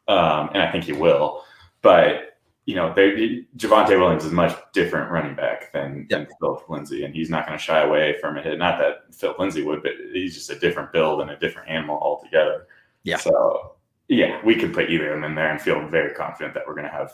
um, 0.09 0.51
and 0.53 0.63
I 0.63 0.71
think 0.71 0.85
he 0.85 0.93
will. 0.93 1.43
But 1.83 2.39
you 2.67 2.75
know, 2.75 2.93
they, 2.93 3.45
Javonte 3.57 3.99
Williams 3.99 4.25
is 4.25 4.33
much 4.33 4.57
different 4.73 5.11
running 5.11 5.37
back 5.37 5.73
than, 5.73 6.07
yep. 6.11 6.27
than 6.27 6.37
Philip 6.41 6.69
Lindsay, 6.69 7.05
and 7.05 7.15
he's 7.15 7.31
not 7.31 7.47
going 7.47 7.57
to 7.57 7.65
shy 7.65 7.81
away 7.81 8.17
from 8.21 8.37
a 8.37 8.43
hit. 8.43 8.59
Not 8.59 8.79
that 8.81 9.15
Philip 9.15 9.39
Lindsay 9.39 9.63
would, 9.63 9.85
but 9.85 9.93
he's 10.13 10.35
just 10.35 10.51
a 10.51 10.59
different 10.59 10.93
build 10.93 11.21
and 11.21 11.31
a 11.31 11.37
different 11.37 11.69
animal 11.69 11.97
altogether. 11.99 12.67
Yeah. 13.05 13.19
So 13.19 13.77
yeah, 14.09 14.41
we 14.45 14.57
could 14.57 14.75
put 14.75 14.91
either 14.91 15.13
of 15.13 15.17
them 15.17 15.31
in 15.31 15.37
there 15.37 15.51
and 15.51 15.61
feel 15.61 15.87
very 15.89 16.13
confident 16.15 16.55
that 16.55 16.65
we're 16.67 16.75
going 16.75 16.87
to 16.87 16.91
have 16.91 17.13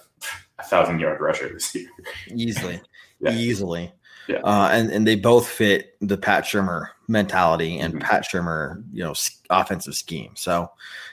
a 0.63 0.69
thousand 0.69 1.01
yard 1.01 1.21
rusher 1.21 1.53
this 1.53 1.75
year. 1.75 1.89
Easily, 2.35 2.81
yeah. 3.21 3.33
easily. 3.33 3.93
Yeah. 4.29 4.39
Uh, 4.39 4.69
and 4.73 4.91
and 4.91 5.07
they 5.07 5.17
both 5.17 5.49
fit 5.49 5.97
the 6.01 6.17
Pat 6.17 6.45
Shurmur 6.45 6.89
mentality 7.09 7.79
and 7.79 7.95
mm-hmm. 7.95 8.03
Pat 8.03 8.25
Shurmur, 8.25 8.83
you 8.93 9.03
know, 9.03 9.15
offensive 9.51 9.95
scheme. 9.95 10.33
So, 10.37 10.71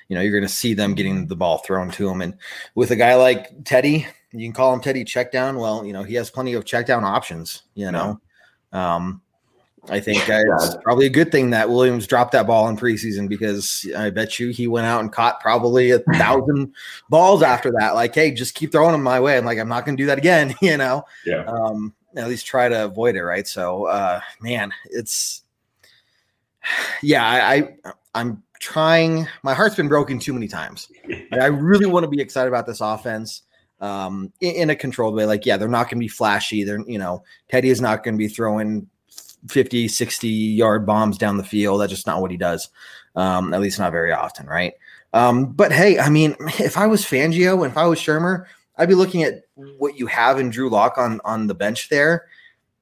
you 0.07 0.15
know, 0.15 0.21
you're 0.21 0.31
going 0.31 0.47
to 0.47 0.53
see 0.53 0.73
them 0.73 0.93
getting 0.93 1.25
the 1.25 1.35
ball 1.35 1.57
thrown 1.59 1.89
to 1.91 2.07
them. 2.07 2.21
And 2.21 2.35
with 2.75 2.91
a 2.91 2.95
guy 2.95 3.15
like 3.15 3.63
Teddy, 3.65 4.05
you 4.31 4.45
can 4.45 4.53
call 4.53 4.73
him 4.73 4.81
Teddy 4.81 5.03
check 5.03 5.31
down. 5.31 5.57
Well, 5.57 5.83
you 5.83 5.93
know, 5.93 6.03
he 6.03 6.13
has 6.15 6.29
plenty 6.29 6.53
of 6.53 6.65
check 6.65 6.85
down 6.85 7.03
options, 7.03 7.63
you 7.73 7.91
know. 7.91 8.21
Um, 8.71 9.21
I 9.87 9.99
think 9.99 10.29
uh, 10.29 10.43
it's 10.45 10.77
probably 10.83 11.05
a 11.05 11.11
good 11.11 11.31
thing 11.31 11.51
that 11.51 11.69
Williams 11.69 12.07
dropped 12.07 12.31
that 12.33 12.47
ball 12.47 12.67
in 12.67 12.77
preseason 12.77 13.29
because 13.29 13.85
I 13.95 14.09
bet 14.09 14.39
you 14.39 14.49
he 14.49 14.67
went 14.67 14.87
out 14.87 15.01
and 15.01 15.11
caught 15.11 15.39
probably 15.39 15.91
a 15.91 15.99
thousand 16.13 16.73
balls 17.09 17.43
after 17.43 17.71
that. 17.79 17.95
Like, 17.95 18.13
hey, 18.13 18.31
just 18.31 18.55
keep 18.55 18.71
throwing 18.71 18.91
them 18.91 19.03
my 19.03 19.19
way. 19.19 19.37
I'm 19.37 19.45
like, 19.45 19.59
I'm 19.59 19.69
not 19.69 19.85
going 19.85 19.95
to 19.95 20.01
do 20.01 20.07
that 20.07 20.17
again, 20.17 20.55
you 20.61 20.77
know. 20.77 21.03
Yeah. 21.25 21.45
Um, 21.45 21.93
at 22.15 22.27
least 22.27 22.45
try 22.45 22.67
to 22.67 22.85
avoid 22.85 23.15
it, 23.15 23.23
right? 23.23 23.47
So, 23.47 23.85
uh, 23.85 24.19
man, 24.41 24.71
it's 24.85 25.43
yeah, 27.01 27.23
I, 27.23 27.55
I 27.85 27.91
I'm 28.15 28.43
trying. 28.59 29.27
My 29.43 29.53
heart's 29.53 29.75
been 29.75 29.87
broken 29.87 30.19
too 30.19 30.33
many 30.33 30.47
times. 30.47 30.91
I 31.31 31.45
really 31.45 31.85
want 31.85 32.03
to 32.03 32.09
be 32.09 32.19
excited 32.19 32.47
about 32.47 32.65
this 32.65 32.81
offense 32.81 33.43
um, 33.79 34.33
in, 34.41 34.55
in, 34.55 34.69
a 34.71 34.75
controlled 34.75 35.15
way. 35.15 35.25
Like, 35.25 35.45
yeah, 35.45 35.57
they're 35.57 35.67
not 35.67 35.85
going 35.85 35.97
to 35.97 36.03
be 36.03 36.07
flashy. 36.09 36.63
They're, 36.63 36.81
you 36.87 36.99
know, 36.99 37.23
Teddy 37.49 37.69
is 37.69 37.79
not 37.79 38.03
going 38.03 38.15
to 38.15 38.17
be 38.17 38.27
throwing 38.27 38.89
50, 39.47 39.87
60 39.87 40.27
yard 40.27 40.85
bombs 40.85 41.17
down 41.17 41.37
the 41.37 41.43
field. 41.43 41.81
That's 41.81 41.91
just 41.91 42.07
not 42.07 42.21
what 42.21 42.31
he 42.31 42.37
does. 42.37 42.69
Um, 43.15 43.53
at 43.53 43.61
least 43.61 43.79
not 43.79 43.91
very 43.91 44.11
often, 44.11 44.45
right? 44.45 44.73
Um, 45.13 45.47
but 45.47 45.71
hey, 45.71 45.99
I 45.99 46.09
mean, 46.09 46.35
if 46.59 46.77
I 46.77 46.87
was 46.87 47.03
Fangio 47.03 47.63
and 47.63 47.71
if 47.71 47.77
I 47.77 47.87
was 47.87 47.99
Shurmur, 47.99 48.45
I'd 48.77 48.89
be 48.89 48.95
looking 48.95 49.23
at 49.23 49.43
what 49.55 49.97
you 49.97 50.07
have 50.07 50.39
in 50.39 50.49
Drew 50.49 50.69
Lock 50.69 50.97
on 50.97 51.19
on 51.25 51.47
the 51.47 51.55
bench 51.55 51.89
there 51.89 52.27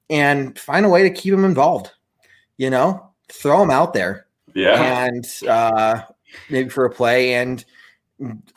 and 0.08 0.56
find 0.58 0.86
a 0.86 0.88
way 0.88 1.02
to 1.02 1.10
keep 1.10 1.34
him 1.34 1.44
involved. 1.44 1.90
You 2.56 2.70
know, 2.70 3.10
throw 3.28 3.62
him 3.62 3.70
out 3.70 3.94
there 3.94 4.28
yeah. 4.54 5.04
And 5.04 5.26
uh, 5.48 6.02
maybe 6.50 6.68
for 6.68 6.84
a 6.84 6.90
play 6.90 7.34
and 7.34 7.64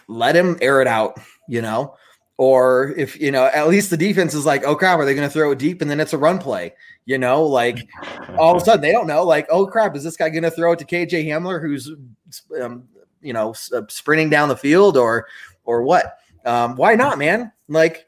let 0.08 0.36
him 0.36 0.58
air 0.62 0.82
it 0.82 0.88
out, 0.88 1.20
you 1.48 1.62
know? 1.62 1.96
Or 2.38 2.94
if, 2.98 3.20
you 3.20 3.32
know, 3.32 3.46
at 3.46 3.68
least 3.68 3.92
the 3.92 3.98
defense 3.98 4.34
is 4.34 4.46
like, 4.46 4.64
oh 4.64 4.76
crap, 4.76 4.98
are 4.98 5.06
they 5.06 5.14
going 5.14 5.28
to 5.28 5.34
throw 5.34 5.52
it 5.52 5.60
deep? 5.60 5.82
And 5.82 5.92
then 5.92 6.00
it's 6.00 6.14
a 6.14 6.18
run 6.18 6.40
play, 6.40 6.74
you 7.06 7.18
know? 7.18 7.44
Like 7.44 7.88
all 8.38 8.56
of 8.56 8.62
a 8.62 8.66
sudden 8.66 8.82
they 8.82 8.92
don't 8.92 9.08
know, 9.08 9.24
like, 9.24 9.48
oh 9.50 9.66
crap, 9.66 9.96
is 9.96 10.04
this 10.04 10.18
guy 10.18 10.30
going 10.30 10.44
to 10.44 10.52
throw 10.52 10.74
it 10.74 10.80
to 10.80 10.86
KJ 10.86 11.26
Hamler 11.26 11.62
who's, 11.62 11.92
um, 12.62 12.88
you 13.22 13.34
know, 13.34 13.54
uh, 13.74 13.82
sprinting 13.90 14.30
down 14.30 14.50
the 14.50 14.58
field 14.58 14.98
or, 14.98 15.28
or 15.64 15.84
what? 15.84 16.18
Um, 16.46 16.76
why 16.76 16.96
not, 16.96 17.18
man? 17.18 17.52
Like 17.68 18.08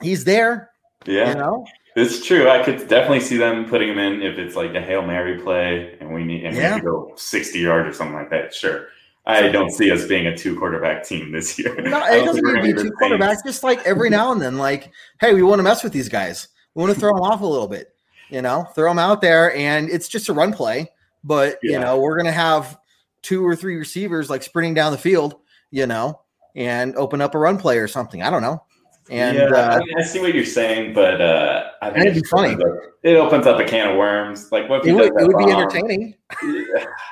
he's 0.00 0.24
there. 0.24 0.70
Yeah. 1.04 1.30
You 1.30 1.34
know? 1.36 1.66
It's 1.96 2.26
true. 2.26 2.50
I 2.50 2.62
could 2.62 2.88
definitely 2.88 3.20
see 3.20 3.38
them 3.38 3.64
putting 3.64 3.88
him 3.88 3.98
in 3.98 4.22
if 4.22 4.38
it's 4.38 4.54
like 4.54 4.74
a 4.74 4.82
hail 4.82 5.00
mary 5.00 5.40
play 5.40 5.96
and 5.98 6.12
we 6.12 6.24
need 6.24 6.44
and 6.44 6.54
yeah. 6.54 6.74
we 6.74 6.82
go 6.82 7.14
sixty 7.16 7.60
yards 7.60 7.88
or 7.88 7.96
something 7.96 8.14
like 8.14 8.28
that. 8.30 8.52
Sure. 8.52 8.88
I 9.26 9.48
don't 9.48 9.70
see 9.70 9.90
us 9.90 10.06
being 10.06 10.28
a 10.28 10.36
two 10.36 10.56
quarterback 10.56 11.04
team 11.04 11.32
this 11.32 11.58
year. 11.58 11.74
No, 11.80 12.04
it 12.06 12.24
doesn't 12.24 12.44
need 12.44 12.54
to 12.54 12.62
be 12.62 12.72
two 12.74 12.92
quarterbacks. 12.92 13.38
Just 13.44 13.64
like 13.64 13.84
every 13.84 14.08
now 14.08 14.30
and 14.30 14.40
then, 14.40 14.56
like, 14.56 14.92
hey, 15.20 15.34
we 15.34 15.42
want 15.42 15.58
to 15.58 15.64
mess 15.64 15.82
with 15.82 15.92
these 15.92 16.08
guys. 16.08 16.48
We 16.74 16.82
want 16.82 16.94
to 16.94 17.00
throw 17.00 17.12
them 17.12 17.22
off 17.22 17.40
a 17.40 17.46
little 17.46 17.66
bit. 17.66 17.92
You 18.30 18.42
know, 18.42 18.64
throw 18.74 18.90
them 18.90 18.98
out 18.98 19.20
there, 19.20 19.54
and 19.54 19.88
it's 19.88 20.08
just 20.08 20.28
a 20.28 20.32
run 20.32 20.52
play. 20.52 20.90
But 21.22 21.58
yeah. 21.62 21.72
you 21.72 21.78
know, 21.80 21.98
we're 21.98 22.16
gonna 22.16 22.32
have 22.32 22.78
two 23.22 23.44
or 23.46 23.56
three 23.56 23.76
receivers 23.76 24.30
like 24.30 24.42
sprinting 24.42 24.74
down 24.74 24.92
the 24.92 24.98
field. 24.98 25.36
You 25.70 25.86
know, 25.86 26.20
and 26.54 26.96
open 26.96 27.20
up 27.20 27.34
a 27.34 27.38
run 27.38 27.58
play 27.58 27.78
or 27.78 27.88
something. 27.88 28.22
I 28.22 28.30
don't 28.30 28.42
know. 28.42 28.62
And 29.08 29.36
yeah, 29.36 29.44
uh, 29.44 29.76
I, 29.76 29.78
mean, 29.78 29.98
I, 29.98 30.02
see 30.02 30.20
what 30.20 30.34
you're 30.34 30.44
saying, 30.44 30.92
but 30.92 31.20
uh, 31.20 31.70
I 31.80 31.90
think 31.90 32.06
it'd 32.06 32.22
be 32.22 32.28
funny. 32.28 32.54
Up, 32.54 32.60
it 33.04 33.16
opens 33.16 33.46
up 33.46 33.60
a 33.60 33.64
can 33.64 33.90
of 33.90 33.96
worms. 33.96 34.50
Like 34.50 34.68
what? 34.68 34.84
It 34.84 34.94
would, 34.94 35.12
it 35.16 35.26
would 35.26 35.38
be 35.38 35.52
entertaining. 35.52 36.14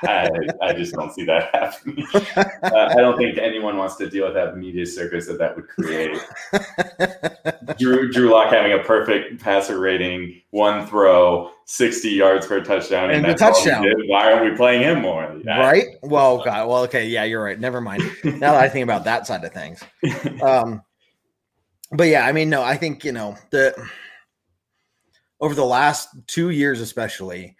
I, 0.03 0.29
I, 0.61 0.73
just 0.73 0.93
don't 0.93 1.13
see 1.13 1.23
that 1.23 1.55
happening. 1.55 2.05
Uh, 2.13 2.89
I 2.91 2.95
don't 2.95 3.17
think 3.17 3.37
anyone 3.37 3.77
wants 3.77 3.95
to 3.97 4.09
deal 4.09 4.25
with 4.25 4.33
that 4.33 4.57
media 4.57 4.85
circus 4.85 5.25
that 5.27 5.37
that 5.37 5.55
would 5.55 5.69
create. 5.69 6.17
Drew 7.79 8.11
Drew 8.11 8.29
Lock 8.29 8.51
having 8.51 8.73
a 8.73 8.79
perfect 8.79 9.41
passer 9.41 9.79
rating, 9.79 10.41
one 10.51 10.85
throw, 10.87 11.51
sixty 11.63 12.09
yards 12.09 12.45
for 12.45 12.57
a 12.57 12.63
touchdown, 12.63 13.11
and, 13.11 13.25
and 13.25 13.33
the 13.33 13.37
touchdown. 13.37 13.85
Why 14.07 14.33
aren't 14.33 14.51
we 14.51 14.57
playing 14.57 14.81
him 14.81 15.01
more? 15.01 15.33
Right? 15.45 15.85
Well, 16.03 16.43
God. 16.43 16.67
Well, 16.67 16.83
okay. 16.83 17.07
Yeah, 17.07 17.23
you're 17.23 17.43
right. 17.43 17.59
Never 17.59 17.79
mind. 17.79 18.03
now 18.25 18.51
that 18.51 18.55
I 18.55 18.67
think 18.67 18.83
about 18.83 19.05
that 19.05 19.27
side 19.27 19.45
of 19.45 19.53
things. 19.53 19.81
Um, 20.41 20.81
but 21.91 22.07
yeah, 22.07 22.25
I 22.25 22.31
mean, 22.31 22.49
no, 22.49 22.63
I 22.63 22.77
think 22.77 23.03
you 23.03 23.11
know 23.11 23.37
the 23.51 23.75
over 25.39 25.53
the 25.53 25.65
last 25.65 26.09
two 26.27 26.49
years, 26.49 26.81
especially, 26.81 27.55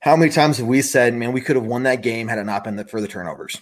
how 0.00 0.16
many 0.16 0.30
times 0.30 0.58
have 0.58 0.66
we 0.66 0.82
said, 0.82 1.14
"Man, 1.14 1.32
we 1.32 1.40
could 1.40 1.56
have 1.56 1.66
won 1.66 1.82
that 1.84 2.02
game 2.02 2.28
had 2.28 2.38
it 2.38 2.44
not 2.44 2.64
been 2.64 2.82
for 2.86 3.00
the 3.00 3.08
turnovers." 3.08 3.60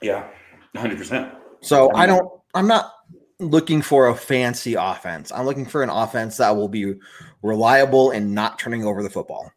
Yeah, 0.00 0.28
hundred 0.76 0.98
percent. 0.98 1.32
So 1.60 1.92
I 1.94 2.06
don't. 2.06 2.28
I'm 2.54 2.66
not 2.66 2.92
looking 3.38 3.82
for 3.82 4.08
a 4.08 4.14
fancy 4.14 4.74
offense. 4.74 5.30
I'm 5.32 5.44
looking 5.44 5.66
for 5.66 5.82
an 5.82 5.90
offense 5.90 6.38
that 6.38 6.56
will 6.56 6.68
be 6.68 6.94
reliable 7.42 8.10
and 8.10 8.34
not 8.34 8.58
turning 8.58 8.84
over 8.84 9.02
the 9.02 9.10
football. 9.10 9.52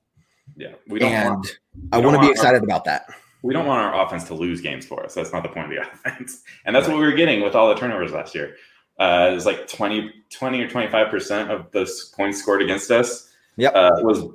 Yeah, 0.56 0.74
we 0.88 1.00
don't. 1.00 1.12
And 1.12 1.30
want, 1.30 1.60
I 1.94 2.00
want 2.00 2.16
to 2.16 2.22
be 2.22 2.30
excited 2.30 2.60
our, 2.60 2.66
about 2.66 2.84
that. 2.86 3.06
We 3.42 3.54
don't 3.54 3.66
want 3.66 3.82
our 3.82 4.06
offense 4.06 4.26
to 4.26 4.34
lose 4.34 4.60
games 4.60 4.86
for 4.86 5.04
us. 5.06 5.14
That's 5.14 5.32
not 5.32 5.44
the 5.44 5.50
point 5.50 5.72
of 5.72 5.72
the 5.72 5.82
offense, 6.10 6.44
and 6.66 6.76
that's 6.76 6.88
right. 6.88 6.94
what 6.94 7.00
we 7.00 7.06
were 7.06 7.16
getting 7.16 7.42
with 7.42 7.56
all 7.56 7.70
the 7.70 7.76
turnovers 7.76 8.12
last 8.12 8.36
year. 8.36 8.56
Uh, 9.00 9.30
it 9.32 9.36
was 9.36 9.46
like 9.46 9.68
20, 9.68 10.12
20 10.30 10.62
or 10.62 10.70
25% 10.70 11.50
of 11.50 11.72
the 11.72 11.90
points 12.16 12.40
scored 12.40 12.62
against 12.62 12.92
us 12.92 13.32
yep. 13.56 13.74
uh, 13.74 13.92
was 14.02 14.26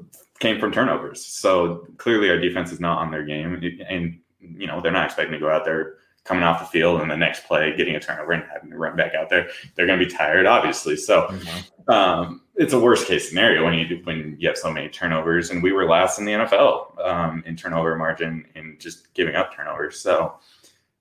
came 0.40 0.58
from 0.58 0.72
turnovers. 0.72 1.24
So 1.24 1.86
clearly 1.98 2.30
our 2.30 2.38
defense 2.38 2.72
is 2.72 2.80
not 2.80 2.98
on 2.98 3.10
their 3.10 3.24
game. 3.24 3.54
And, 3.88 4.20
you 4.40 4.66
know, 4.66 4.80
they're 4.80 4.92
not 4.92 5.06
expecting 5.06 5.32
to 5.32 5.38
go 5.38 5.50
out 5.50 5.64
there 5.64 5.96
coming 6.24 6.42
off 6.42 6.60
the 6.60 6.66
field 6.66 7.02
and 7.02 7.10
the 7.10 7.16
next 7.16 7.46
play 7.46 7.76
getting 7.76 7.94
a 7.94 8.00
turnover 8.00 8.32
and 8.32 8.44
having 8.52 8.70
to 8.70 8.76
run 8.76 8.96
back 8.96 9.14
out 9.14 9.28
there. 9.28 9.48
They're 9.74 9.86
going 9.86 9.98
to 9.98 10.04
be 10.04 10.10
tired, 10.10 10.46
obviously. 10.46 10.96
So 10.96 11.28
mm-hmm. 11.28 11.90
um, 11.90 12.42
it's 12.56 12.72
a 12.72 12.80
worst 12.80 13.06
case 13.06 13.28
scenario 13.28 13.64
when 13.64 13.74
you 13.74 14.00
when 14.04 14.36
you 14.38 14.48
have 14.48 14.56
so 14.56 14.72
many 14.72 14.88
turnovers. 14.88 15.50
And 15.50 15.62
we 15.62 15.72
were 15.72 15.86
last 15.86 16.18
in 16.18 16.24
the 16.24 16.32
NFL 16.32 17.06
um, 17.06 17.42
in 17.46 17.56
turnover 17.56 17.94
margin 17.96 18.46
and 18.54 18.80
just 18.80 19.12
giving 19.14 19.34
up 19.34 19.54
turnovers. 19.54 20.00
So 20.00 20.34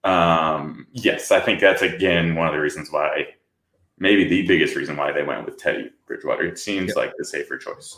um, 0.04 0.88
yes, 0.92 1.32
I 1.32 1.40
think 1.40 1.60
that's 1.60 1.82
again 1.82 2.36
one 2.36 2.48
of 2.48 2.54
the 2.54 2.60
reasons 2.60 2.92
why 2.92 3.28
maybe 3.98 4.28
the 4.28 4.46
biggest 4.48 4.76
reason 4.76 4.98
why 4.98 5.12
they 5.12 5.24
went 5.24 5.46
with 5.46 5.58
Teddy 5.58 5.90
Bridgewater. 6.08 6.46
It 6.46 6.60
seems 6.60 6.90
yep. 6.90 6.98
like 6.98 7.14
the 7.18 7.26
safer 7.26 7.58
choice. 7.58 7.98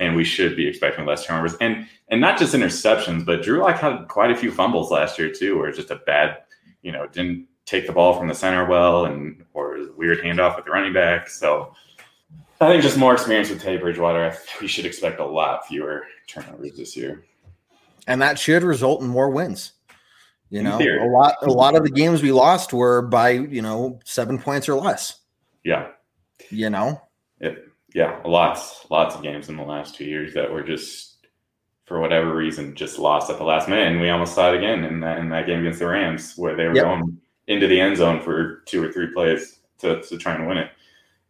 and 0.00 0.14
we 0.14 0.24
should 0.24 0.56
be 0.56 0.66
expecting 0.66 1.06
less 1.06 1.24
turnovers. 1.24 1.54
And 1.60 1.86
and 2.08 2.20
not 2.20 2.38
just 2.38 2.54
interceptions, 2.54 3.24
but 3.24 3.42
Drew 3.42 3.60
Lock 3.60 3.78
had 3.78 4.08
quite 4.08 4.30
a 4.30 4.36
few 4.36 4.50
fumbles 4.50 4.90
last 4.90 5.18
year 5.18 5.30
too, 5.30 5.58
where 5.58 5.70
just 5.72 5.90
a 5.90 5.96
bad, 5.96 6.38
you 6.82 6.92
know, 6.92 7.06
didn't 7.06 7.46
take 7.64 7.86
the 7.86 7.92
ball 7.92 8.16
from 8.16 8.28
the 8.28 8.34
center 8.34 8.64
well, 8.66 9.06
and 9.06 9.44
or 9.54 9.78
weird 9.96 10.20
handoff 10.20 10.56
with 10.56 10.64
the 10.64 10.70
running 10.70 10.92
back. 10.92 11.28
So 11.28 11.74
I 12.60 12.68
think 12.68 12.82
just 12.82 12.96
more 12.96 13.12
experience 13.12 13.50
with 13.50 13.62
Teddy 13.62 13.78
Bridgewater. 13.78 14.36
We 14.60 14.68
should 14.68 14.86
expect 14.86 15.20
a 15.20 15.26
lot 15.26 15.66
fewer 15.66 16.04
turnovers 16.26 16.76
this 16.76 16.96
year, 16.96 17.24
and 18.06 18.20
that 18.22 18.38
should 18.38 18.62
result 18.62 19.02
in 19.02 19.08
more 19.08 19.30
wins. 19.30 19.72
You 20.48 20.62
know, 20.62 20.78
a 20.78 21.10
lot 21.10 21.34
a 21.42 21.50
lot 21.50 21.74
of 21.74 21.82
the 21.82 21.90
games 21.90 22.22
we 22.22 22.30
lost 22.30 22.72
were 22.72 23.02
by 23.02 23.30
you 23.30 23.62
know 23.62 23.98
seven 24.04 24.38
points 24.38 24.68
or 24.68 24.76
less. 24.76 25.20
Yeah, 25.66 25.88
you 26.50 26.70
know, 26.70 27.00
it, 27.40 27.64
yeah, 27.92 28.20
lots 28.24 28.86
lots 28.88 29.16
of 29.16 29.22
games 29.22 29.48
in 29.48 29.56
the 29.56 29.64
last 29.64 29.96
two 29.96 30.04
years 30.04 30.32
that 30.34 30.50
were 30.50 30.62
just 30.62 31.26
for 31.86 32.00
whatever 32.00 32.34
reason 32.34 32.74
just 32.74 32.98
lost 32.98 33.30
at 33.30 33.38
the 33.38 33.44
last 33.44 33.68
minute, 33.68 33.88
and 33.88 34.00
we 34.00 34.08
almost 34.08 34.34
saw 34.34 34.52
it 34.52 34.58
again 34.58 34.84
in 34.84 35.00
that 35.00 35.18
in 35.18 35.28
that 35.30 35.46
game 35.46 35.60
against 35.60 35.80
the 35.80 35.86
Rams 35.88 36.34
where 36.36 36.54
they 36.54 36.66
were 36.66 36.74
yep. 36.74 36.84
going 36.84 37.18
into 37.48 37.66
the 37.66 37.80
end 37.80 37.96
zone 37.96 38.20
for 38.20 38.62
two 38.66 38.82
or 38.82 38.92
three 38.92 39.08
plays 39.12 39.58
to, 39.78 40.02
to 40.02 40.18
try 40.18 40.34
and 40.34 40.46
win 40.46 40.58
it. 40.58 40.70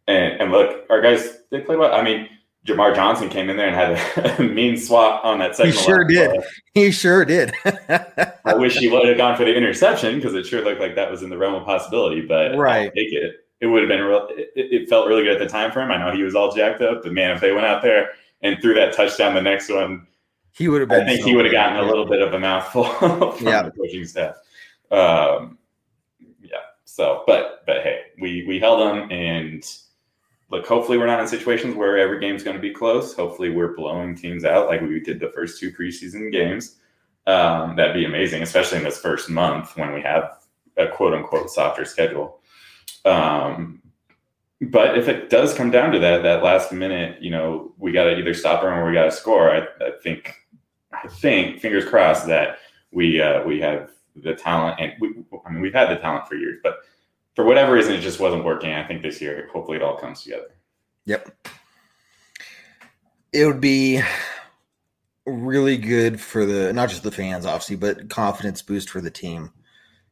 And, 0.07 0.41
and 0.41 0.51
look, 0.51 0.85
our 0.89 1.01
guys 1.01 1.39
they 1.49 1.61
played 1.61 1.79
well. 1.79 1.93
I 1.93 2.03
mean, 2.03 2.29
Jamar 2.65 2.93
Johnson 2.93 3.29
came 3.29 3.49
in 3.49 3.57
there 3.57 3.67
and 3.67 3.75
had 3.75 4.39
a, 4.39 4.43
mean 4.53 4.77
swat 4.77 5.23
on 5.23 5.39
that 5.39 5.55
second. 5.55 5.73
He 5.73 5.79
sure 5.79 6.03
did. 6.03 6.29
Play. 6.31 6.45
He 6.73 6.91
sure 6.91 7.25
did. 7.25 7.53
I 8.45 8.55
wish 8.55 8.77
he 8.77 8.89
would 8.89 9.07
have 9.07 9.17
gone 9.17 9.35
for 9.35 9.45
the 9.45 9.55
interception 9.55 10.15
because 10.15 10.33
it 10.33 10.45
sure 10.45 10.63
looked 10.63 10.81
like 10.81 10.95
that 10.95 11.09
was 11.09 11.23
in 11.23 11.29
the 11.29 11.37
realm 11.37 11.55
of 11.55 11.65
possibility. 11.65 12.21
But 12.21 12.57
right, 12.57 12.85
I'll 12.87 12.91
take 12.91 13.13
it. 13.13 13.46
It 13.59 13.67
would 13.67 13.81
have 13.81 13.89
been 13.89 14.03
real. 14.03 14.27
It, 14.31 14.51
it, 14.55 14.89
felt 14.89 15.07
really 15.07 15.23
good 15.23 15.33
at 15.33 15.39
the 15.39 15.47
time 15.47 15.71
for 15.71 15.81
him. 15.81 15.91
I 15.91 15.97
know 15.97 16.15
he 16.15 16.23
was 16.23 16.35
all 16.35 16.53
jacked 16.53 16.81
up, 16.81 17.03
but 17.03 17.11
man, 17.11 17.31
if 17.31 17.41
they 17.41 17.51
went 17.51 17.65
out 17.65 17.81
there 17.81 18.11
and 18.41 18.61
threw 18.61 18.75
that 18.75 18.93
touchdown, 18.93 19.33
the 19.33 19.41
next 19.41 19.69
one, 19.69 20.05
he 20.51 20.67
would 20.67 20.81
have 20.81 20.89
been. 20.89 21.03
I 21.03 21.05
think 21.05 21.21
so 21.21 21.27
he 21.27 21.35
would 21.35 21.45
have 21.45 21.51
gotten 21.51 21.77
a 21.77 21.87
little 21.87 22.05
bit 22.05 22.21
of 22.21 22.33
a 22.33 22.39
mouthful 22.39 22.83
from 23.33 23.47
yeah. 23.47 23.63
the 23.63 23.71
coaching 23.71 24.05
staff. 24.05 24.35
Um, 24.91 25.57
yeah. 26.41 26.57
So, 26.85 27.23
but 27.27 27.63
but 27.65 27.83
hey, 27.83 28.01
we 28.19 28.45
we 28.47 28.59
held 28.59 28.79
them 28.79 29.11
and 29.11 29.63
look, 30.49 30.65
hopefully 30.65 30.97
we're 30.97 31.07
not 31.07 31.19
in 31.19 31.27
situations 31.27 31.75
where 31.75 31.97
every 31.97 32.19
game's 32.19 32.43
going 32.43 32.55
to 32.55 32.61
be 32.61 32.71
close. 32.71 33.13
Hopefully 33.13 33.49
we're 33.49 33.75
blowing 33.75 34.15
teams 34.15 34.45
out 34.45 34.67
like 34.67 34.81
we 34.81 34.99
did 34.99 35.19
the 35.19 35.29
first 35.29 35.59
two 35.59 35.71
preseason 35.71 36.31
games. 36.31 36.77
Um, 37.25 37.75
that'd 37.75 37.93
be 37.93 38.05
amazing, 38.05 38.41
especially 38.41 38.77
in 38.77 38.83
this 38.83 38.99
first 38.99 39.29
month 39.29 39.75
when 39.75 39.93
we 39.93 40.01
have 40.01 40.39
a 40.77 40.87
quote 40.87 41.13
unquote 41.13 41.49
softer 41.49 41.85
schedule. 41.85 42.39
Um, 43.07 43.81
but 44.61 44.97
if 44.97 45.07
it 45.07 45.29
does 45.29 45.53
come 45.53 45.71
down 45.71 45.91
to 45.91 45.99
that, 45.99 46.23
that 46.23 46.43
last 46.43 46.71
minute, 46.71 47.21
you 47.21 47.29
know, 47.29 47.73
we 47.77 47.91
got 47.91 48.05
to 48.05 48.17
either 48.17 48.33
stop 48.33 48.61
them 48.61 48.73
or 48.73 48.87
we 48.87 48.93
got 48.93 49.05
to 49.05 49.11
score. 49.11 49.51
I, 49.51 49.59
I, 49.81 49.91
think, 50.01 50.33
I 50.91 51.07
think, 51.07 51.59
fingers 51.59 51.85
crossed 51.85 52.27
that 52.27 52.59
we 52.91 53.21
uh, 53.21 53.43
we 53.43 53.59
have 53.61 53.91
the 54.15 54.33
talent, 54.33 54.79
and 54.79 54.93
we, 54.99 55.09
I 55.45 55.51
mean, 55.51 55.61
we've 55.61 55.73
had 55.73 55.89
the 55.89 55.97
talent 55.97 56.27
for 56.27 56.35
years, 56.35 56.57
but 56.63 56.77
for 57.35 57.45
whatever 57.45 57.73
reason, 57.73 57.93
it 57.93 58.01
just 58.01 58.19
wasn't 58.19 58.43
working. 58.43 58.73
I 58.73 58.85
think 58.87 59.03
this 59.03 59.21
year, 59.21 59.47
hopefully, 59.53 59.77
it 59.77 59.83
all 59.83 59.97
comes 59.97 60.23
together. 60.23 60.55
Yep. 61.05 61.47
It 63.31 63.45
would 63.45 63.61
be 63.61 64.01
really 65.27 65.77
good 65.77 66.19
for 66.19 66.45
the 66.45 66.73
not 66.73 66.89
just 66.89 67.03
the 67.03 67.11
fans, 67.11 67.45
obviously, 67.45 67.75
but 67.75 68.09
confidence 68.09 68.61
boost 68.63 68.89
for 68.89 69.01
the 69.01 69.11
team. 69.11 69.51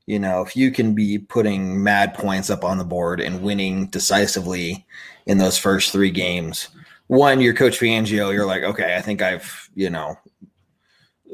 You 0.05 0.19
know, 0.19 0.41
if 0.41 0.55
you 0.55 0.71
can 0.71 0.93
be 0.93 1.17
putting 1.17 1.81
mad 1.81 2.13
points 2.13 2.49
up 2.49 2.63
on 2.63 2.77
the 2.77 2.83
board 2.83 3.19
and 3.19 3.41
winning 3.41 3.87
decisively 3.87 4.85
in 5.25 5.39
those 5.39 5.57
first 5.57 5.91
three 5.91 6.11
games, 6.11 6.69
one, 7.07 7.41
you're 7.41 7.53
Coach 7.53 7.79
Fangio, 7.79 8.31
you're 8.33 8.45
like, 8.45 8.63
okay, 8.63 8.95
I 8.95 9.01
think 9.01 9.21
I've, 9.21 9.69
you 9.75 9.89
know, 9.89 10.15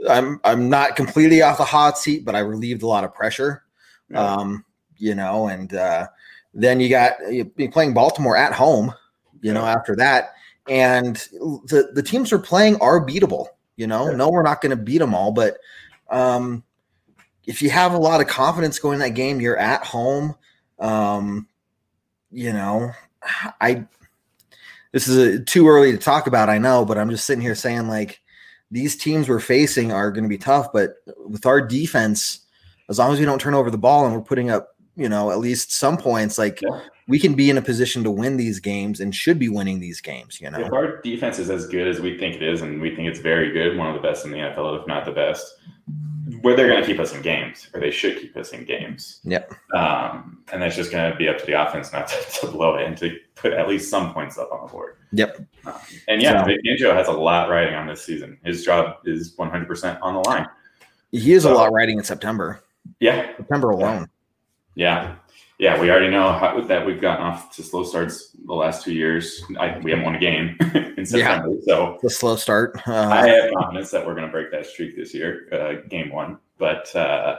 I'm 0.09 0.39
I'm 0.43 0.69
not 0.69 0.95
completely 0.95 1.41
off 1.41 1.57
the 1.57 1.65
hot 1.65 1.97
seat, 1.97 2.23
but 2.25 2.35
I 2.35 2.39
relieved 2.39 2.81
a 2.83 2.87
lot 2.87 3.03
of 3.03 3.13
pressure. 3.13 3.63
Yeah. 4.09 4.19
Um, 4.19 4.65
you 4.97 5.15
know, 5.15 5.47
and 5.47 5.73
uh, 5.73 6.07
then 6.53 6.79
you 6.79 6.89
got 6.89 7.13
you 7.29 7.45
playing 7.71 7.93
Baltimore 7.93 8.37
at 8.37 8.53
home, 8.53 8.93
you 9.41 9.53
know, 9.53 9.65
after 9.65 9.95
that. 9.97 10.33
And 10.69 11.15
the, 11.15 11.91
the 11.93 12.03
teams 12.03 12.31
we're 12.31 12.39
playing 12.39 12.75
are 12.77 13.05
beatable, 13.05 13.47
you 13.75 13.87
know. 13.87 14.11
No, 14.15 14.29
we're 14.29 14.43
not 14.43 14.61
going 14.61 14.69
to 14.69 14.81
beat 14.81 14.99
them 14.99 15.15
all, 15.15 15.31
but 15.31 15.57
um, 16.09 16.63
if 17.45 17.61
you 17.61 17.69
have 17.69 17.93
a 17.93 17.97
lot 17.97 18.21
of 18.21 18.27
confidence 18.27 18.79
going 18.79 18.99
that 18.99 19.09
game, 19.09 19.41
you're 19.41 19.57
at 19.57 19.85
home. 19.85 20.35
Um, 20.79 21.47
you 22.31 22.53
know, 22.53 22.91
I 23.59 23.85
this 24.91 25.07
is 25.07 25.17
a, 25.17 25.43
too 25.43 25.67
early 25.67 25.91
to 25.91 25.97
talk 25.97 26.27
about, 26.27 26.49
I 26.49 26.57
know, 26.57 26.85
but 26.85 26.97
I'm 26.97 27.09
just 27.09 27.25
sitting 27.25 27.41
here 27.41 27.55
saying 27.55 27.87
like 27.87 28.21
these 28.69 28.95
teams 28.95 29.29
we're 29.29 29.39
facing 29.39 29.91
are 29.91 30.11
going 30.11 30.23
to 30.23 30.29
be 30.29 30.37
tough, 30.37 30.71
but 30.73 30.95
with 31.25 31.45
our 31.45 31.61
defense, 31.61 32.41
as 32.89 32.99
long 32.99 33.13
as 33.13 33.19
we 33.19 33.25
don't 33.25 33.39
turn 33.39 33.53
over 33.53 33.71
the 33.71 33.77
ball 33.77 34.05
and 34.05 34.13
we're 34.13 34.21
putting 34.21 34.49
up 34.49 34.71
you 34.95 35.07
know, 35.07 35.31
at 35.31 35.39
least 35.39 35.71
some 35.71 35.97
points, 35.97 36.37
like 36.37 36.61
yeah. 36.61 36.81
we 37.07 37.17
can 37.17 37.33
be 37.33 37.49
in 37.49 37.57
a 37.57 37.61
position 37.61 38.03
to 38.03 38.11
win 38.11 38.37
these 38.37 38.59
games 38.59 38.99
and 38.99 39.15
should 39.15 39.39
be 39.39 39.49
winning 39.49 39.79
these 39.79 40.01
games, 40.01 40.39
you 40.41 40.49
know. 40.49 40.59
If 40.59 40.73
our 40.73 41.01
defense 41.01 41.39
is 41.39 41.49
as 41.49 41.67
good 41.67 41.87
as 41.87 41.99
we 41.99 42.17
think 42.17 42.35
it 42.35 42.43
is, 42.43 42.61
and 42.61 42.81
we 42.81 42.95
think 42.95 43.07
it's 43.07 43.19
very 43.19 43.51
good, 43.51 43.77
one 43.77 43.87
of 43.87 43.95
the 43.95 44.07
best 44.07 44.25
in 44.25 44.31
the 44.31 44.37
NFL, 44.37 44.81
if 44.81 44.87
not 44.87 45.05
the 45.05 45.11
best, 45.11 45.55
where 46.41 46.55
they're 46.55 46.67
going 46.67 46.81
to 46.81 46.85
keep 46.85 46.99
us 46.99 47.13
in 47.13 47.21
games, 47.21 47.69
or 47.73 47.79
they 47.79 47.91
should 47.91 48.19
keep 48.19 48.35
us 48.37 48.51
in 48.51 48.65
games. 48.65 49.21
Yeah. 49.23 49.43
Um, 49.75 50.43
and 50.51 50.61
that's 50.61 50.75
just 50.75 50.91
going 50.91 51.11
to 51.11 51.17
be 51.17 51.27
up 51.27 51.37
to 51.39 51.45
the 51.45 51.53
offense 51.53 51.91
not 51.91 52.07
to, 52.07 52.15
to, 52.41 52.47
blow 52.47 52.75
it 52.75 52.85
and 52.85 52.97
to 52.97 53.17
put 53.35 53.53
at 53.53 53.67
least 53.67 53.89
some 53.89 54.13
points 54.13 54.37
up 54.37 54.51
on 54.51 54.65
the 54.65 54.71
board. 54.71 54.97
Yep. 55.13 55.45
Um, 55.65 55.73
and 56.07 56.21
yeah, 56.21 56.45
so, 56.45 56.51
Fangio 56.51 56.93
has 56.93 57.07
a 57.07 57.13
lot 57.13 57.49
riding 57.49 57.75
on 57.75 57.87
this 57.87 58.03
season. 58.03 58.37
His 58.43 58.63
job 58.63 58.97
is 59.05 59.35
100% 59.35 59.99
on 60.01 60.13
the 60.13 60.29
line. 60.29 60.47
He 61.11 61.31
has 61.31 61.43
so, 61.43 61.53
a 61.53 61.55
lot 61.55 61.71
riding 61.71 61.97
in 61.97 62.03
September. 62.03 62.61
Yeah. 62.99 63.35
September 63.37 63.69
alone. 63.71 64.07
Yeah. 64.75 65.15
Yeah, 65.61 65.79
we 65.79 65.91
already 65.91 66.09
know 66.09 66.33
how, 66.33 66.59
that 66.59 66.83
we've 66.87 66.99
gotten 66.99 67.23
off 67.23 67.55
to 67.55 67.61
slow 67.61 67.83
starts 67.83 68.35
the 68.47 68.53
last 68.55 68.83
two 68.83 68.93
years. 68.93 69.43
I, 69.59 69.77
we 69.77 69.91
haven't 69.91 70.05
won 70.05 70.15
a 70.15 70.19
game 70.19 70.57
in 70.97 71.05
September, 71.05 71.49
yeah, 71.49 71.61
so 71.67 71.99
the 72.01 72.09
slow 72.09 72.35
start. 72.35 72.81
Uh, 72.87 73.09
I 73.09 73.27
have 73.27 73.51
confidence 73.53 73.91
that 73.91 74.03
we're 74.03 74.15
going 74.15 74.25
to 74.25 74.31
break 74.31 74.49
that 74.49 74.65
streak 74.65 74.95
this 74.95 75.13
year, 75.13 75.47
uh, 75.51 75.87
game 75.87 76.09
one. 76.09 76.39
But 76.57 76.93
uh, 76.95 77.37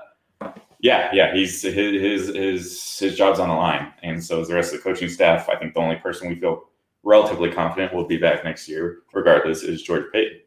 yeah, 0.79 1.11
yeah, 1.13 1.35
he's 1.35 1.63
his, 1.63 1.75
his 1.75 2.29
his 2.29 2.99
his 3.01 3.17
job's 3.17 3.41
on 3.41 3.49
the 3.49 3.57
line, 3.57 3.93
and 4.05 4.23
so 4.23 4.41
is 4.41 4.47
the 4.47 4.55
rest 4.55 4.73
of 4.73 4.79
the 4.79 4.85
coaching 4.85 5.09
staff. 5.09 5.49
I 5.49 5.57
think 5.57 5.75
the 5.75 5.81
only 5.81 5.97
person 5.97 6.29
we 6.29 6.37
feel 6.37 6.69
relatively 7.03 7.51
confident 7.51 7.93
will 7.93 8.07
be 8.07 8.19
back 8.19 8.45
next 8.45 8.69
year, 8.69 8.99
regardless, 9.13 9.65
is 9.65 9.83
George 9.83 10.05
Paton. 10.13 10.39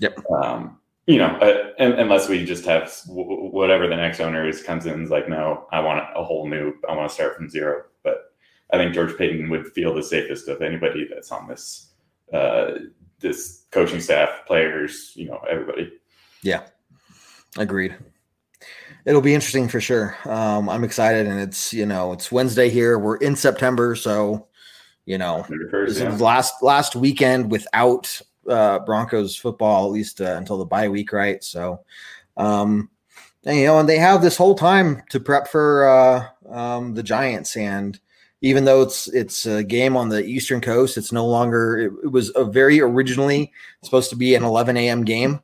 Yep. 0.00 0.18
Um, 0.42 0.79
you 1.10 1.18
know, 1.18 1.36
uh, 1.38 1.72
unless 1.78 2.28
we 2.28 2.44
just 2.44 2.64
have 2.64 2.92
w- 3.08 3.50
whatever 3.50 3.88
the 3.88 3.96
next 3.96 4.20
owner 4.20 4.48
is 4.48 4.62
comes 4.62 4.86
in 4.86 5.02
is 5.02 5.10
like, 5.10 5.28
no, 5.28 5.66
I 5.72 5.80
want 5.80 6.04
a 6.14 6.22
whole 6.22 6.48
new, 6.48 6.72
I 6.88 6.94
want 6.94 7.08
to 7.08 7.14
start 7.14 7.36
from 7.36 7.50
zero. 7.50 7.82
But 8.04 8.32
I 8.72 8.76
think 8.76 8.94
George 8.94 9.18
Paton 9.18 9.50
would 9.50 9.66
feel 9.72 9.92
the 9.92 10.04
safest 10.04 10.46
of 10.46 10.62
anybody 10.62 11.08
that's 11.12 11.32
on 11.32 11.48
this 11.48 11.90
uh, 12.32 12.74
this 13.18 13.64
coaching 13.72 14.00
staff, 14.00 14.46
players, 14.46 15.12
you 15.16 15.26
know, 15.26 15.40
everybody. 15.50 15.92
Yeah, 16.42 16.62
agreed. 17.58 17.96
It'll 19.04 19.20
be 19.20 19.34
interesting 19.34 19.66
for 19.66 19.80
sure. 19.80 20.16
Um, 20.26 20.68
I'm 20.68 20.84
excited, 20.84 21.26
and 21.26 21.40
it's 21.40 21.72
you 21.72 21.86
know 21.86 22.12
it's 22.12 22.30
Wednesday 22.30 22.68
here. 22.68 23.00
We're 23.00 23.16
in 23.16 23.34
September, 23.34 23.96
so 23.96 24.46
you 25.06 25.18
know 25.18 25.44
yeah. 25.48 26.16
last 26.18 26.62
last 26.62 26.94
weekend 26.94 27.50
without 27.50 28.22
uh, 28.50 28.80
Broncos 28.80 29.36
football 29.36 29.86
at 29.86 29.92
least 29.92 30.20
uh, 30.20 30.36
until 30.36 30.58
the 30.58 30.64
bye 30.64 30.88
week, 30.88 31.12
right? 31.12 31.42
So, 31.42 31.80
um, 32.36 32.90
and, 33.44 33.56
you 33.56 33.66
know, 33.66 33.78
and 33.78 33.88
they 33.88 33.98
have 33.98 34.22
this 34.22 34.36
whole 34.36 34.54
time 34.54 35.02
to 35.10 35.20
prep 35.20 35.48
for 35.48 35.88
uh, 35.88 36.52
um, 36.52 36.94
the 36.94 37.02
Giants, 37.02 37.56
and 37.56 37.98
even 38.42 38.64
though 38.64 38.82
it's 38.82 39.08
it's 39.08 39.46
a 39.46 39.62
game 39.62 39.96
on 39.96 40.08
the 40.08 40.24
Eastern 40.24 40.60
Coast, 40.60 40.98
it's 40.98 41.12
no 41.12 41.26
longer. 41.26 41.78
It, 41.78 41.92
it 42.04 42.12
was 42.12 42.32
a 42.34 42.44
very 42.44 42.80
originally 42.80 43.52
supposed 43.82 44.10
to 44.10 44.16
be 44.16 44.34
an 44.34 44.44
11 44.44 44.76
a.m. 44.76 45.04
game, 45.04 45.40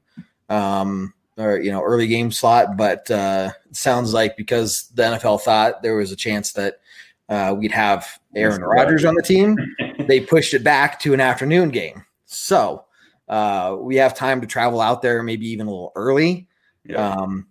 um, 0.49 1.14
or 1.38 1.59
you 1.59 1.71
know, 1.71 1.83
early 1.83 2.07
game 2.07 2.31
slot, 2.31 2.77
but 2.77 3.11
uh, 3.11 3.51
it 3.69 3.77
sounds 3.77 4.12
like 4.12 4.37
because 4.37 4.88
the 4.95 5.03
NFL 5.03 5.40
thought 5.40 5.83
there 5.83 5.97
was 5.97 6.12
a 6.12 6.16
chance 6.16 6.53
that 6.53 6.81
uh, 7.29 7.55
we'd 7.57 7.73
have 7.73 8.19
Aaron 8.35 8.62
Rodgers 8.62 9.05
on 9.05 9.14
the 9.14 9.23
team, 9.23 9.57
they 10.07 10.21
pushed 10.21 10.55
it 10.55 10.62
back 10.62 11.01
to 11.01 11.14
an 11.14 11.21
afternoon 11.21 11.71
game. 11.71 12.05
So 12.27 12.85
uh, 13.29 13.77
we 13.79 13.97
have 13.97 14.15
time 14.15 14.41
to 14.41 14.47
travel 14.47 14.81
out 14.81 15.03
there, 15.03 15.23
maybe 15.23 15.49
even 15.49 15.67
a 15.67 15.71
little 15.71 15.93
early. 15.97 16.49
Yeah. 16.85 17.11
Um, 17.11 17.47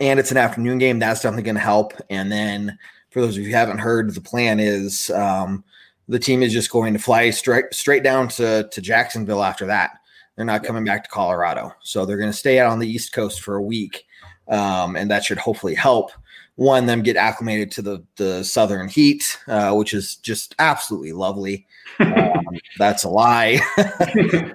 and 0.00 0.18
it's 0.18 0.30
an 0.30 0.36
afternoon 0.36 0.78
game. 0.78 0.98
That's 0.98 1.20
definitely 1.20 1.42
going 1.44 1.56
to 1.56 1.60
help. 1.60 1.92
And 2.08 2.30
then, 2.30 2.78
for 3.10 3.20
those 3.20 3.36
of 3.36 3.42
you 3.42 3.50
who 3.50 3.56
haven't 3.56 3.78
heard, 3.78 4.14
the 4.14 4.20
plan 4.20 4.58
is 4.58 5.10
um, 5.10 5.64
the 6.08 6.18
team 6.18 6.42
is 6.42 6.52
just 6.52 6.70
going 6.70 6.92
to 6.92 6.98
fly 6.98 7.30
straight 7.30 7.74
straight 7.74 8.02
down 8.02 8.28
to 8.28 8.68
to 8.70 8.80
Jacksonville 8.80 9.42
after 9.42 9.66
that. 9.66 9.92
They're 10.36 10.46
not 10.46 10.64
coming 10.64 10.84
back 10.84 11.04
to 11.04 11.10
Colorado, 11.10 11.74
so 11.82 12.06
they're 12.06 12.16
going 12.16 12.30
to 12.32 12.36
stay 12.36 12.58
out 12.58 12.70
on 12.70 12.78
the 12.78 12.88
East 12.88 13.12
Coast 13.12 13.42
for 13.42 13.56
a 13.56 13.62
week, 13.62 14.06
um, 14.48 14.96
and 14.96 15.10
that 15.10 15.24
should 15.24 15.38
hopefully 15.38 15.74
help 15.74 16.10
one 16.56 16.86
them 16.86 17.02
get 17.02 17.16
acclimated 17.16 17.70
to 17.72 17.82
the 17.82 18.04
the 18.16 18.42
southern 18.44 18.88
heat, 18.88 19.38
uh, 19.48 19.74
which 19.74 19.92
is 19.92 20.16
just 20.16 20.54
absolutely 20.58 21.12
lovely. 21.12 21.66
Um, 21.98 22.32
that's 22.78 23.04
a 23.04 23.08
lie. 23.08 23.60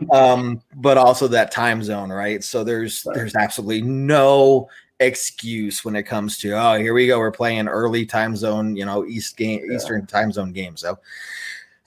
um, 0.12 0.62
but 0.75 0.97
also 0.97 1.27
that 1.27 1.51
time 1.51 1.83
zone, 1.83 2.10
right? 2.10 2.43
So 2.43 2.63
there's 2.63 3.03
right. 3.05 3.15
there's 3.15 3.36
absolutely 3.36 3.81
no 3.81 4.69
excuse 4.99 5.86
when 5.86 5.95
it 5.95 6.03
comes 6.03 6.38
to 6.39 6.53
oh 6.53 6.75
here 6.75 6.93
we 6.93 7.05
go 7.05 7.19
we're 7.19 7.31
playing 7.31 7.67
early 7.67 8.05
time 8.05 8.36
zone 8.36 8.75
you 8.75 8.83
know 8.83 9.05
east 9.05 9.38
game 9.38 9.62
yeah. 9.63 9.75
eastern 9.75 10.05
time 10.07 10.31
zone 10.31 10.51
game 10.51 10.75
so 10.75 10.97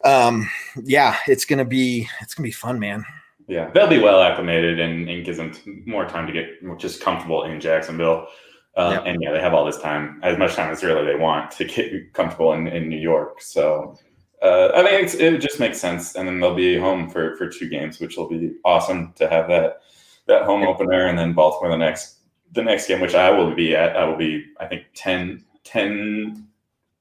um 0.05 0.49
yeah 0.85 1.17
it's 1.27 1.45
gonna 1.45 1.65
be 1.65 2.09
it's 2.21 2.35
gonna 2.35 2.47
be 2.47 2.53
fun 2.53 2.79
man 2.79 3.05
yeah 3.49 3.69
they'll 3.73 3.89
be 3.89 3.99
well 3.99 4.23
acclimated 4.23 4.79
and, 4.79 5.09
and 5.11 5.25
gives 5.25 5.39
them 5.39 5.53
more 5.87 6.07
time 6.07 6.25
to 6.25 6.33
get 6.33 6.79
just 6.79 7.03
comfortable 7.03 7.43
in 7.45 7.61
jacksonville 7.61 8.29
uh, 8.77 8.93
yep. 8.93 9.03
and 9.07 9.21
yeah 9.21 9.33
they 9.33 9.41
have 9.41 9.55
all 9.55 9.65
this 9.65 9.79
time 9.79 10.21
as 10.23 10.39
much 10.39 10.55
time 10.55 10.71
as 10.71 10.85
really 10.85 11.05
they 11.05 11.17
want 11.17 11.51
to 11.51 11.65
get 11.65 12.13
comfortable 12.13 12.53
in, 12.53 12.69
in 12.69 12.89
new 12.89 12.99
york 12.99 13.43
so 13.43 13.99
uh, 14.43 14.71
I 14.75 14.83
mean, 14.83 15.05
it 15.05 15.39
just 15.39 15.61
makes 15.61 15.81
sense, 15.81 16.15
and 16.15 16.27
then 16.27 16.41
they'll 16.41 16.55
be 16.55 16.79
home 16.79 17.11
for 17.11 17.37
for 17.37 17.49
two 17.49 17.69
games, 17.69 18.01
which 18.01 18.17
will 18.17 18.29
be 18.29 18.55
awesome 18.65 19.13
to 19.15 19.29
have 19.29 19.49
that 19.49 19.83
that 20.27 20.45
home 20.45 20.63
opener, 20.63 21.07
and 21.07 21.19
then 21.19 21.33
Baltimore 21.33 21.71
the 21.71 21.77
next 21.77 22.21
the 22.53 22.63
next 22.63 22.87
game, 22.87 23.01
which 23.01 23.15
I 23.15 23.31
will 23.31 23.55
be 23.55 23.77
at, 23.77 23.97
I 23.97 24.05
will 24.05 24.17
be, 24.17 24.47
I 24.59 24.67
think, 24.67 24.85
10, 24.95 25.45
10 25.65 26.49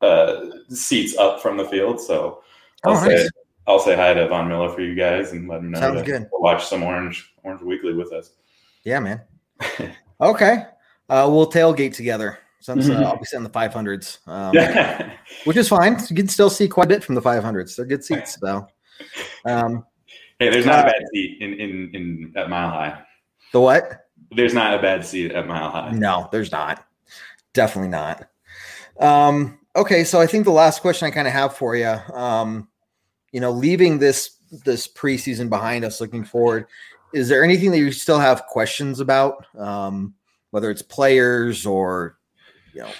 uh, 0.01 0.45
seats 0.69 1.17
up 1.17 1.41
from 1.41 1.57
the 1.57 1.65
field. 1.65 1.99
So 1.99 2.43
I'll, 2.83 2.97
oh, 2.97 3.03
say, 3.03 3.15
nice. 3.15 3.29
I'll 3.67 3.79
say 3.79 3.95
hi 3.95 4.13
to 4.13 4.27
Von 4.27 4.47
Miller 4.47 4.69
for 4.69 4.81
you 4.81 4.95
guys 4.95 5.31
and 5.31 5.47
let 5.47 5.59
him 5.59 5.71
know 5.71 5.79
Sounds 5.79 6.03
good. 6.03 6.27
watch 6.33 6.65
some 6.65 6.83
Orange 6.83 7.33
Orange 7.43 7.61
Weekly 7.61 7.93
with 7.93 8.13
us. 8.13 8.31
Yeah, 8.83 8.99
man. 8.99 9.21
okay. 10.21 10.65
Uh, 11.09 11.27
we'll 11.29 11.51
tailgate 11.51 11.95
together 11.95 12.37
since 12.77 12.89
uh, 12.89 13.03
I'll 13.03 13.17
be 13.17 13.25
sitting 13.25 13.43
the 13.43 13.49
500s, 13.49 14.19
um, 14.27 15.11
which 15.45 15.57
is 15.57 15.67
fine. 15.67 15.97
You 16.09 16.15
can 16.15 16.27
still 16.27 16.49
see 16.49 16.67
quite 16.67 16.85
a 16.85 16.89
bit 16.89 17.03
from 17.03 17.15
the 17.15 17.21
500s. 17.21 17.75
They're 17.75 17.85
good 17.85 18.03
seats, 18.03 18.37
though. 18.41 18.67
Um, 19.45 19.85
hey, 20.39 20.49
there's 20.49 20.65
not 20.65 20.85
uh, 20.85 20.89
a 20.89 20.91
bad 20.91 21.03
seat 21.13 21.37
in, 21.41 21.53
in, 21.53 21.91
in 21.93 22.33
at 22.35 22.49
Mile 22.49 22.69
High. 22.69 23.01
The 23.51 23.61
what? 23.61 24.07
There's 24.31 24.53
not 24.53 24.77
a 24.77 24.81
bad 24.81 25.05
seat 25.05 25.31
at 25.31 25.47
Mile 25.47 25.69
High. 25.71 25.91
No, 25.91 26.29
there's 26.31 26.51
not. 26.51 26.85
Definitely 27.53 27.89
not. 27.89 28.27
Um, 28.99 29.59
okay, 29.75 30.03
so 30.03 30.19
I 30.19 30.27
think 30.27 30.45
the 30.45 30.51
last 30.51 30.81
question 30.81 31.07
I 31.07 31.11
kind 31.11 31.27
of 31.27 31.33
have 31.33 31.55
for 31.55 31.75
you, 31.75 31.87
um, 32.13 32.67
you 33.31 33.39
know, 33.39 33.51
leaving 33.51 33.99
this 33.99 34.31
this 34.51 34.87
preseason 34.87 35.47
behind 35.49 35.85
us, 35.85 36.01
looking 36.01 36.23
forward, 36.23 36.65
is 37.13 37.29
there 37.29 37.43
anything 37.43 37.71
that 37.71 37.77
you 37.77 37.91
still 37.91 38.19
have 38.19 38.45
questions 38.47 38.99
about, 38.99 39.45
um, 39.57 40.13
whether 40.51 40.69
it's 40.71 40.81
players 40.81 41.65
or 41.65 42.17
you 42.73 42.81
know 42.81 42.91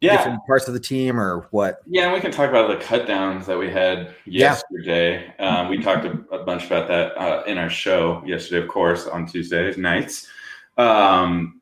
yeah. 0.00 0.16
different 0.16 0.46
parts 0.46 0.68
of 0.68 0.74
the 0.74 0.80
team 0.80 1.18
or 1.20 1.48
what? 1.50 1.80
Yeah, 1.86 2.04
and 2.04 2.12
we 2.12 2.20
can 2.20 2.30
talk 2.30 2.48
about 2.50 2.68
the 2.68 2.84
cut 2.84 3.06
downs 3.06 3.46
that 3.46 3.58
we 3.58 3.70
had 3.70 4.14
yesterday. 4.24 5.32
Yeah. 5.38 5.60
Um, 5.60 5.68
we 5.68 5.82
talked 5.82 6.04
a, 6.04 6.12
a, 6.34 6.44
bunch 6.44 6.66
about 6.66 6.88
that 6.88 7.16
uh, 7.16 7.42
in 7.46 7.58
our 7.58 7.70
show 7.70 8.22
yesterday, 8.24 8.62
of 8.62 8.68
course, 8.68 9.06
on 9.06 9.26
Tuesday 9.26 9.74
nights. 9.76 10.28
Um, 10.76 11.60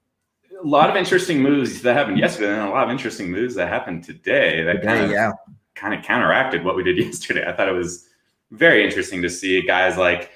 a 0.62 0.66
lot 0.66 0.90
of 0.90 0.96
interesting 0.96 1.42
moves 1.42 1.82
that 1.82 1.94
happened 1.94 2.18
yesterday, 2.18 2.52
and 2.52 2.68
a 2.68 2.70
lot 2.70 2.85
of 2.85 2.90
interesting 2.90 3.30
moves 3.30 3.54
that 3.54 3.68
happened 3.68 4.04
today 4.04 4.62
that 4.64 4.82
kind 4.82 5.04
of 5.04 5.11
yeah. 5.11 5.32
kind 5.74 5.94
of 5.94 6.02
counteracted 6.04 6.64
what 6.64 6.76
we 6.76 6.82
did 6.82 6.98
yesterday. 7.04 7.46
I 7.46 7.52
thought 7.52 7.68
it 7.68 7.72
was 7.72 8.09
very 8.50 8.85
interesting 8.85 9.22
to 9.22 9.30
see 9.30 9.61
guys 9.62 9.96
like 9.96 10.30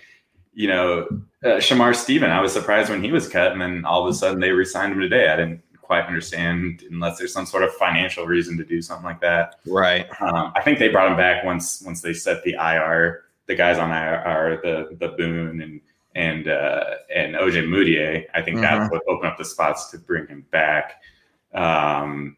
you 0.53 0.69
know 0.69 1.07
uh, 1.45 1.59
Shamar 1.59 1.95
Stephen. 1.95 2.31
I 2.31 2.41
was 2.41 2.53
surprised 2.53 2.91
when 2.91 3.03
he 3.03 3.13
was 3.13 3.29
cut, 3.29 3.53
and 3.53 3.61
then 3.61 3.85
all 3.85 4.03
of 4.03 4.11
a 4.11 4.15
sudden 4.15 4.41
they 4.41 4.51
re-signed 4.51 4.93
him 4.93 5.01
today. 5.01 5.29
I 5.29 5.37
didn't 5.37 5.63
quite 5.91 6.07
understand 6.07 6.85
unless 6.89 7.19
there's 7.19 7.33
some 7.33 7.45
sort 7.45 7.65
of 7.65 7.75
financial 7.75 8.25
reason 8.25 8.57
to 8.57 8.65
do 8.65 8.81
something 8.81 9.05
like 9.05 9.21
that. 9.21 9.57
Right. 9.67 10.07
Um, 10.21 10.53
I 10.55 10.63
think 10.63 10.79
they 10.79 10.87
brought 10.87 11.11
him 11.11 11.17
back 11.17 11.43
once 11.43 11.83
once 11.85 12.01
they 12.01 12.13
set 12.13 12.45
the 12.45 12.53
IR. 12.53 13.25
The 13.47 13.57
guys 13.57 13.77
on 13.77 13.91
IR, 13.91 14.61
the 14.63 14.97
the 15.01 15.09
Boone 15.19 15.61
and 15.61 15.81
and 16.15 16.47
uh, 16.47 16.85
and 17.13 17.35
Ojemudia. 17.35 18.25
I 18.33 18.41
think 18.41 18.59
mm-hmm. 18.59 18.63
that 18.63 18.89
would 18.93 19.01
open 19.09 19.27
up 19.27 19.37
the 19.37 19.45
spots 19.45 19.91
to 19.91 19.99
bring 19.99 20.29
him 20.29 20.47
back. 20.53 21.03
Um, 21.53 22.37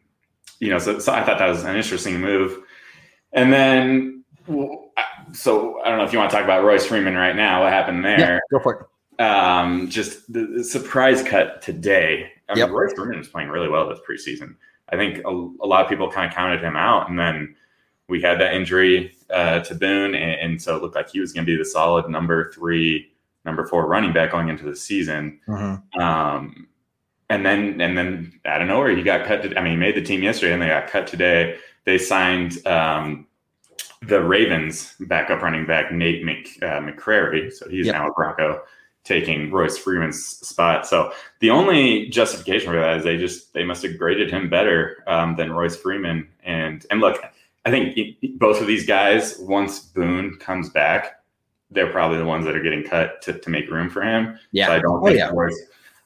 you 0.57 0.71
know, 0.71 0.79
so, 0.79 0.97
so 0.97 1.13
I 1.13 1.23
thought 1.23 1.37
that 1.37 1.47
was 1.47 1.63
an 1.63 1.75
interesting 1.75 2.19
move. 2.19 2.57
And 3.33 3.53
then, 3.53 4.23
so 5.33 5.79
I 5.83 5.89
don't 5.89 5.99
know 5.99 6.05
if 6.05 6.11
you 6.11 6.17
want 6.17 6.31
to 6.31 6.35
talk 6.35 6.43
about 6.43 6.63
Royce 6.63 6.87
Freeman 6.87 7.13
right 7.13 7.35
now. 7.35 7.61
What 7.61 7.71
happened 7.71 8.03
there? 8.03 8.19
Yeah, 8.19 8.39
go 8.49 8.59
for 8.63 8.89
it. 9.19 9.23
Um, 9.23 9.91
just 9.91 10.33
the 10.33 10.63
surprise 10.63 11.21
cut 11.21 11.61
today 11.61 12.32
I 12.49 12.53
mean, 12.53 12.59
yep. 12.59 12.69
Royce 12.71 12.93
Freeman 12.93 13.19
is 13.19 13.27
playing 13.27 13.49
really 13.49 13.69
well 13.69 13.87
this 13.87 13.99
preseason. 14.07 14.55
I 14.89 14.97
think 14.97 15.19
a, 15.25 15.29
a, 15.29 15.67
lot 15.67 15.83
of 15.83 15.89
people 15.89 16.11
kind 16.11 16.27
of 16.27 16.35
counted 16.35 16.61
him 16.61 16.75
out, 16.75 17.09
and 17.09 17.17
then 17.17 17.55
we 18.09 18.21
had 18.21 18.39
that 18.41 18.53
injury 18.53 19.15
uh, 19.29 19.59
to 19.59 19.75
Boone, 19.75 20.13
and, 20.13 20.39
and, 20.39 20.61
so 20.61 20.75
it 20.75 20.81
looked 20.81 20.95
like 20.95 21.09
he 21.09 21.19
was 21.19 21.31
going 21.31 21.45
to 21.45 21.51
be 21.51 21.57
the 21.57 21.65
solid 21.65 22.09
number 22.09 22.51
three, 22.51 23.11
number 23.45 23.65
four 23.65 23.87
running 23.87 24.13
back 24.13 24.31
going 24.31 24.49
into 24.49 24.65
the 24.65 24.75
season. 24.75 25.39
Mm-hmm. 25.47 25.99
Um, 25.99 26.67
and 27.29 27.45
then, 27.45 27.79
and 27.81 27.97
then 27.97 28.39
out 28.45 28.61
of 28.61 28.67
nowhere, 28.67 28.95
he 28.95 29.03
got 29.03 29.25
cut. 29.25 29.41
To, 29.43 29.57
I 29.57 29.63
mean, 29.63 29.73
he 29.73 29.77
made 29.77 29.95
the 29.95 30.01
team 30.01 30.21
yesterday, 30.21 30.53
and 30.53 30.61
they 30.61 30.67
got 30.67 30.87
cut 30.87 31.07
today. 31.07 31.57
They 31.85 31.97
signed 31.97 32.65
um, 32.67 33.25
the 34.01 34.21
Ravens 34.21 34.95
backup 34.99 35.41
running 35.41 35.65
back 35.65 35.91
Nate 35.91 36.23
Mc, 36.23 36.61
uh, 36.61 36.81
McCrary, 36.81 37.51
so 37.51 37.69
he's 37.69 37.87
yep. 37.87 37.95
now 37.95 38.09
a 38.09 38.13
Bronco 38.13 38.61
taking 39.03 39.51
Royce 39.51 39.77
Freeman's 39.77 40.25
spot. 40.25 40.87
So 40.87 41.11
the 41.39 41.49
only 41.49 42.09
justification 42.09 42.71
for 42.71 42.79
that 42.79 42.97
is 42.97 43.03
they 43.03 43.17
just 43.17 43.53
they 43.53 43.63
must 43.63 43.83
have 43.83 43.97
graded 43.97 44.31
him 44.31 44.49
better 44.49 45.03
um, 45.07 45.35
than 45.35 45.51
Royce 45.51 45.75
Freeman. 45.75 46.27
And 46.43 46.85
and 46.89 47.01
look, 47.01 47.21
I 47.65 47.71
think 47.71 47.97
both 48.37 48.61
of 48.61 48.67
these 48.67 48.85
guys, 48.85 49.37
once 49.39 49.79
Boone 49.79 50.37
comes 50.39 50.69
back, 50.69 51.23
they're 51.71 51.91
probably 51.91 52.17
the 52.17 52.25
ones 52.25 52.45
that 52.45 52.55
are 52.55 52.63
getting 52.63 52.83
cut 52.83 53.21
to, 53.23 53.33
to 53.33 53.49
make 53.49 53.69
room 53.69 53.89
for 53.89 54.01
him. 54.01 54.37
Yeah, 54.51 54.67
so 54.67 54.73
I 54.73 54.79
don't 54.79 55.01
oh, 55.01 55.05
think 55.05 55.17
yeah. 55.17 55.31
Royce. 55.33 55.59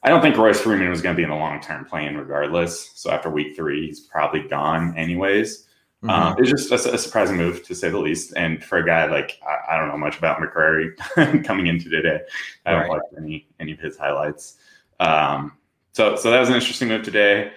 I 0.03 0.09
don't 0.09 0.21
think 0.21 0.37
Royce 0.37 0.61
Freeman 0.61 0.89
was 0.89 1.01
going 1.01 1.15
to 1.15 1.17
be 1.17 1.23
in 1.23 1.29
the 1.29 1.35
long 1.35 1.59
term 1.59 1.85
plan 1.85 2.17
regardless. 2.17 2.91
So 2.95 3.11
after 3.11 3.29
week 3.29 3.55
three, 3.55 3.87
he's 3.87 3.99
probably 3.99 4.47
gone 4.47 4.95
anyways. 4.97 5.66
Mm-hmm. 6.03 6.09
Um, 6.09 6.35
it's 6.37 6.51
just 6.51 6.71
a, 6.71 6.93
a, 6.93 6.97
surprising 6.97 7.37
move 7.37 7.63
to 7.63 7.73
say 7.73 7.89
the 7.89 7.97
least. 7.97 8.33
And 8.35 8.63
for 8.63 8.77
a 8.77 8.85
guy 8.85 9.07
like 9.07 9.39
I, 9.47 9.73
I 9.73 9.77
don't 9.79 9.87
know 9.87 9.97
much 9.97 10.17
about 10.17 10.39
McCrary 10.39 10.95
coming 11.43 11.65
into 11.65 11.89
today, 11.89 12.19
I 12.67 12.71
don't 12.71 12.81
right. 12.81 12.91
like 12.91 13.01
any 13.17 13.47
any 13.59 13.71
of 13.71 13.79
his 13.79 13.97
highlights. 13.97 14.57
Um, 14.99 15.53
so 15.93 16.15
so 16.15 16.29
that 16.29 16.39
was 16.39 16.49
an 16.49 16.55
interesting 16.55 16.89
move 16.89 17.01
today. 17.01 17.51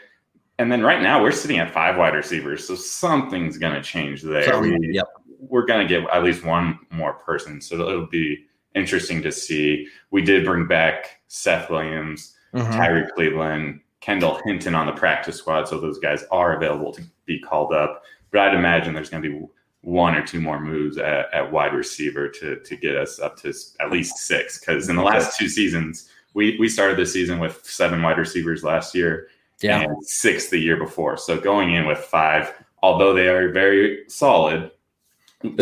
And 0.58 0.70
then 0.70 0.82
right 0.82 1.02
now 1.02 1.22
we're 1.22 1.32
sitting 1.32 1.58
at 1.58 1.70
five 1.70 1.96
wide 1.96 2.14
receivers, 2.14 2.66
so 2.66 2.74
something's 2.74 3.58
going 3.58 3.74
to 3.74 3.82
change 3.82 4.22
there. 4.22 4.44
So, 4.44 4.60
we, 4.60 4.76
yep. 4.92 5.06
We're 5.38 5.64
going 5.64 5.86
to 5.86 5.88
get 5.88 6.08
at 6.10 6.22
least 6.22 6.44
one 6.44 6.78
more 6.90 7.14
person, 7.14 7.62
so 7.62 7.76
it'll 7.76 8.06
be 8.06 8.44
interesting 8.74 9.22
to 9.22 9.32
see. 9.32 9.86
We 10.10 10.22
did 10.22 10.44
bring 10.44 10.66
back 10.66 11.22
Seth 11.28 11.70
Williams, 11.70 12.36
mm-hmm. 12.54 12.72
Tyrie 12.72 13.10
Cleveland, 13.14 13.80
Kendall 14.00 14.38
Hinton 14.44 14.74
on 14.74 14.86
the 14.86 14.92
practice 14.92 15.36
squad, 15.36 15.66
so 15.66 15.80
those 15.80 15.98
guys 15.98 16.24
are 16.30 16.56
available 16.56 16.92
to 16.92 17.02
be 17.24 17.40
called 17.40 17.72
up. 17.72 18.02
But 18.30 18.40
I'd 18.40 18.54
imagine 18.54 18.94
there's 18.94 19.10
going 19.10 19.22
to 19.22 19.28
be 19.28 19.46
one 19.82 20.14
or 20.14 20.24
two 20.24 20.40
more 20.40 20.60
moves 20.60 20.98
at, 20.98 21.32
at, 21.32 21.50
wide 21.50 21.72
receiver 21.72 22.28
to 22.28 22.60
to 22.60 22.76
get 22.76 22.96
us 22.96 23.18
up 23.18 23.36
to 23.38 23.52
at 23.80 23.90
least 23.90 24.18
six. 24.18 24.58
Because 24.58 24.88
in 24.88 24.96
the 24.96 25.02
last 25.02 25.38
two 25.38 25.48
seasons, 25.48 26.08
we 26.34 26.56
we 26.58 26.68
started 26.68 26.96
the 26.96 27.06
season 27.06 27.38
with 27.38 27.64
seven 27.64 28.02
wide 28.02 28.18
receivers 28.18 28.62
last 28.62 28.94
year, 28.94 29.28
yeah, 29.60 29.80
and 29.80 30.06
six 30.06 30.50
the 30.50 30.58
year 30.58 30.76
before. 30.76 31.16
So 31.16 31.40
going 31.40 31.74
in 31.74 31.86
with 31.86 31.98
five, 31.98 32.52
although 32.82 33.14
they 33.14 33.28
are 33.28 33.50
very 33.50 34.04
solid, 34.08 34.70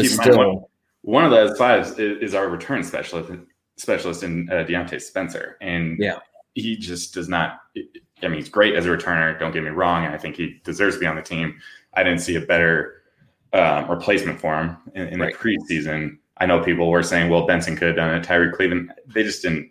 still 0.03 0.37
one, 0.37 0.65
one, 1.03 1.25
of 1.25 1.31
those 1.31 1.57
five 1.57 1.87
is, 1.87 1.99
is, 1.99 2.35
our 2.35 2.49
return 2.49 2.83
specialist 2.83 3.41
specialist 3.77 4.23
in 4.25 4.49
uh, 4.51 4.65
Diontae 4.65 5.01
Spencer, 5.01 5.57
and 5.61 5.97
yeah, 5.99 6.19
he 6.55 6.77
just 6.77 7.15
does 7.15 7.29
not. 7.29 7.61
I 8.21 8.27
mean, 8.27 8.35
he's 8.35 8.49
great 8.49 8.75
as 8.75 8.85
a 8.85 8.89
returner. 8.89 9.39
Don't 9.39 9.53
get 9.53 9.63
me 9.63 9.71
wrong, 9.71 10.05
and 10.05 10.15
I 10.15 10.19
think 10.19 10.37
he 10.37 10.61
deserves 10.65 10.97
to 10.97 11.01
be 11.01 11.07
on 11.07 11.15
the 11.15 11.23
team 11.23 11.61
I 11.95 12.03
didn't 12.03 12.21
see 12.21 12.37
a 12.37 12.41
better 12.41 13.03
um, 13.53 13.91
replacement 13.91 14.41
for 14.41 14.59
him 14.59 14.77
in, 14.95 15.09
in 15.09 15.21
right. 15.21 15.33
the 15.33 15.39
preseason. 15.39 16.19
I 16.39 16.47
know 16.47 16.63
people 16.63 16.91
were 16.91 17.03
saying, 17.03 17.31
well, 17.31 17.47
Benson 17.47 17.77
could 17.77 17.89
have 17.89 17.97
done 17.97 18.15
it. 18.15 18.23
Tyrie 18.23 18.53
Cleveland, 18.53 18.93
they 19.15 19.23
just 19.23 19.43
didn't. 19.43 19.71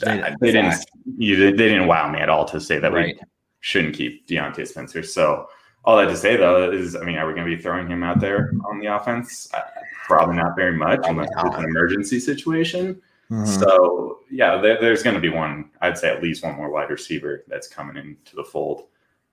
They, 0.00 0.34
they 0.40 0.52
didn't. 0.52 0.74
You, 1.16 1.36
they 1.36 1.68
didn't 1.68 1.86
wow 1.86 2.10
me 2.10 2.20
at 2.20 2.28
all 2.28 2.44
to 2.46 2.60
say 2.60 2.78
that 2.78 2.92
right. 2.92 3.16
we 3.16 3.20
shouldn't 3.60 3.94
keep 3.94 4.26
Diontae 4.26 4.66
Spencer. 4.66 5.02
So 5.02 5.46
all 5.84 5.96
that 5.98 6.06
to 6.06 6.16
say 6.16 6.36
though 6.36 6.70
is, 6.70 6.96
I 6.96 7.04
mean, 7.04 7.16
are 7.16 7.26
we 7.26 7.34
going 7.34 7.48
to 7.48 7.56
be 7.56 7.62
throwing 7.62 7.88
him 7.88 8.02
out 8.02 8.20
there 8.20 8.52
on 8.68 8.78
the 8.78 8.86
offense? 8.86 9.48
Uh, 9.52 9.60
probably 10.06 10.36
not 10.36 10.56
very 10.56 10.76
much 10.76 11.00
unless 11.04 11.28
it's 11.30 11.56
an 11.56 11.64
emergency 11.64 12.18
situation. 12.18 13.00
Mm-hmm. 13.30 13.44
So 13.46 14.20
yeah, 14.30 14.56
there, 14.56 14.80
there's 14.80 15.02
going 15.02 15.14
to 15.14 15.20
be 15.20 15.28
one. 15.30 15.70
I'd 15.80 15.98
say 15.98 16.10
at 16.10 16.22
least 16.22 16.42
one 16.42 16.56
more 16.56 16.70
wide 16.70 16.90
receiver 16.90 17.44
that's 17.48 17.68
coming 17.68 17.96
into 17.96 18.36
the 18.36 18.44
fold. 18.44 18.84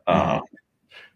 Mm-hmm. 0.08 0.32
Um, 0.38 0.42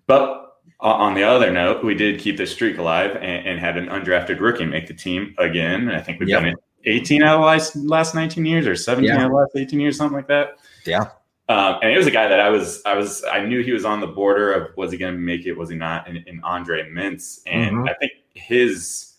but 0.07 0.54
on 0.79 1.13
the 1.13 1.23
other 1.23 1.51
note, 1.51 1.83
we 1.83 1.95
did 1.95 2.19
keep 2.19 2.37
the 2.37 2.45
streak 2.45 2.77
alive 2.77 3.15
and, 3.15 3.47
and 3.47 3.59
had 3.59 3.77
an 3.77 3.87
undrafted 3.87 4.39
rookie 4.39 4.65
make 4.65 4.87
the 4.87 4.93
team 4.93 5.33
again. 5.37 5.89
I 5.89 6.01
think 6.01 6.19
we've 6.19 6.29
yep. 6.29 6.41
done 6.41 6.49
it 6.49 6.57
18 6.85 7.23
out 7.23 7.37
of 7.37 7.45
last, 7.45 7.75
last 7.75 8.13
19 8.13 8.45
years 8.45 8.67
or 8.67 8.75
17 8.75 9.09
yeah. 9.09 9.19
out 9.19 9.25
of 9.27 9.31
last 9.31 9.51
18 9.55 9.79
years, 9.79 9.97
something 9.97 10.15
like 10.15 10.27
that. 10.27 10.57
Yeah. 10.85 11.09
Um, 11.47 11.79
and 11.81 11.91
it 11.91 11.97
was 11.97 12.07
a 12.07 12.11
guy 12.11 12.27
that 12.27 12.39
I 12.39 12.49
was, 12.49 12.81
I 12.85 12.95
was, 12.95 13.23
I 13.31 13.45
knew 13.45 13.63
he 13.63 13.71
was 13.71 13.85
on 13.85 13.99
the 13.99 14.07
border 14.07 14.51
of 14.51 14.75
was 14.77 14.91
he 14.91 14.97
going 14.97 15.13
to 15.13 15.19
make 15.19 15.45
it, 15.45 15.53
was 15.53 15.69
he 15.69 15.75
not? 15.75 16.07
In, 16.07 16.17
in 16.27 16.41
Andre 16.43 16.89
Mintze, 16.89 17.41
and 17.45 17.77
mm-hmm. 17.77 17.87
I 17.87 17.93
think 17.93 18.13
his 18.33 19.13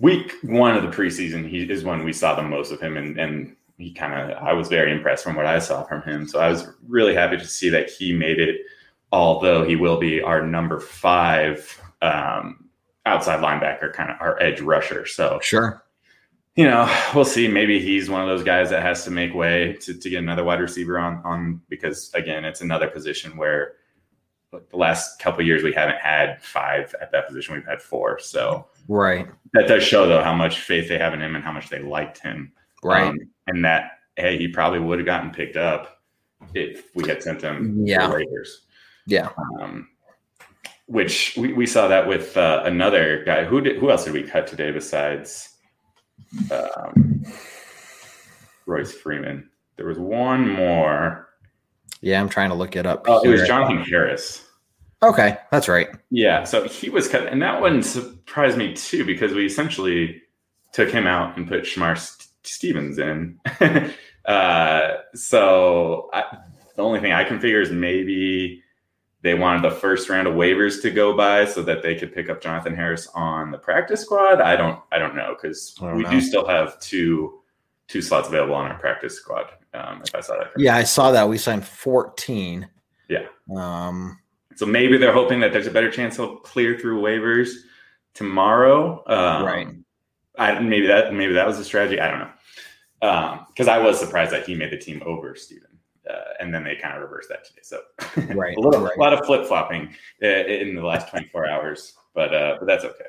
week 0.00 0.34
one 0.42 0.76
of 0.76 0.82
the 0.82 0.88
preseason, 0.88 1.48
he 1.48 1.62
is 1.62 1.84
when 1.84 2.04
we 2.04 2.12
saw 2.12 2.34
the 2.34 2.42
most 2.42 2.72
of 2.72 2.80
him, 2.80 2.96
and 2.96 3.18
and 3.18 3.56
he 3.78 3.92
kind 3.92 4.14
of 4.14 4.36
I 4.42 4.52
was 4.52 4.68
very 4.68 4.92
impressed 4.92 5.24
from 5.24 5.34
what 5.34 5.46
I 5.46 5.58
saw 5.58 5.82
from 5.84 6.02
him. 6.02 6.26
So 6.28 6.40
I 6.40 6.48
was 6.48 6.68
really 6.86 7.14
happy 7.14 7.36
to 7.36 7.46
see 7.46 7.68
that 7.70 7.90
he 7.90 8.12
made 8.12 8.38
it. 8.38 8.60
Although 9.12 9.64
he 9.64 9.76
will 9.76 9.98
be 9.98 10.22
our 10.22 10.46
number 10.46 10.80
five 10.80 11.80
um, 12.00 12.68
outside 13.04 13.40
linebacker, 13.40 13.92
kind 13.92 14.10
of 14.10 14.16
our 14.20 14.40
edge 14.42 14.60
rusher. 14.60 15.06
So 15.06 15.38
sure, 15.42 15.84
you 16.56 16.64
know, 16.64 16.90
we'll 17.14 17.24
see. 17.24 17.48
Maybe 17.48 17.78
he's 17.80 18.10
one 18.10 18.22
of 18.22 18.28
those 18.28 18.42
guys 18.42 18.70
that 18.70 18.82
has 18.82 19.04
to 19.04 19.10
make 19.10 19.34
way 19.34 19.74
to, 19.80 19.94
to 19.94 20.10
get 20.10 20.18
another 20.18 20.44
wide 20.44 20.60
receiver 20.60 20.98
on 20.98 21.20
on 21.24 21.60
because 21.68 22.10
again, 22.14 22.44
it's 22.44 22.60
another 22.60 22.88
position 22.88 23.36
where 23.36 23.74
the 24.50 24.76
last 24.76 25.18
couple 25.18 25.44
years 25.44 25.62
we 25.62 25.72
haven't 25.72 25.98
had 25.98 26.42
five 26.42 26.94
at 27.00 27.10
that 27.12 27.26
position. 27.26 27.54
We've 27.54 27.66
had 27.66 27.80
four. 27.80 28.18
So 28.18 28.66
right, 28.88 29.28
that 29.54 29.68
does 29.68 29.82
show 29.82 30.06
though 30.06 30.22
how 30.22 30.34
much 30.34 30.60
faith 30.60 30.88
they 30.88 30.98
have 30.98 31.14
in 31.14 31.22
him 31.22 31.34
and 31.34 31.44
how 31.44 31.52
much 31.52 31.70
they 31.70 31.78
liked 31.78 32.18
him. 32.18 32.52
Right, 32.82 33.08
um, 33.08 33.18
and 33.46 33.64
that 33.64 33.98
hey, 34.16 34.36
he 34.36 34.48
probably 34.48 34.78
would 34.78 34.98
have 34.98 35.06
gotten 35.06 35.30
picked 35.30 35.56
up 35.56 36.02
if 36.54 36.94
we 36.94 37.08
had 37.08 37.22
sent 37.22 37.42
him 37.42 37.86
yeah. 37.86 38.10
Raiders. 38.10 38.62
Yeah. 39.06 39.30
Um, 39.60 39.88
which 40.86 41.34
we, 41.36 41.52
we 41.52 41.66
saw 41.66 41.88
that 41.88 42.06
with 42.06 42.36
uh, 42.36 42.62
another 42.64 43.24
guy. 43.24 43.44
Who 43.44 43.60
did 43.60 43.78
who 43.78 43.90
else 43.90 44.04
did 44.04 44.12
we 44.12 44.22
cut 44.22 44.46
today 44.46 44.70
besides 44.70 45.48
um, 46.50 47.24
Royce 48.66 48.92
Freeman? 48.92 49.48
There 49.76 49.86
was 49.86 49.98
one 49.98 50.48
more. 50.48 51.28
Yeah, 52.00 52.20
I'm 52.20 52.28
trying 52.28 52.50
to 52.50 52.54
look 52.54 52.76
it 52.76 52.84
up. 52.84 53.04
Oh, 53.08 53.22
it 53.22 53.28
was 53.28 53.46
Jonathan 53.46 53.78
Harris. 53.78 54.44
Okay, 55.02 55.36
that's 55.50 55.68
right. 55.68 55.88
Yeah, 56.10 56.44
so 56.44 56.68
he 56.68 56.88
was 56.88 57.08
cut, 57.08 57.26
and 57.26 57.42
that 57.42 57.60
one 57.60 57.82
surprised 57.82 58.56
me 58.56 58.74
too 58.74 59.04
because 59.04 59.32
we 59.32 59.46
essentially 59.46 60.22
took 60.72 60.90
him 60.90 61.06
out 61.06 61.36
and 61.36 61.48
put 61.48 61.62
Shamar 61.62 61.98
Stevens 62.44 62.98
in. 62.98 63.40
uh, 64.26 64.88
so 65.14 66.10
I, 66.12 66.38
the 66.76 66.82
only 66.82 67.00
thing 67.00 67.12
I 67.12 67.24
can 67.24 67.40
figure 67.40 67.60
is 67.60 67.70
maybe 67.70 68.62
they 69.22 69.34
wanted 69.34 69.62
the 69.62 69.74
first 69.74 70.08
round 70.08 70.26
of 70.26 70.34
waivers 70.34 70.82
to 70.82 70.90
go 70.90 71.16
by 71.16 71.44
so 71.44 71.62
that 71.62 71.82
they 71.82 71.94
could 71.94 72.12
pick 72.12 72.28
up 72.28 72.40
Jonathan 72.42 72.74
Harris 72.74 73.08
on 73.14 73.50
the 73.52 73.58
practice 73.58 74.02
squad. 74.02 74.40
I 74.40 74.56
don't 74.56 74.80
I 74.90 74.98
don't 74.98 75.14
know 75.14 75.36
because 75.40 75.74
we 75.80 76.02
know. 76.02 76.10
do 76.10 76.20
still 76.20 76.46
have 76.46 76.78
two 76.80 77.40
two 77.88 78.02
slots 78.02 78.28
available 78.28 78.54
on 78.54 78.70
our 78.70 78.78
practice 78.78 79.16
squad. 79.16 79.46
Um, 79.74 80.02
if 80.04 80.14
I 80.14 80.20
saw 80.20 80.34
that. 80.34 80.44
Correctly. 80.44 80.64
Yeah, 80.64 80.76
I 80.76 80.82
saw 80.82 81.12
that. 81.12 81.28
We 81.28 81.38
signed 81.38 81.64
14. 81.64 82.68
Yeah. 83.08 83.26
Um, 83.54 84.18
so 84.56 84.66
maybe 84.66 84.98
they're 84.98 85.12
hoping 85.12 85.40
that 85.40 85.52
there's 85.52 85.66
a 85.66 85.70
better 85.70 85.90
chance 85.90 86.16
he'll 86.16 86.36
clear 86.36 86.78
through 86.78 87.00
waivers 87.00 87.50
tomorrow. 88.14 89.02
Um, 89.06 89.44
right. 89.44 89.68
I, 90.38 90.58
maybe 90.60 90.86
that 90.86 91.14
maybe 91.14 91.32
that 91.34 91.46
was 91.46 91.58
a 91.58 91.64
strategy. 91.64 92.00
I 92.00 92.10
don't 92.10 92.20
know. 92.20 93.40
Because 93.48 93.68
um, 93.68 93.74
I 93.74 93.78
was 93.78 93.98
surprised 93.98 94.32
that 94.32 94.46
he 94.46 94.54
made 94.54 94.70
the 94.70 94.78
team 94.78 95.02
over 95.04 95.34
Stephen. 95.34 95.71
Uh, 96.12 96.34
and 96.40 96.52
then 96.52 96.64
they 96.64 96.76
kind 96.76 96.94
of 96.94 97.02
reversed 97.02 97.28
that 97.28 97.44
today. 97.44 97.60
So 97.62 97.80
right, 98.34 98.56
a, 98.56 98.60
little, 98.60 98.80
right. 98.80 98.96
a 98.96 99.00
lot 99.00 99.12
of 99.12 99.24
flip 99.24 99.46
flopping 99.46 99.94
uh, 100.22 100.26
in 100.26 100.74
the 100.74 100.84
last 100.84 101.08
24 101.08 101.48
hours, 101.48 101.94
but 102.14 102.34
uh, 102.34 102.56
but 102.58 102.66
that's 102.66 102.84
okay. 102.84 103.04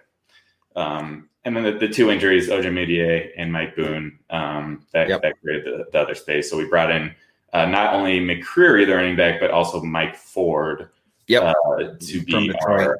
Um, 0.75 1.29
and 1.45 1.55
then 1.55 1.63
the, 1.63 1.73
the, 1.73 1.87
two 1.87 2.09
injuries, 2.09 2.49
Ojemudia 2.49 3.29
and 3.37 3.51
Mike 3.51 3.75
Boone, 3.75 4.17
um, 4.29 4.85
that, 4.91 5.07
yep. 5.09 5.21
that 5.21 5.39
created 5.41 5.65
the, 5.65 5.85
the, 5.91 5.99
other 5.99 6.15
space. 6.15 6.49
So 6.49 6.57
we 6.57 6.65
brought 6.65 6.89
in 6.89 7.13
uh, 7.51 7.65
not 7.65 7.93
only 7.93 8.19
McCrary, 8.19 8.87
the 8.87 8.95
running 8.95 9.15
back, 9.15 9.39
but 9.39 9.51
also 9.51 9.83
Mike 9.83 10.15
Ford 10.15 10.89
yep. 11.27 11.43
Uh, 11.43 11.93
to 11.99 12.23
be 12.23 12.51
our 12.65 12.97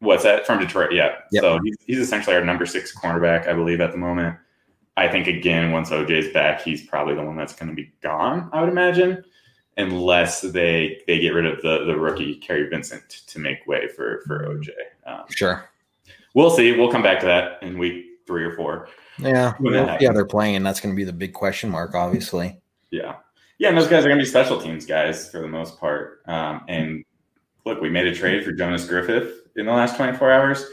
what's 0.00 0.22
that 0.22 0.46
from 0.46 0.60
Detroit? 0.60 0.92
Yeah. 0.92 1.16
Yep. 1.32 1.42
So 1.42 1.58
he's, 1.62 1.76
he's 1.86 1.98
essentially 1.98 2.36
our 2.36 2.44
number 2.44 2.66
six 2.66 2.96
cornerback, 2.96 3.48
I 3.48 3.52
believe, 3.52 3.80
at 3.80 3.92
the 3.92 3.98
moment. 3.98 4.36
I 4.98 5.06
think 5.08 5.28
again, 5.28 5.70
once 5.70 5.90
OJ's 5.90 6.32
back, 6.32 6.60
he's 6.60 6.84
probably 6.84 7.14
the 7.14 7.22
one 7.22 7.36
that's 7.36 7.54
going 7.54 7.68
to 7.68 7.74
be 7.74 7.92
gone. 8.02 8.50
I 8.52 8.60
would 8.60 8.68
imagine, 8.68 9.24
unless 9.76 10.40
they 10.40 11.00
they 11.06 11.20
get 11.20 11.30
rid 11.30 11.46
of 11.46 11.62
the 11.62 11.84
the 11.84 11.96
rookie 11.96 12.34
Kary 12.34 12.68
Vincent 12.68 13.08
to 13.08 13.38
make 13.38 13.64
way 13.66 13.86
for 13.86 14.22
for 14.26 14.40
OJ. 14.48 14.70
Um, 15.06 15.24
sure, 15.30 15.70
we'll 16.34 16.50
see. 16.50 16.72
We'll 16.72 16.90
come 16.90 17.02
back 17.02 17.20
to 17.20 17.26
that 17.26 17.62
in 17.62 17.78
week 17.78 18.06
three 18.26 18.44
or 18.44 18.56
four. 18.56 18.88
Yeah, 19.18 19.54
yeah, 19.60 20.12
they're 20.12 20.26
playing. 20.26 20.64
That's 20.64 20.80
going 20.80 20.92
to 20.92 20.96
be 20.96 21.04
the 21.04 21.12
big 21.12 21.32
question 21.32 21.70
mark, 21.70 21.94
obviously. 21.94 22.60
Yeah, 22.90 23.16
yeah, 23.58 23.68
and 23.68 23.78
those 23.78 23.86
guys 23.86 24.04
are 24.04 24.08
going 24.08 24.18
to 24.18 24.24
be 24.24 24.28
special 24.28 24.60
teams 24.60 24.84
guys 24.84 25.30
for 25.30 25.40
the 25.40 25.48
most 25.48 25.78
part. 25.78 26.22
Um, 26.26 26.64
and 26.66 27.04
look, 27.64 27.80
we 27.80 27.88
made 27.88 28.08
a 28.08 28.14
trade 28.14 28.44
for 28.44 28.50
Jonas 28.50 28.84
Griffith 28.84 29.46
in 29.54 29.66
the 29.66 29.72
last 29.72 29.96
24 29.96 30.30
hours. 30.32 30.64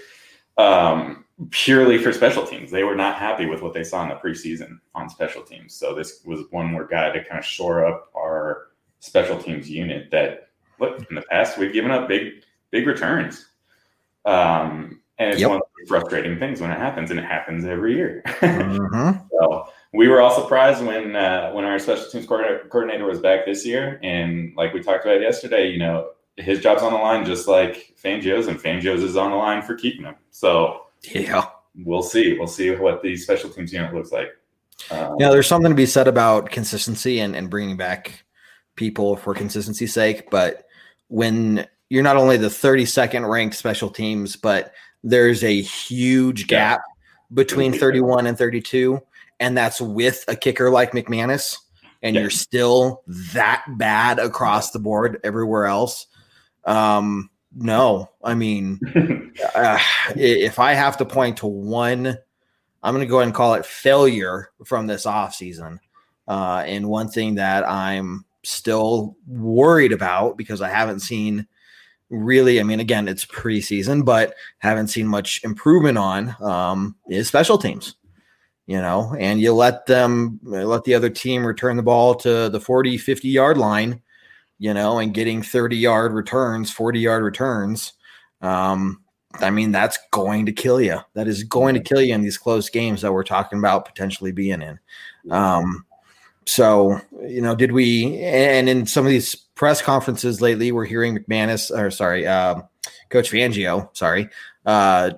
Um, 0.57 1.24
purely 1.51 1.97
for 1.97 2.13
special 2.13 2.45
teams. 2.45 2.71
They 2.71 2.83
were 2.83 2.95
not 2.95 3.17
happy 3.17 3.45
with 3.45 3.61
what 3.61 3.73
they 3.73 3.83
saw 3.83 4.03
in 4.03 4.09
the 4.09 4.15
preseason 4.15 4.79
on 4.93 5.09
special 5.09 5.43
teams. 5.43 5.75
So 5.75 5.93
this 5.93 6.21
was 6.25 6.41
one 6.51 6.67
more 6.67 6.85
guy 6.85 7.11
to 7.11 7.23
kind 7.23 7.39
of 7.39 7.45
shore 7.45 7.85
up 7.85 8.09
our 8.15 8.67
special 8.99 9.37
teams 9.37 9.69
unit 9.69 10.09
that 10.11 10.49
look 10.79 11.05
in 11.09 11.15
the 11.15 11.21
past 11.23 11.57
we've 11.57 11.73
given 11.73 11.91
up 11.91 12.07
big 12.07 12.43
big 12.71 12.87
returns. 12.87 13.47
Um, 14.25 15.01
and 15.17 15.31
it's 15.31 15.39
yep. 15.39 15.49
one 15.49 15.57
of 15.57 15.63
the 15.79 15.87
frustrating 15.87 16.37
things 16.39 16.59
when 16.59 16.71
it 16.71 16.77
happens, 16.77 17.09
and 17.09 17.19
it 17.19 17.25
happens 17.25 17.63
every 17.63 17.95
year. 17.95 18.21
mm-hmm. 18.25 19.25
So 19.31 19.67
we 19.93 20.07
were 20.07 20.21
all 20.21 20.41
surprised 20.41 20.83
when 20.83 21.15
uh, 21.15 21.51
when 21.51 21.65
our 21.65 21.79
special 21.79 22.09
teams 22.09 22.25
coordinator 22.25 23.05
was 23.05 23.19
back 23.19 23.45
this 23.45 23.65
year, 23.65 23.99
and 24.03 24.53
like 24.55 24.73
we 24.73 24.81
talked 24.81 25.05
about 25.05 25.21
yesterday, 25.21 25.69
you 25.69 25.77
know, 25.77 26.09
his 26.37 26.59
job's 26.59 26.81
on 26.81 26.91
the 26.91 26.99
line 26.99 27.25
just 27.25 27.47
like 27.47 27.95
Fangio's, 28.01 28.47
and 28.47 28.59
Fangio's 28.59 29.03
is 29.03 29.15
on 29.15 29.31
the 29.31 29.37
line 29.37 29.61
for 29.61 29.75
keeping 29.75 30.03
him. 30.03 30.15
So 30.31 30.84
yeah. 31.03 31.45
We'll 31.77 32.03
see. 32.03 32.37
We'll 32.37 32.47
see 32.47 32.73
what 32.75 33.01
the 33.01 33.15
special 33.17 33.49
teams 33.49 33.73
unit 33.73 33.93
looks 33.93 34.11
like. 34.11 34.29
Um, 34.91 35.15
yeah, 35.19 35.29
there's 35.29 35.47
something 35.47 35.71
to 35.71 35.75
be 35.75 35.85
said 35.85 36.07
about 36.07 36.49
consistency 36.51 37.19
and, 37.19 37.35
and 37.35 37.49
bringing 37.49 37.77
back 37.77 38.23
people 38.75 39.15
for 39.15 39.33
consistency's 39.33 39.93
sake. 39.93 40.29
But 40.29 40.65
when 41.07 41.67
you're 41.89 42.03
not 42.03 42.17
only 42.17 42.37
the 42.37 42.47
32nd 42.47 43.29
ranked 43.29 43.55
special 43.55 43.89
teams, 43.89 44.35
but 44.35 44.73
there's 45.03 45.43
a 45.43 45.61
huge 45.61 46.47
gap 46.47 46.81
yeah. 46.81 47.35
between 47.35 47.73
31 47.73 48.27
and 48.27 48.37
32, 48.37 49.01
and 49.39 49.57
that's 49.57 49.79
with 49.79 50.23
a 50.27 50.35
kicker 50.35 50.69
like 50.69 50.91
McManus, 50.91 51.57
and 52.01 52.15
yeah. 52.15 52.21
you're 52.21 52.29
still 52.29 53.03
that 53.07 53.63
bad 53.77 54.19
across 54.19 54.71
the 54.71 54.79
board 54.79 55.19
everywhere 55.23 55.65
else. 55.65 56.07
Um, 56.65 57.29
no, 57.55 58.09
I 58.23 58.35
mean, 58.35 58.79
uh, 59.55 59.79
if 60.15 60.59
I 60.59 60.73
have 60.73 60.97
to 60.97 61.05
point 61.05 61.37
to 61.37 61.47
one, 61.47 62.17
I'm 62.83 62.93
going 62.93 63.05
to 63.05 63.09
go 63.09 63.17
ahead 63.17 63.27
and 63.27 63.35
call 63.35 63.53
it 63.55 63.65
failure 63.65 64.51
from 64.65 64.87
this 64.87 65.05
offseason. 65.05 65.79
Uh, 66.27 66.63
and 66.65 66.89
one 66.89 67.09
thing 67.09 67.35
that 67.35 67.67
I'm 67.67 68.25
still 68.43 69.15
worried 69.27 69.93
about 69.93 70.37
because 70.37 70.61
I 70.61 70.69
haven't 70.69 70.99
seen 70.99 71.47
really, 72.09 72.59
I 72.59 72.63
mean, 72.63 72.79
again, 72.79 73.07
it's 73.07 73.25
preseason, 73.25 74.03
but 74.03 74.35
haven't 74.59 74.87
seen 74.87 75.07
much 75.07 75.41
improvement 75.43 75.97
on 75.97 76.35
um, 76.41 76.95
is 77.09 77.27
special 77.27 77.57
teams. 77.57 77.95
You 78.67 78.81
know, 78.81 79.15
and 79.19 79.39
you 79.39 79.53
let 79.53 79.85
them 79.85 80.39
let 80.41 80.85
the 80.85 80.95
other 80.95 81.11
team 81.11 81.45
return 81.45 81.77
the 81.77 81.83
ball 81.83 82.15
to 82.15 82.49
the 82.49 82.59
40, 82.59 82.97
50 82.97 83.27
yard 83.27 83.59
line 83.59 84.01
you 84.57 84.73
know, 84.73 84.99
and 84.99 85.13
getting 85.13 85.41
30 85.41 85.77
yard 85.77 86.13
returns, 86.13 86.71
40 86.71 86.99
yard 86.99 87.23
returns. 87.23 87.93
Um, 88.41 89.01
I 89.41 89.49
mean, 89.49 89.71
that's 89.71 89.97
going 90.11 90.45
to 90.45 90.53
kill 90.53 90.79
you. 90.79 90.99
That 91.13 91.27
is 91.27 91.43
going 91.43 91.75
to 91.75 91.81
kill 91.81 92.01
you 92.01 92.13
in 92.13 92.21
these 92.21 92.37
close 92.37 92.69
games 92.69 93.01
that 93.01 93.11
we're 93.11 93.23
talking 93.23 93.59
about 93.59 93.85
potentially 93.85 94.31
being 94.31 94.61
in. 94.61 94.79
Um, 95.29 95.85
so, 96.45 96.99
you 97.27 97.41
know, 97.41 97.55
did 97.55 97.71
we, 97.71 98.21
and 98.21 98.69
in 98.69 98.85
some 98.85 99.05
of 99.05 99.09
these 99.09 99.35
press 99.35 99.81
conferences 99.81 100.41
lately, 100.41 100.71
we're 100.71 100.85
hearing 100.85 101.17
McManus, 101.17 101.75
or 101.75 101.89
sorry, 101.91 102.27
uh, 102.27 102.61
Coach 103.09 103.31
Fangio, 103.31 103.95
sorry, 103.95 104.29
uh, 104.65 105.11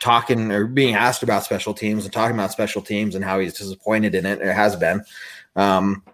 talking 0.00 0.52
or 0.52 0.66
being 0.66 0.94
asked 0.94 1.22
about 1.22 1.44
special 1.44 1.74
teams 1.74 2.04
and 2.04 2.12
talking 2.12 2.36
about 2.36 2.52
special 2.52 2.80
teams 2.80 3.14
and 3.14 3.24
how 3.24 3.40
he's 3.40 3.54
disappointed 3.54 4.14
in 4.14 4.24
it. 4.24 4.40
It 4.40 4.54
has 4.54 4.76
been. 4.76 5.04
Um, 5.56 6.04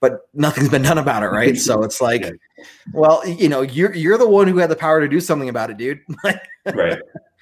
but 0.00 0.28
nothing's 0.34 0.68
been 0.68 0.82
done 0.82 0.98
about 0.98 1.22
it, 1.22 1.28
right? 1.28 1.56
so 1.56 1.82
it's 1.82 2.00
like, 2.00 2.24
well, 2.92 3.26
you 3.26 3.48
know, 3.48 3.62
you're 3.62 3.94
you're 3.94 4.18
the 4.18 4.28
one 4.28 4.48
who 4.48 4.58
had 4.58 4.70
the 4.70 4.76
power 4.76 5.00
to 5.00 5.08
do 5.08 5.20
something 5.20 5.48
about 5.48 5.70
it, 5.70 5.76
dude. 5.76 6.00
right, 6.74 6.98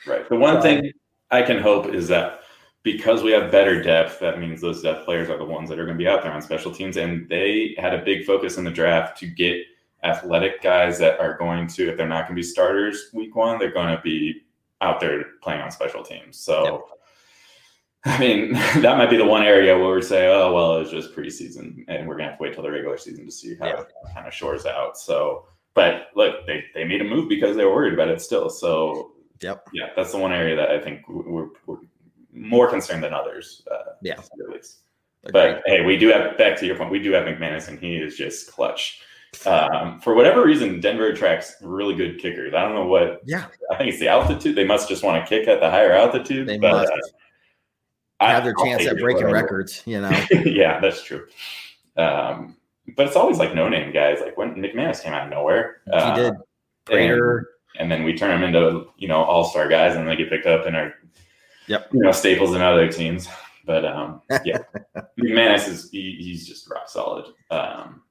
right. 0.06 0.28
The 0.28 0.36
one 0.36 0.60
thing 0.62 0.92
I 1.30 1.42
can 1.42 1.60
hope 1.60 1.86
is 1.86 2.08
that 2.08 2.40
because 2.82 3.22
we 3.22 3.30
have 3.32 3.50
better 3.50 3.82
depth, 3.82 4.20
that 4.20 4.38
means 4.40 4.60
those 4.60 4.82
depth 4.82 5.04
players 5.04 5.28
are 5.28 5.38
the 5.38 5.44
ones 5.44 5.68
that 5.68 5.78
are 5.78 5.84
going 5.84 5.96
to 5.96 6.02
be 6.02 6.08
out 6.08 6.22
there 6.22 6.32
on 6.32 6.42
special 6.42 6.72
teams, 6.72 6.96
and 6.96 7.28
they 7.28 7.74
had 7.78 7.94
a 7.94 8.04
big 8.04 8.24
focus 8.24 8.56
in 8.56 8.64
the 8.64 8.70
draft 8.70 9.18
to 9.18 9.26
get 9.26 9.64
athletic 10.02 10.62
guys 10.62 10.98
that 10.98 11.20
are 11.20 11.36
going 11.36 11.66
to, 11.66 11.90
if 11.90 11.96
they're 11.98 12.08
not 12.08 12.26
going 12.26 12.34
to 12.34 12.40
be 12.40 12.42
starters 12.42 13.10
week 13.12 13.36
one, 13.36 13.58
they're 13.58 13.70
going 13.70 13.94
to 13.94 14.00
be 14.02 14.42
out 14.80 14.98
there 14.98 15.22
playing 15.42 15.60
on 15.60 15.70
special 15.70 16.02
teams. 16.02 16.38
So. 16.38 16.64
Yep 16.64 16.99
I 18.04 18.18
mean, 18.18 18.52
that 18.76 18.96
might 18.96 19.10
be 19.10 19.16
the 19.16 19.24
one 19.24 19.42
area 19.42 19.78
where 19.78 19.94
we 19.94 20.02
say, 20.02 20.28
oh, 20.28 20.52
well, 20.52 20.78
it's 20.78 20.90
just 20.90 21.14
preseason 21.14 21.84
and 21.88 22.08
we're 22.08 22.16
going 22.16 22.26
to 22.26 22.30
have 22.30 22.38
to 22.38 22.42
wait 22.42 22.54
till 22.54 22.62
the 22.62 22.70
regular 22.70 22.96
season 22.96 23.26
to 23.26 23.32
see 23.32 23.56
how 23.56 23.66
yeah. 23.66 23.80
it 23.80 23.92
kind 24.14 24.26
of 24.26 24.32
shores 24.32 24.66
out. 24.66 24.96
So, 24.96 25.46
but 25.74 26.08
look, 26.16 26.46
they, 26.46 26.64
they 26.74 26.84
made 26.84 27.00
a 27.00 27.04
move 27.04 27.28
because 27.28 27.56
they 27.56 27.64
were 27.64 27.74
worried 27.74 27.94
about 27.94 28.08
it 28.08 28.20
still. 28.20 28.48
So 28.48 29.12
Yep. 29.40 29.68
Yeah, 29.72 29.86
that's 29.96 30.12
the 30.12 30.18
one 30.18 30.32
area 30.32 30.54
that 30.56 30.70
I 30.70 30.80
think 30.80 31.08
we're, 31.08 31.48
we're 31.66 31.78
more 32.32 32.68
concerned 32.68 33.02
than 33.02 33.14
others. 33.14 33.62
Uh, 33.70 33.92
yeah. 34.02 34.18
At 34.18 34.50
least. 34.50 34.78
But 35.32 35.62
hey, 35.66 35.84
we 35.84 35.96
do 35.98 36.08
have 36.08 36.38
back 36.38 36.58
to 36.60 36.66
your 36.66 36.76
point. 36.76 36.90
We 36.90 36.98
do 36.98 37.12
have 37.12 37.24
McManus, 37.24 37.68
and 37.68 37.78
he 37.78 37.96
is 37.96 38.16
just 38.16 38.50
clutch. 38.50 39.02
Um, 39.44 40.00
for 40.00 40.14
whatever 40.14 40.44
reason, 40.44 40.80
Denver 40.80 41.08
attracts 41.08 41.56
really 41.60 41.94
good 41.94 42.18
kickers. 42.18 42.54
I 42.54 42.62
don't 42.62 42.74
know 42.74 42.86
what. 42.86 43.20
Yeah, 43.26 43.46
I 43.70 43.76
think 43.76 43.90
it's 43.90 44.00
the 44.00 44.08
altitude. 44.08 44.56
They 44.56 44.64
must 44.64 44.88
just 44.88 45.02
want 45.02 45.22
to 45.22 45.28
kick 45.28 45.46
at 45.46 45.60
the 45.60 45.70
higher 45.70 45.92
altitude. 45.92 46.48
They 46.48 46.56
but, 46.56 46.72
must 46.72 46.92
uh, 46.92 46.96
have 48.28 48.44
their 48.44 48.54
chance 48.62 48.86
at 48.86 48.98
breaking 48.98 49.30
records. 49.30 49.82
You 49.86 50.00
know. 50.00 50.10
yeah, 50.44 50.80
that's 50.80 51.02
true. 51.02 51.26
Um, 51.96 52.56
but 52.96 53.06
it's 53.06 53.16
always 53.16 53.38
like 53.38 53.54
no 53.54 53.68
name 53.68 53.92
guys. 53.92 54.18
Like 54.20 54.36
when 54.36 54.54
McManus 54.54 55.02
came 55.02 55.12
out 55.12 55.24
of 55.24 55.30
nowhere, 55.30 55.80
he 55.86 55.92
uh, 55.92 56.14
did. 56.14 56.34
Prater. 56.84 57.38
And, 57.38 57.46
and, 57.82 57.92
then 57.92 58.04
we 58.04 58.16
turn 58.16 58.40
them 58.40 58.54
into 58.54 58.88
you 58.98 59.08
know 59.08 59.22
all 59.22 59.44
star 59.44 59.68
guys, 59.68 59.96
and 59.96 60.08
they 60.08 60.16
get 60.16 60.30
picked 60.30 60.46
up 60.46 60.66
and 60.66 60.76
are 60.76 60.94
yep 61.66 61.88
you 61.92 62.00
know 62.00 62.12
staples 62.12 62.54
in 62.54 62.62
other 62.62 62.90
teams. 62.90 63.28
But 63.64 63.84
um, 63.84 64.22
yeah, 64.44 64.58
McManus 65.18 65.68
is 65.68 65.90
he, 65.90 66.16
he's 66.18 66.46
just 66.46 66.68
rock 66.70 66.88
solid. 66.88 67.26
Um, 67.50 68.02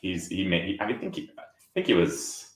he's 0.00 0.28
he 0.28 0.46
made. 0.46 0.64
He, 0.64 0.80
I 0.80 0.92
think 0.92 1.14
he 1.14 1.30
I 1.38 1.42
think 1.74 1.86
he 1.86 1.94
was. 1.94 2.47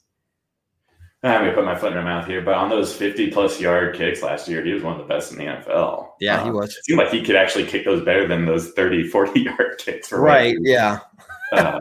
I'm 1.30 1.42
gonna 1.42 1.54
put 1.54 1.64
my 1.64 1.76
foot 1.76 1.92
in 1.92 1.98
my 1.98 2.04
mouth 2.04 2.26
here, 2.26 2.40
but 2.40 2.54
on 2.54 2.68
those 2.68 2.94
50 2.94 3.30
plus 3.30 3.60
yard 3.60 3.94
kicks 3.94 4.22
last 4.22 4.48
year, 4.48 4.64
he 4.64 4.72
was 4.72 4.82
one 4.82 4.94
of 4.94 4.98
the 4.98 5.12
best 5.12 5.30
in 5.30 5.38
the 5.38 5.44
NFL. 5.44 6.08
Yeah, 6.20 6.40
um, 6.40 6.46
he 6.46 6.50
was. 6.50 6.70
It 6.76 6.84
seemed 6.84 6.98
like 6.98 7.10
he 7.10 7.22
could 7.22 7.36
actually 7.36 7.66
kick 7.66 7.84
those 7.84 8.04
better 8.04 8.26
than 8.26 8.44
those 8.44 8.72
30, 8.72 9.08
40 9.08 9.40
yard 9.42 9.78
kicks. 9.78 10.10
right. 10.10 10.56
Yeah. 10.60 10.98
um, 11.52 11.78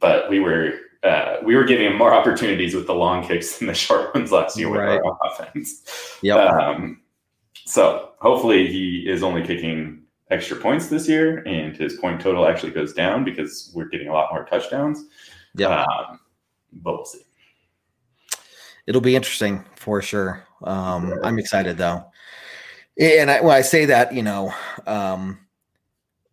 but 0.00 0.28
we 0.28 0.40
were 0.40 0.72
uh, 1.02 1.36
we 1.44 1.54
were 1.54 1.64
giving 1.64 1.86
him 1.86 1.96
more 1.96 2.12
opportunities 2.12 2.74
with 2.74 2.86
the 2.86 2.94
long 2.94 3.26
kicks 3.26 3.58
than 3.58 3.68
the 3.68 3.74
short 3.74 4.14
ones 4.14 4.32
last 4.32 4.58
year 4.58 4.68
with 4.70 4.80
right. 4.80 5.00
our 5.00 5.18
offense. 5.30 6.18
Yeah. 6.22 6.36
Um, 6.36 7.00
so 7.64 8.10
hopefully 8.20 8.66
he 8.66 9.04
is 9.08 9.22
only 9.22 9.42
kicking 9.42 10.02
extra 10.30 10.56
points 10.56 10.88
this 10.88 11.08
year, 11.08 11.38
and 11.46 11.76
his 11.76 11.94
point 11.94 12.20
total 12.20 12.46
actually 12.46 12.72
goes 12.72 12.92
down 12.92 13.24
because 13.24 13.70
we're 13.74 13.88
getting 13.88 14.08
a 14.08 14.12
lot 14.12 14.32
more 14.32 14.44
touchdowns. 14.44 15.04
Yeah. 15.54 15.84
Um, 15.84 16.20
but 16.72 16.96
we'll 16.96 17.04
see. 17.04 17.20
It'll 18.86 19.00
be 19.00 19.16
interesting 19.16 19.64
for 19.76 20.02
sure. 20.02 20.44
Um, 20.62 21.14
I'm 21.22 21.38
excited 21.38 21.78
though, 21.78 22.04
and 22.98 23.30
I, 23.30 23.40
when 23.40 23.56
I 23.56 23.62
say 23.62 23.86
that, 23.86 24.12
you 24.14 24.22
know, 24.22 24.52
um, 24.86 25.38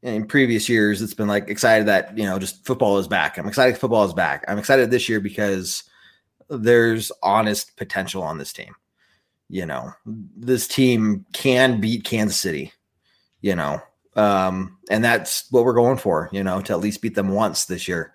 in 0.04 0.26
previous 0.28 0.70
years, 0.70 1.02
it's 1.02 1.14
been 1.14 1.28
like 1.28 1.50
excited 1.50 1.88
that 1.88 2.18
you 2.18 2.26
know 2.26 2.39
just 2.39 2.66
football 2.66 2.98
is 2.98 3.08
back. 3.08 3.38
I'm 3.38 3.48
excited 3.48 3.78
football 3.78 4.06
is 4.06 4.14
back. 4.14 4.43
I'm 4.48 4.60
excited 4.60 4.91
this 4.91 5.10
year 5.10 5.20
because 5.20 5.84
there's 6.50 7.12
honest 7.24 7.76
potential 7.78 8.24
on 8.24 8.38
this 8.38 8.54
team. 8.54 8.76
You 9.50 9.66
know, 9.66 9.91
this 10.06 10.68
team 10.68 11.26
can 11.34 11.82
beat 11.82 12.04
Kansas 12.04 12.39
City. 12.39 12.74
You 13.41 13.56
know, 13.56 13.82
um, 14.16 14.78
and 14.89 15.04
that's 15.04 15.52
what 15.52 15.64
we're 15.64 15.74
going 15.74 15.98
for. 15.98 16.30
You 16.32 16.43
know, 16.43 16.62
to 16.62 16.74
at 16.74 16.80
least 16.80 17.02
beat 17.02 17.16
them 17.16 17.30
once 17.30 17.66
this 17.66 17.88
year. 17.88 18.14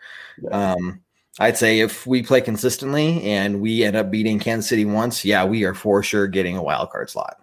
Um, 0.50 1.00
I'd 1.40 1.56
say 1.56 1.80
if 1.80 2.06
we 2.06 2.22
play 2.22 2.40
consistently 2.40 3.22
and 3.22 3.60
we 3.60 3.84
end 3.84 3.96
up 3.96 4.10
beating 4.10 4.38
Kansas 4.38 4.68
City 4.68 4.84
once, 4.84 5.24
yeah, 5.24 5.44
we 5.44 5.64
are 5.64 5.74
for 5.74 6.02
sure 6.02 6.26
getting 6.26 6.56
a 6.56 6.62
wild 6.62 6.90
card 6.90 7.10
slot. 7.10 7.38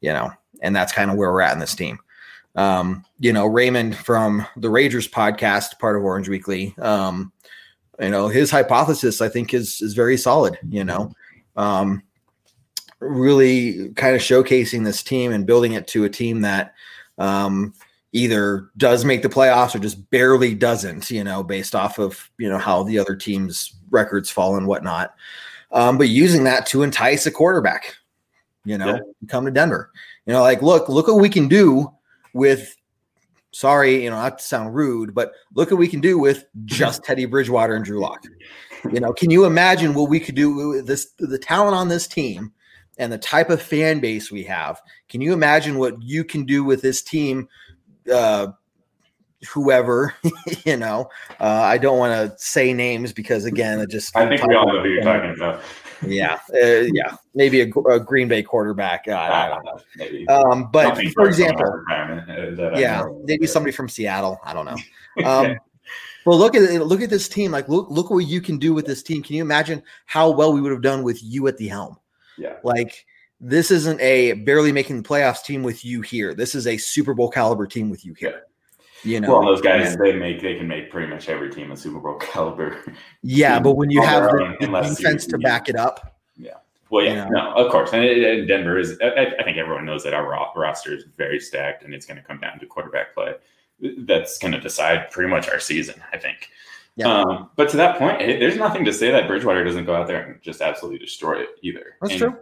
You 0.00 0.12
know, 0.12 0.30
and 0.60 0.76
that's 0.76 0.92
kind 0.92 1.10
of 1.10 1.16
where 1.16 1.32
we're 1.32 1.40
at 1.40 1.54
in 1.54 1.58
this 1.58 1.74
team. 1.74 1.98
Um, 2.56 3.04
you 3.18 3.32
know, 3.32 3.46
Raymond 3.46 3.96
from 3.96 4.46
the 4.56 4.68
Ragers 4.68 5.10
podcast, 5.10 5.78
part 5.78 5.96
of 5.96 6.04
Orange 6.04 6.28
Weekly, 6.28 6.74
um, 6.78 7.32
you 8.00 8.10
know, 8.10 8.28
his 8.28 8.50
hypothesis 8.50 9.20
I 9.20 9.28
think 9.28 9.54
is 9.54 9.80
is 9.80 9.94
very 9.94 10.16
solid, 10.16 10.58
you 10.68 10.84
know. 10.84 11.12
Um, 11.56 12.02
really 13.00 13.90
kind 13.90 14.14
of 14.14 14.22
showcasing 14.22 14.84
this 14.84 15.02
team 15.02 15.32
and 15.32 15.46
building 15.46 15.72
it 15.72 15.86
to 15.88 16.04
a 16.04 16.08
team 16.08 16.40
that 16.40 16.74
um, 17.18 17.74
either 18.14 18.70
does 18.76 19.04
make 19.04 19.22
the 19.22 19.28
playoffs 19.28 19.74
or 19.74 19.80
just 19.80 20.08
barely 20.10 20.54
doesn't, 20.54 21.10
you 21.10 21.24
know, 21.24 21.42
based 21.42 21.74
off 21.74 21.98
of, 21.98 22.30
you 22.38 22.48
know, 22.48 22.58
how 22.58 22.84
the 22.84 22.98
other 22.98 23.16
teams' 23.16 23.74
records 23.90 24.30
fall 24.30 24.56
and 24.56 24.68
whatnot. 24.68 25.14
Um, 25.72 25.98
but 25.98 26.08
using 26.08 26.44
that 26.44 26.64
to 26.66 26.84
entice 26.84 27.26
a 27.26 27.32
quarterback, 27.32 27.96
you 28.64 28.78
know, 28.78 28.94
yeah. 28.94 29.00
come 29.28 29.44
to 29.44 29.50
Denver. 29.50 29.90
You 30.26 30.32
know, 30.32 30.42
like, 30.42 30.62
look, 30.62 30.88
look 30.88 31.08
what 31.08 31.20
we 31.20 31.28
can 31.28 31.48
do 31.48 31.92
with 32.32 32.76
sorry, 33.50 34.04
you 34.04 34.10
know, 34.10 34.16
not 34.16 34.38
to 34.38 34.44
sound 34.44 34.74
rude, 34.74 35.12
but 35.12 35.32
look 35.54 35.70
what 35.70 35.78
we 35.78 35.88
can 35.88 36.00
do 36.00 36.16
with 36.16 36.44
just 36.64 37.02
Teddy 37.04 37.24
Bridgewater 37.24 37.74
and 37.74 37.84
Drew 37.84 38.00
Lock. 38.00 38.24
You 38.92 39.00
know, 39.00 39.12
can 39.12 39.30
you 39.30 39.44
imagine 39.44 39.92
what 39.92 40.08
we 40.08 40.20
could 40.20 40.34
do 40.36 40.68
with 40.68 40.86
this 40.86 41.12
the 41.18 41.38
talent 41.38 41.74
on 41.74 41.88
this 41.88 42.06
team 42.06 42.52
and 42.96 43.12
the 43.12 43.18
type 43.18 43.50
of 43.50 43.60
fan 43.60 43.98
base 43.98 44.30
we 44.30 44.44
have? 44.44 44.80
Can 45.08 45.20
you 45.20 45.32
imagine 45.32 45.78
what 45.78 46.00
you 46.00 46.22
can 46.22 46.44
do 46.44 46.62
with 46.62 46.80
this 46.80 47.02
team? 47.02 47.48
Uh, 48.12 48.48
whoever, 49.52 50.14
you 50.64 50.76
know, 50.76 51.10
uh, 51.40 51.62
I 51.62 51.78
don't 51.78 51.98
want 51.98 52.12
to 52.12 52.38
say 52.38 52.72
names 52.72 53.12
because 53.12 53.44
again, 53.44 53.80
it 53.80 53.90
just 53.90 54.16
I 54.16 54.28
think 54.28 54.46
we 54.46 54.54
all 54.54 54.66
know 54.66 54.82
who 54.82 54.88
you're 54.88 55.02
talking 55.02 55.34
about 55.36 55.62
yeah, 56.06 56.38
uh, 56.54 56.84
yeah, 56.92 57.16
maybe 57.34 57.60
a, 57.60 57.70
a, 57.90 58.00
Green 58.00 58.28
Bay 58.28 58.42
quarterback. 58.42 59.06
Uh, 59.08 59.16
I 59.16 59.48
don't 59.48 59.64
know. 59.64 59.80
Maybe. 59.96 60.28
Um, 60.28 60.70
but 60.70 61.00
for 61.14 61.26
example, 61.26 61.64
uh, 61.90 62.76
yeah, 62.76 63.04
maybe 63.24 63.46
somebody 63.46 63.72
from 63.72 63.88
Seattle. 63.88 64.38
I 64.44 64.52
don't 64.52 64.66
know. 64.66 64.76
Um, 65.24 65.56
well, 66.26 66.36
look 66.36 66.56
at 66.56 66.62
look 66.84 67.00
at 67.00 67.08
this 67.08 67.28
team. 67.28 67.52
Like, 67.52 67.68
look 67.68 67.88
look 67.88 68.10
what 68.10 68.26
you 68.26 68.40
can 68.40 68.58
do 68.58 68.74
with 68.74 68.84
this 68.84 69.00
team. 69.00 69.22
Can 69.22 69.36
you 69.36 69.42
imagine 69.42 69.80
how 70.06 70.28
well 70.28 70.52
we 70.52 70.60
would 70.60 70.72
have 70.72 70.82
done 70.82 71.04
with 71.04 71.22
you 71.22 71.46
at 71.46 71.56
the 71.56 71.68
helm? 71.68 71.98
Yeah. 72.36 72.54
Like, 72.64 73.06
this 73.46 73.70
isn't 73.70 74.00
a 74.00 74.32
barely 74.32 74.72
making 74.72 75.02
the 75.02 75.06
playoffs 75.06 75.44
team 75.44 75.62
with 75.62 75.84
you 75.84 76.00
here. 76.00 76.34
This 76.34 76.54
is 76.54 76.66
a 76.66 76.78
Super 76.78 77.12
Bowl 77.12 77.28
caliber 77.28 77.66
team 77.66 77.90
with 77.90 78.04
you 78.04 78.14
here. 78.14 78.44
You 79.02 79.20
know, 79.20 79.32
well, 79.32 79.44
those 79.44 79.60
guys 79.60 79.98
they 79.98 80.14
make 80.14 80.40
they 80.40 80.56
can 80.56 80.66
make 80.66 80.90
pretty 80.90 81.12
much 81.12 81.28
every 81.28 81.50
team 81.50 81.70
a 81.70 81.76
Super 81.76 81.98
Bowl 81.98 82.14
caliber. 82.20 82.82
Yeah, 83.22 83.60
but 83.60 83.74
when 83.74 83.90
you 83.90 84.00
have 84.02 84.24
the, 84.24 84.56
the 84.60 84.94
defense 84.96 85.26
to 85.26 85.38
back 85.38 85.68
it 85.68 85.76
up, 85.76 86.16
yeah. 86.36 86.54
Well, 86.88 87.04
yeah, 87.04 87.26
you 87.26 87.30
know? 87.32 87.52
no, 87.52 87.54
of 87.54 87.70
course, 87.70 87.92
and, 87.92 88.02
and 88.02 88.48
Denver 88.48 88.78
is. 88.78 88.98
I, 89.02 89.34
I, 89.38 89.42
think 89.42 89.58
everyone 89.58 89.84
knows 89.84 90.04
that 90.04 90.14
our 90.14 90.26
roster 90.56 90.94
is 90.94 91.04
very 91.18 91.38
stacked, 91.38 91.84
and 91.84 91.92
it's 91.92 92.06
going 92.06 92.16
to 92.16 92.22
come 92.22 92.40
down 92.40 92.58
to 92.60 92.66
quarterback 92.66 93.14
play. 93.14 93.34
That's 93.98 94.38
going 94.38 94.52
to 94.52 94.60
decide 94.60 95.10
pretty 95.10 95.28
much 95.28 95.50
our 95.50 95.60
season, 95.60 96.02
I 96.12 96.16
think. 96.16 96.48
Yeah. 96.96 97.08
Um, 97.08 97.50
but 97.56 97.68
to 97.70 97.76
that 97.76 97.98
point, 97.98 98.20
there's 98.20 98.56
nothing 98.56 98.86
to 98.86 98.92
say 98.92 99.10
that 99.10 99.26
Bridgewater 99.26 99.64
doesn't 99.64 99.84
go 99.84 99.94
out 99.94 100.06
there 100.06 100.22
and 100.22 100.40
just 100.40 100.62
absolutely 100.62 100.98
destroy 100.98 101.40
it 101.40 101.48
either. 101.62 101.96
That's 102.00 102.12
and 102.12 102.20
true. 102.20 102.36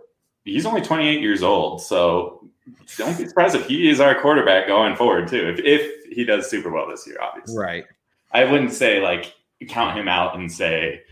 He's 0.45 0.67
only 0.67 0.81
28 0.81 1.21
years 1.21 1.43
old, 1.43 1.81
so 1.81 2.49
don't 2.97 3.17
be 3.17 3.27
surprised 3.27 3.55
if 3.55 3.67
he 3.67 3.89
is 3.89 4.01
our 4.01 4.21
quarterback 4.21 4.67
going 4.67 4.97
forward 4.97 5.29
too. 5.29 5.49
If 5.49 5.61
if 5.61 6.13
he 6.15 6.25
does 6.25 6.49
super 6.49 6.71
well 6.71 6.89
this 6.89 7.07
year, 7.07 7.19
obviously. 7.21 7.59
Right. 7.59 7.85
I 8.33 8.45
wouldn't 8.45 8.73
say 8.73 9.01
like 9.01 9.35
count 9.69 9.97
him 9.97 10.09
out 10.09 10.37
and 10.37 10.51
say, 10.51 11.03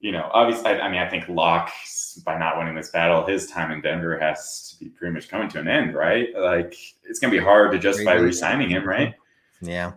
you 0.00 0.12
know, 0.12 0.28
obviously. 0.32 0.66
I, 0.66 0.80
I 0.80 0.88
mean, 0.90 1.00
I 1.00 1.08
think 1.08 1.28
Lock 1.28 1.70
by 2.24 2.38
not 2.38 2.58
winning 2.58 2.74
this 2.74 2.90
battle, 2.90 3.26
his 3.26 3.46
time 3.46 3.70
in 3.70 3.80
Denver 3.80 4.18
has 4.18 4.70
to 4.70 4.84
be 4.84 4.90
pretty 4.90 5.14
much 5.14 5.28
coming 5.28 5.48
to 5.48 5.60
an 5.60 5.68
end, 5.68 5.94
right? 5.94 6.28
Like 6.36 6.76
it's 7.04 7.18
gonna 7.18 7.30
be 7.30 7.38
hard 7.38 7.72
to 7.72 7.78
justify 7.78 8.14
re-signing 8.14 8.70
him, 8.70 8.86
right? 8.86 9.14
Yeah. 9.60 9.92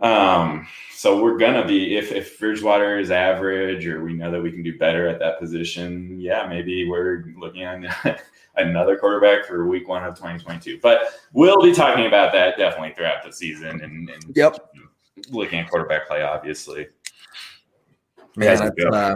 Um, 0.00 0.66
so 0.94 1.22
we're 1.22 1.38
gonna 1.38 1.66
be 1.66 1.96
if 1.96 2.12
if 2.12 2.38
Bridgewater 2.38 2.98
is 2.98 3.10
average 3.10 3.86
or 3.86 4.02
we 4.02 4.14
know 4.14 4.30
that 4.30 4.42
we 4.42 4.50
can 4.50 4.62
do 4.62 4.76
better 4.78 5.08
at 5.08 5.18
that 5.18 5.38
position, 5.38 6.18
yeah, 6.18 6.46
maybe 6.46 6.88
we're 6.88 7.26
looking 7.38 7.62
at 7.64 8.22
another 8.56 8.96
quarterback 8.96 9.46
for 9.46 9.66
week 9.66 9.88
one 9.88 10.04
of 10.04 10.14
2022. 10.14 10.78
But 10.82 11.00
we'll 11.32 11.62
be 11.62 11.72
talking 11.72 12.06
about 12.06 12.32
that 12.32 12.56
definitely 12.56 12.94
throughout 12.94 13.22
the 13.24 13.32
season 13.32 13.80
and, 13.82 14.08
and 14.08 14.24
yep. 14.34 14.56
looking 15.30 15.60
at 15.60 15.70
quarterback 15.70 16.08
play, 16.08 16.22
obviously. 16.22 16.88
Man, 18.36 18.70
uh, 18.92 19.14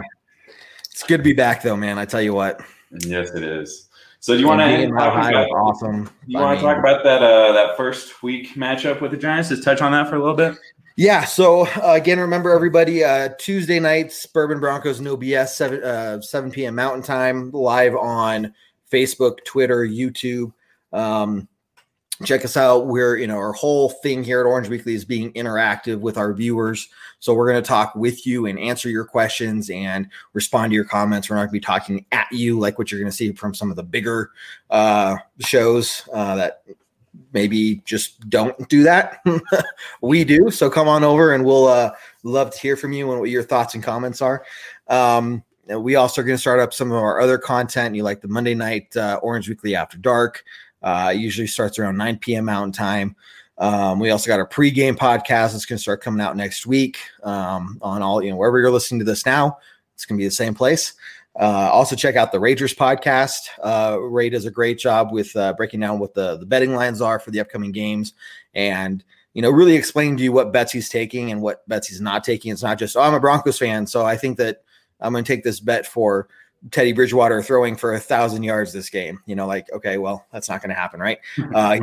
it's 0.91 1.03
good 1.03 1.17
to 1.17 1.23
be 1.23 1.33
back 1.33 1.63
though, 1.63 1.77
man. 1.77 1.97
I 1.97 2.05
tell 2.05 2.21
you 2.21 2.33
what. 2.33 2.61
Yes, 2.91 3.31
it 3.31 3.43
is. 3.43 3.89
So 4.19 4.33
do 4.33 4.39
you 4.39 4.47
want 4.47 4.61
to 4.61 4.89
talk 4.89 5.29
about, 5.29 5.49
awesome? 5.49 6.09
You 6.25 6.39
want 6.39 6.57
to 6.57 6.65
talk 6.65 6.79
about 6.79 7.03
that 7.03 7.21
uh, 7.21 7.51
that 7.51 7.77
first 7.77 8.23
week 8.23 8.55
matchup 8.55 8.99
with 8.99 9.11
the 9.11 9.17
Giants? 9.17 9.49
Just 9.49 9.61
touch 9.61 9.81
on 9.81 9.91
that 9.91 10.09
for 10.09 10.15
a 10.15 10.19
little 10.19 10.35
bit. 10.35 10.57
Yeah. 10.97 11.25
So 11.25 11.67
uh, 11.67 11.93
again, 11.93 12.19
remember 12.19 12.51
everybody, 12.51 13.03
uh, 13.03 13.29
Tuesday 13.37 13.79
nights, 13.79 14.25
Bourbon 14.25 14.61
Broncos, 14.61 15.01
no 15.01 15.17
BS, 15.17 15.49
seven 15.49 15.83
uh, 15.83 16.21
seven 16.21 16.51
p.m. 16.51 16.75
Mountain 16.75 17.03
Time, 17.03 17.51
live 17.51 17.95
on 17.95 18.53
Facebook, 18.89 19.43
Twitter, 19.45 19.85
YouTube. 19.85 20.53
Um, 20.93 21.49
check 22.23 22.45
us 22.45 22.55
out. 22.55 22.87
We're, 22.87 23.17
you 23.17 23.27
know, 23.27 23.37
our 23.37 23.51
whole 23.51 23.89
thing 23.89 24.23
here 24.23 24.39
at 24.39 24.45
Orange 24.45 24.69
Weekly 24.69 24.93
is 24.93 25.03
being 25.03 25.33
interactive 25.33 25.99
with 25.99 26.17
our 26.17 26.33
viewers. 26.33 26.87
So 27.19 27.33
we're 27.33 27.51
going 27.51 27.61
to 27.61 27.67
talk 27.67 27.93
with 27.95 28.25
you 28.25 28.45
and 28.45 28.57
answer 28.57 28.89
your 28.89 29.03
questions 29.03 29.69
and 29.69 30.07
respond 30.31 30.71
to 30.71 30.75
your 30.75 30.85
comments. 30.85 31.29
We're 31.29 31.35
not 31.35 31.41
going 31.41 31.49
to 31.49 31.53
be 31.53 31.59
talking 31.59 32.05
at 32.13 32.27
you 32.31 32.57
like 32.57 32.77
what 32.77 32.89
you're 32.89 33.01
going 33.01 33.11
to 33.11 33.17
see 33.17 33.33
from 33.33 33.53
some 33.53 33.69
of 33.69 33.75
the 33.75 33.83
bigger 33.83 34.31
uh, 34.69 35.17
shows 35.39 36.07
uh, 36.13 36.35
that 36.35 36.63
maybe 37.33 37.81
just 37.85 38.29
don't 38.29 38.69
do 38.69 38.83
that. 38.83 39.23
we 40.01 40.23
do. 40.23 40.49
So 40.49 40.69
come 40.69 40.87
on 40.87 41.03
over 41.03 41.33
and 41.33 41.45
we'll 41.45 41.67
uh, 41.67 41.91
love 42.23 42.51
to 42.51 42.59
hear 42.59 42.77
from 42.77 42.93
you 42.93 43.11
and 43.11 43.19
what 43.19 43.29
your 43.29 43.43
thoughts 43.43 43.75
and 43.75 43.83
comments 43.83 44.21
are. 44.21 44.45
Um, 44.87 45.43
we 45.67 45.95
also 45.95 46.21
are 46.21 46.23
going 46.23 46.37
to 46.37 46.41
start 46.41 46.59
up 46.59 46.73
some 46.73 46.91
of 46.91 46.97
our 46.97 47.19
other 47.19 47.37
content. 47.37 47.95
You 47.95 48.03
like 48.03 48.21
the 48.21 48.27
Monday 48.27 48.53
night 48.53 48.95
uh, 48.95 49.19
Orange 49.23 49.49
Weekly 49.49 49.75
After 49.75 49.97
Dark. 49.97 50.43
Uh, 50.81 51.13
usually 51.15 51.47
starts 51.47 51.79
around 51.79 51.97
9 51.97 52.17
p.m. 52.19 52.45
Mountain 52.45 52.71
Time. 52.71 53.15
Um, 53.57 53.99
we 53.99 54.09
also 54.09 54.27
got 54.27 54.39
our 54.39 54.47
pregame 54.47 54.95
podcast 54.95 55.53
that's 55.53 55.65
going 55.65 55.77
to 55.77 55.81
start 55.81 56.01
coming 56.01 56.21
out 56.21 56.35
next 56.35 56.65
week 56.65 56.97
um, 57.23 57.79
on 57.81 58.01
all, 58.01 58.21
you 58.21 58.29
know, 58.29 58.35
wherever 58.35 58.59
you're 58.59 58.69
listening 58.69 58.99
to 58.99 59.05
this 59.05 59.25
now, 59.25 59.57
it's 59.93 60.05
going 60.05 60.17
to 60.17 60.21
be 60.21 60.27
the 60.27 60.31
same 60.31 60.53
place. 60.53 60.93
Uh, 61.37 61.69
also, 61.71 61.95
check 61.95 62.15
out 62.15 62.31
the 62.31 62.37
Ragers 62.37 62.75
podcast. 62.75 63.49
Uh, 63.61 63.99
Ray 63.99 64.29
does 64.29 64.45
a 64.45 64.51
great 64.51 64.79
job 64.79 65.11
with 65.11 65.35
uh, 65.35 65.53
breaking 65.53 65.81
down 65.81 65.99
what 65.99 66.13
the, 66.13 66.37
the 66.37 66.45
betting 66.45 66.73
lines 66.73 67.01
are 67.01 67.19
for 67.19 67.31
the 67.31 67.41
upcoming 67.41 67.73
games 67.73 68.13
and, 68.53 69.03
you 69.33 69.41
know, 69.41 69.49
really 69.49 69.75
explaining 69.75 70.15
to 70.17 70.23
you 70.23 70.31
what 70.31 70.53
bets 70.53 70.71
he's 70.71 70.87
taking 70.87 71.31
and 71.31 71.41
what 71.41 71.67
bets 71.67 71.87
he's 71.87 71.99
not 71.99 72.23
taking. 72.23 72.51
It's 72.51 72.63
not 72.63 72.79
just, 72.79 72.95
oh, 72.95 73.01
I'm 73.01 73.13
a 73.13 73.19
Broncos 73.19 73.59
fan, 73.59 73.85
so 73.85 74.05
I 74.05 74.15
think 74.15 74.37
that 74.37 74.63
I'm 75.01 75.11
going 75.11 75.25
to 75.25 75.33
take 75.33 75.43
this 75.43 75.59
bet 75.59 75.85
for 75.85 76.29
Teddy 76.71 76.93
Bridgewater 76.93 77.41
throwing 77.43 77.75
for 77.75 77.93
a 77.93 77.99
thousand 77.99 78.43
yards 78.43 78.71
this 78.71 78.89
game. 78.89 79.19
You 79.25 79.35
know, 79.35 79.45
like, 79.45 79.71
okay, 79.73 79.97
well, 79.97 80.25
that's 80.31 80.49
not 80.49 80.61
going 80.61 80.69
to 80.69 80.75
happen, 80.75 80.99
right? 80.99 81.19
Uh, 81.53 81.79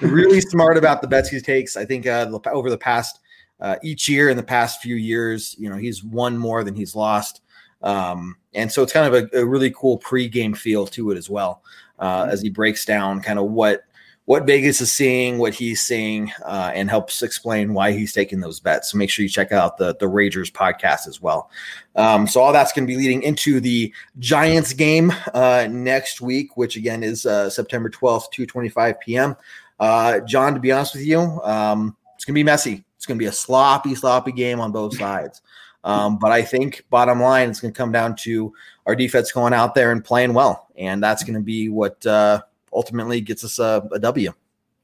really 0.00 0.40
smart 0.40 0.76
about 0.76 1.00
the 1.00 1.08
bets 1.08 1.28
he 1.28 1.40
takes. 1.40 1.76
I 1.76 1.84
think 1.84 2.06
uh, 2.06 2.28
over 2.52 2.70
the 2.70 2.78
past, 2.78 3.20
uh, 3.60 3.76
each 3.82 4.08
year 4.08 4.28
in 4.28 4.36
the 4.36 4.42
past 4.42 4.80
few 4.82 4.94
years, 4.94 5.56
you 5.58 5.70
know, 5.70 5.76
he's 5.76 6.04
won 6.04 6.36
more 6.36 6.62
than 6.62 6.74
he's 6.74 6.94
lost. 6.94 7.40
Um, 7.82 8.36
and 8.54 8.72
so 8.72 8.82
it's 8.82 8.92
kind 8.92 9.14
of 9.14 9.30
a, 9.32 9.40
a, 9.40 9.46
really 9.46 9.70
cool 9.70 9.98
pre-game 9.98 10.54
feel 10.54 10.86
to 10.88 11.10
it 11.10 11.18
as 11.18 11.28
well, 11.28 11.62
uh, 11.98 12.22
mm-hmm. 12.22 12.30
as 12.30 12.40
he 12.40 12.48
breaks 12.48 12.84
down 12.84 13.20
kind 13.20 13.38
of 13.38 13.46
what 13.50 13.82
what 14.26 14.44
Vegas 14.44 14.80
is 14.80 14.92
seeing, 14.92 15.38
what 15.38 15.54
he's 15.54 15.82
seeing, 15.82 16.32
uh, 16.44 16.72
and 16.74 16.90
helps 16.90 17.22
explain 17.22 17.72
why 17.74 17.92
he's 17.92 18.12
taking 18.12 18.40
those 18.40 18.58
bets. 18.58 18.90
So 18.90 18.98
make 18.98 19.08
sure 19.08 19.22
you 19.22 19.28
check 19.28 19.52
out 19.52 19.78
the 19.78 19.94
the 19.96 20.06
Ragers 20.06 20.50
podcast 20.50 21.06
as 21.06 21.22
well. 21.22 21.50
Um, 21.94 22.26
so 22.26 22.40
all 22.40 22.52
that's 22.52 22.72
going 22.72 22.86
to 22.86 22.92
be 22.92 22.96
leading 22.96 23.22
into 23.22 23.60
the 23.60 23.92
Giants 24.18 24.72
game 24.72 25.12
uh, 25.32 25.68
next 25.70 26.20
week, 26.20 26.56
which 26.56 26.76
again 26.76 27.02
is 27.02 27.24
uh, 27.24 27.48
September 27.50 27.88
twelfth, 27.88 28.30
two 28.32 28.46
twenty 28.46 28.68
five 28.68 28.98
p.m. 29.00 29.36
Uh, 29.78 30.20
John, 30.20 30.54
to 30.54 30.60
be 30.60 30.72
honest 30.72 30.94
with 30.94 31.04
you, 31.04 31.20
um, 31.20 31.96
it's 32.14 32.24
going 32.24 32.34
to 32.34 32.38
be 32.38 32.44
messy. 32.44 32.84
It's 32.96 33.06
going 33.06 33.18
to 33.18 33.22
be 33.22 33.28
a 33.28 33.32
sloppy, 33.32 33.94
sloppy 33.94 34.32
game 34.32 34.58
on 34.58 34.72
both 34.72 34.96
sides. 34.96 35.42
Um, 35.86 36.18
but 36.18 36.32
I 36.32 36.42
think 36.42 36.84
bottom 36.90 37.20
line, 37.20 37.48
it's 37.48 37.60
going 37.60 37.72
to 37.72 37.78
come 37.78 37.92
down 37.92 38.16
to 38.16 38.52
our 38.86 38.96
defense 38.96 39.30
going 39.30 39.52
out 39.52 39.74
there 39.74 39.92
and 39.92 40.04
playing 40.04 40.34
well, 40.34 40.66
and 40.76 41.02
that's 41.02 41.22
going 41.22 41.34
to 41.34 41.40
be 41.40 41.68
what 41.68 42.04
uh, 42.04 42.42
ultimately 42.72 43.20
gets 43.20 43.44
us 43.44 43.58
a, 43.60 43.88
a 43.92 43.98
W. 44.00 44.32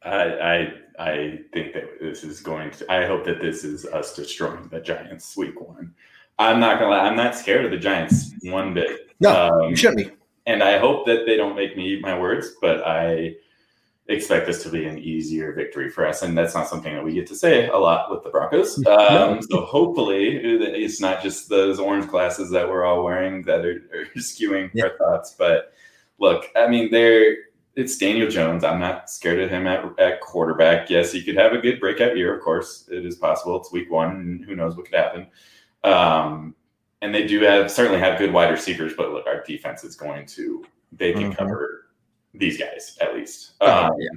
I, 0.05 0.22
I 0.22 0.72
I 0.98 1.40
think 1.53 1.74
that 1.74 2.00
this 2.00 2.22
is 2.22 2.40
going 2.40 2.70
to. 2.72 2.92
I 2.92 3.07
hope 3.07 3.24
that 3.24 3.40
this 3.40 3.64
is 3.64 3.84
us 3.86 4.14
destroying 4.14 4.68
the 4.68 4.80
Giants 4.80 5.36
week 5.36 5.61
one. 5.61 5.92
I'm 6.38 6.61
not 6.61 6.78
gonna 6.78 6.90
lie. 6.90 7.00
I'm 7.07 7.16
not 7.16 7.34
scared 7.34 7.64
of 7.64 7.70
the 7.70 7.78
Giants 7.78 8.32
one 8.42 8.74
bit. 8.74 9.11
No, 9.20 9.50
um, 9.50 9.70
you 9.70 9.76
shouldn't 9.76 9.98
be. 9.98 10.11
And 10.46 10.62
I 10.62 10.78
hope 10.78 11.07
that 11.07 11.24
they 11.26 11.36
don't 11.36 11.57
make 11.57 11.76
me 11.76 11.94
eat 11.94 12.03
my 12.03 12.18
words, 12.18 12.53
but 12.61 12.86
I 12.86 13.34
expect 14.09 14.46
this 14.46 14.62
to 14.64 14.68
be 14.68 14.84
an 14.84 14.98
easier 14.98 15.53
victory 15.53 15.88
for 15.88 16.07
us. 16.07 16.22
And 16.22 16.36
that's 16.36 16.55
not 16.55 16.68
something 16.68 16.92
that 16.92 17.05
we 17.05 17.14
get 17.14 17.26
to 17.28 17.36
say 17.36 17.68
a 17.68 17.76
lot 17.76 18.11
with 18.11 18.22
the 18.22 18.30
Broncos. 18.30 18.82
Um, 18.92 19.34
no. 19.34 19.40
So 19.50 19.61
hopefully 19.62 20.36
it's 20.36 21.00
not 21.00 21.22
just 21.22 21.48
those 21.48 21.78
orange 21.78 22.09
glasses 22.09 22.50
that 22.50 22.68
we're 22.68 22.84
all 22.84 23.05
wearing 23.05 23.42
that 23.42 23.64
are, 23.64 23.82
are 23.94 24.07
skewing 24.16 24.70
yeah. 24.74 24.84
our 24.84 24.98
thoughts. 24.98 25.34
But 25.38 25.72
look, 26.18 26.46
I 26.57 26.68
mean, 26.68 26.90
they're 26.90 27.36
it's 27.74 27.96
Daniel 27.96 28.28
Jones. 28.28 28.64
I'm 28.64 28.80
not 28.80 29.09
scared 29.09 29.40
of 29.40 29.48
him 29.48 29.66
at, 29.66 29.98
at 29.98 30.20
quarterback. 30.20 30.90
Yes, 30.90 31.11
he 31.11 31.22
could 31.22 31.36
have 31.36 31.53
a 31.53 31.59
good 31.59 31.80
breakout 31.80 32.16
year. 32.16 32.36
Of 32.36 32.42
course, 32.42 32.86
it 32.90 33.07
is 33.07 33.16
possible. 33.16 33.59
It's 33.59 33.72
week 33.72 33.90
one, 33.90 34.11
and 34.11 34.44
who 34.44 34.55
knows 34.55 34.76
what 34.76 34.86
could 34.86 34.94
happen. 34.94 35.26
Um, 35.82 36.55
and 37.00 37.14
they 37.14 37.26
do 37.26 37.40
have 37.40 37.70
certainly 37.70 37.98
have 37.98 38.18
good 38.18 38.32
wide 38.32 38.50
receivers, 38.50 38.92
but 38.94 39.11
look, 39.11 39.26
our 39.26 39.42
defense 39.42 39.84
is 39.84 39.96
going 39.96 40.26
to 40.26 40.64
they 40.92 41.12
can 41.12 41.24
mm-hmm. 41.24 41.32
cover 41.32 41.82
these 42.35 42.59
guys 42.59 42.97
at 43.01 43.14
least. 43.14 43.53
Oh, 43.61 43.87
um, 43.87 43.93
yeah. 43.99 44.09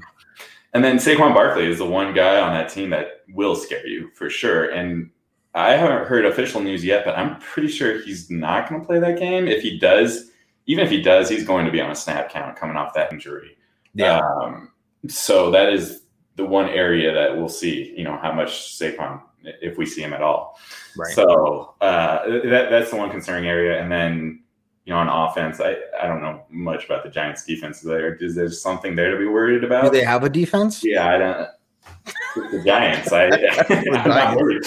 And 0.73 0.83
then 0.83 0.97
Saquon 0.97 1.33
Barkley 1.33 1.67
is 1.67 1.77
the 1.77 1.85
one 1.85 2.13
guy 2.13 2.39
on 2.41 2.53
that 2.53 2.69
team 2.69 2.89
that 2.89 3.23
will 3.29 3.55
scare 3.55 3.87
you 3.87 4.09
for 4.13 4.29
sure. 4.29 4.71
And 4.71 5.09
I 5.53 5.71
haven't 5.71 6.07
heard 6.07 6.25
official 6.25 6.59
news 6.59 6.83
yet, 6.83 7.05
but 7.05 7.17
I'm 7.17 7.39
pretty 7.39 7.69
sure 7.69 8.01
he's 8.01 8.29
not 8.29 8.67
going 8.67 8.81
to 8.81 8.85
play 8.85 8.99
that 8.99 9.17
game. 9.17 9.47
If 9.47 9.61
he 9.61 9.79
does, 9.79 10.31
even 10.65 10.83
if 10.83 10.91
he 10.91 11.01
does, 11.01 11.29
he's 11.29 11.45
going 11.45 11.65
to 11.65 11.71
be 11.71 11.79
on 11.79 11.91
a 11.91 11.95
snap 11.95 12.29
count 12.29 12.57
coming 12.57 12.75
off 12.75 12.93
that 12.93 13.13
injury. 13.13 13.57
Yeah. 13.93 14.19
Um, 14.19 14.71
so 15.07 15.49
that 15.51 15.71
is 15.71 16.01
the 16.35 16.45
one 16.45 16.67
area 16.67 17.13
that 17.13 17.37
we'll 17.37 17.47
see, 17.47 17.93
you 17.95 18.03
know, 18.03 18.17
how 18.21 18.33
much 18.33 18.77
Saquon, 18.77 19.21
if 19.43 19.77
we 19.77 19.85
see 19.85 20.01
him 20.01 20.11
at 20.11 20.21
all. 20.21 20.59
Right. 20.97 21.13
So 21.13 21.75
uh, 21.79 22.27
that, 22.27 22.69
that's 22.69 22.91
the 22.91 22.97
one 22.97 23.11
concerning 23.11 23.47
area. 23.47 23.81
And 23.81 23.89
then, 23.89 24.43
you 24.85 24.93
know, 24.93 24.99
on 24.99 25.09
offense, 25.09 25.59
I, 25.59 25.77
I 26.01 26.07
don't 26.07 26.21
know 26.21 26.43
much 26.49 26.85
about 26.85 27.03
the 27.03 27.09
Giants 27.09 27.43
defense 27.43 27.81
there. 27.81 28.15
Is 28.15 28.35
there 28.35 28.49
something 28.49 28.95
there 28.95 29.11
to 29.11 29.17
be 29.17 29.25
worried 29.25 29.63
about? 29.63 29.85
Do 29.85 29.89
they 29.89 30.03
have 30.03 30.23
a 30.23 30.29
defense? 30.29 30.83
Yeah, 30.83 31.07
I 31.07 31.17
don't. 31.17 32.51
the 32.51 32.63
Giants, 32.63 33.11
I, 33.11 33.29
I'm 33.69 34.09
not 34.09 34.37
worried. 34.37 34.65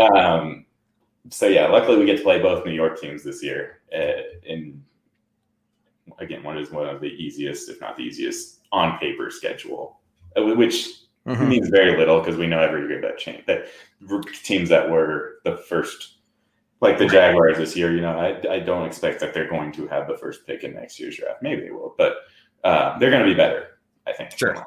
um, 0.14 0.64
so 1.30 1.46
yeah, 1.46 1.66
luckily 1.68 1.98
we 1.98 2.06
get 2.06 2.18
to 2.18 2.22
play 2.22 2.40
both 2.40 2.64
New 2.64 2.72
York 2.72 3.00
teams 3.00 3.22
this 3.22 3.42
year. 3.42 3.80
Uh, 3.94 4.22
in 4.44 4.82
again, 6.18 6.42
one 6.42 6.58
is 6.58 6.70
one 6.70 6.88
of 6.88 7.00
the 7.00 7.08
easiest, 7.08 7.68
if 7.68 7.80
not 7.80 7.96
the 7.96 8.02
easiest, 8.02 8.60
on 8.70 8.98
paper 8.98 9.30
schedule, 9.30 10.00
uh, 10.36 10.42
which 10.42 10.88
mm-hmm. 11.26 11.48
means 11.48 11.68
very 11.68 11.96
little 11.96 12.20
because 12.20 12.36
we 12.36 12.46
know 12.46 12.60
every 12.60 12.86
year 12.88 13.00
that 13.00 13.18
change 13.18 13.44
that 13.46 13.66
teams 14.42 14.68
that 14.68 14.90
were 14.90 15.40
the 15.44 15.56
first, 15.56 16.11
like 16.82 16.98
the 16.98 17.06
Jaguars 17.06 17.56
this 17.56 17.74
year. 17.76 17.94
You 17.94 18.02
know, 18.02 18.18
I, 18.18 18.54
I 18.54 18.58
don't 18.58 18.86
expect 18.86 19.20
that 19.20 19.32
they're 19.32 19.48
going 19.48 19.72
to 19.72 19.86
have 19.86 20.06
the 20.06 20.16
first 20.18 20.46
pick 20.46 20.64
in 20.64 20.74
next 20.74 21.00
year's 21.00 21.16
draft. 21.16 21.42
Maybe 21.42 21.62
they 21.62 21.70
will, 21.70 21.94
but 21.96 22.16
uh, 22.64 22.98
they're 22.98 23.10
going 23.10 23.22
to 23.22 23.28
be 23.28 23.34
better. 23.34 23.78
I 24.06 24.12
think. 24.12 24.36
Sure. 24.36 24.66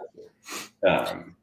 Um, 0.87 1.35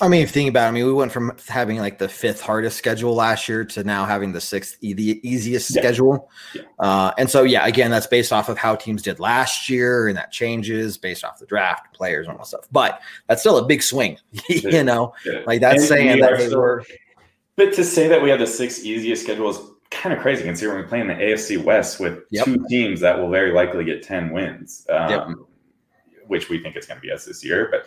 I 0.00 0.08
mean, 0.08 0.22
if 0.22 0.30
you 0.30 0.32
think 0.32 0.50
about 0.50 0.64
it, 0.64 0.68
I 0.68 0.70
mean, 0.72 0.84
we 0.84 0.92
went 0.92 1.12
from 1.12 1.36
having 1.48 1.78
like 1.78 1.98
the 1.98 2.08
fifth 2.08 2.40
hardest 2.40 2.76
schedule 2.76 3.14
last 3.14 3.48
year 3.48 3.64
to 3.66 3.84
now 3.84 4.04
having 4.04 4.32
the 4.32 4.40
sixth, 4.40 4.80
the 4.80 5.20
easiest 5.22 5.74
yeah. 5.74 5.80
schedule. 5.80 6.28
Yeah. 6.54 6.62
Uh, 6.80 7.12
and 7.18 7.30
so, 7.30 7.44
yeah, 7.44 7.64
again, 7.66 7.90
that's 7.92 8.08
based 8.08 8.32
off 8.32 8.48
of 8.48 8.58
how 8.58 8.74
teams 8.74 9.02
did 9.02 9.20
last 9.20 9.68
year, 9.68 10.08
and 10.08 10.18
that 10.18 10.32
changes 10.32 10.98
based 10.98 11.24
off 11.24 11.38
the 11.38 11.46
draft, 11.46 11.94
players, 11.94 12.26
and 12.26 12.32
all 12.32 12.38
that 12.38 12.48
stuff. 12.48 12.66
But 12.72 13.00
that's 13.28 13.42
still 13.42 13.58
a 13.58 13.64
big 13.64 13.80
swing, 13.80 14.18
you 14.48 14.82
know, 14.82 15.14
yeah. 15.24 15.42
like 15.46 15.60
that's 15.60 15.82
and 15.82 15.88
saying 15.88 16.20
that 16.20 16.40
still, 16.40 16.58
were. 16.58 16.84
But 17.56 17.74
to 17.74 17.84
say 17.84 18.08
that 18.08 18.22
we 18.22 18.30
have 18.30 18.38
the 18.38 18.46
sixth 18.46 18.84
easiest 18.84 19.24
schedule 19.24 19.50
is 19.50 19.58
kind 19.90 20.14
of 20.14 20.20
crazy 20.20 20.42
considering 20.42 20.82
we 20.82 20.88
play 20.88 21.00
in 21.00 21.08
the 21.08 21.14
AFC 21.14 21.62
West 21.62 22.00
with 22.00 22.20
yep. 22.30 22.46
two 22.46 22.64
teams 22.68 23.00
that 23.00 23.18
will 23.18 23.30
very 23.30 23.52
likely 23.52 23.84
get 23.84 24.02
10 24.02 24.30
wins. 24.30 24.86
Um, 24.88 25.10
yep 25.10 25.28
which 26.32 26.48
we 26.48 26.58
think 26.58 26.76
it's 26.76 26.86
going 26.86 26.98
to 26.98 27.02
be 27.02 27.12
us 27.12 27.26
this 27.26 27.44
year. 27.44 27.68
But 27.70 27.86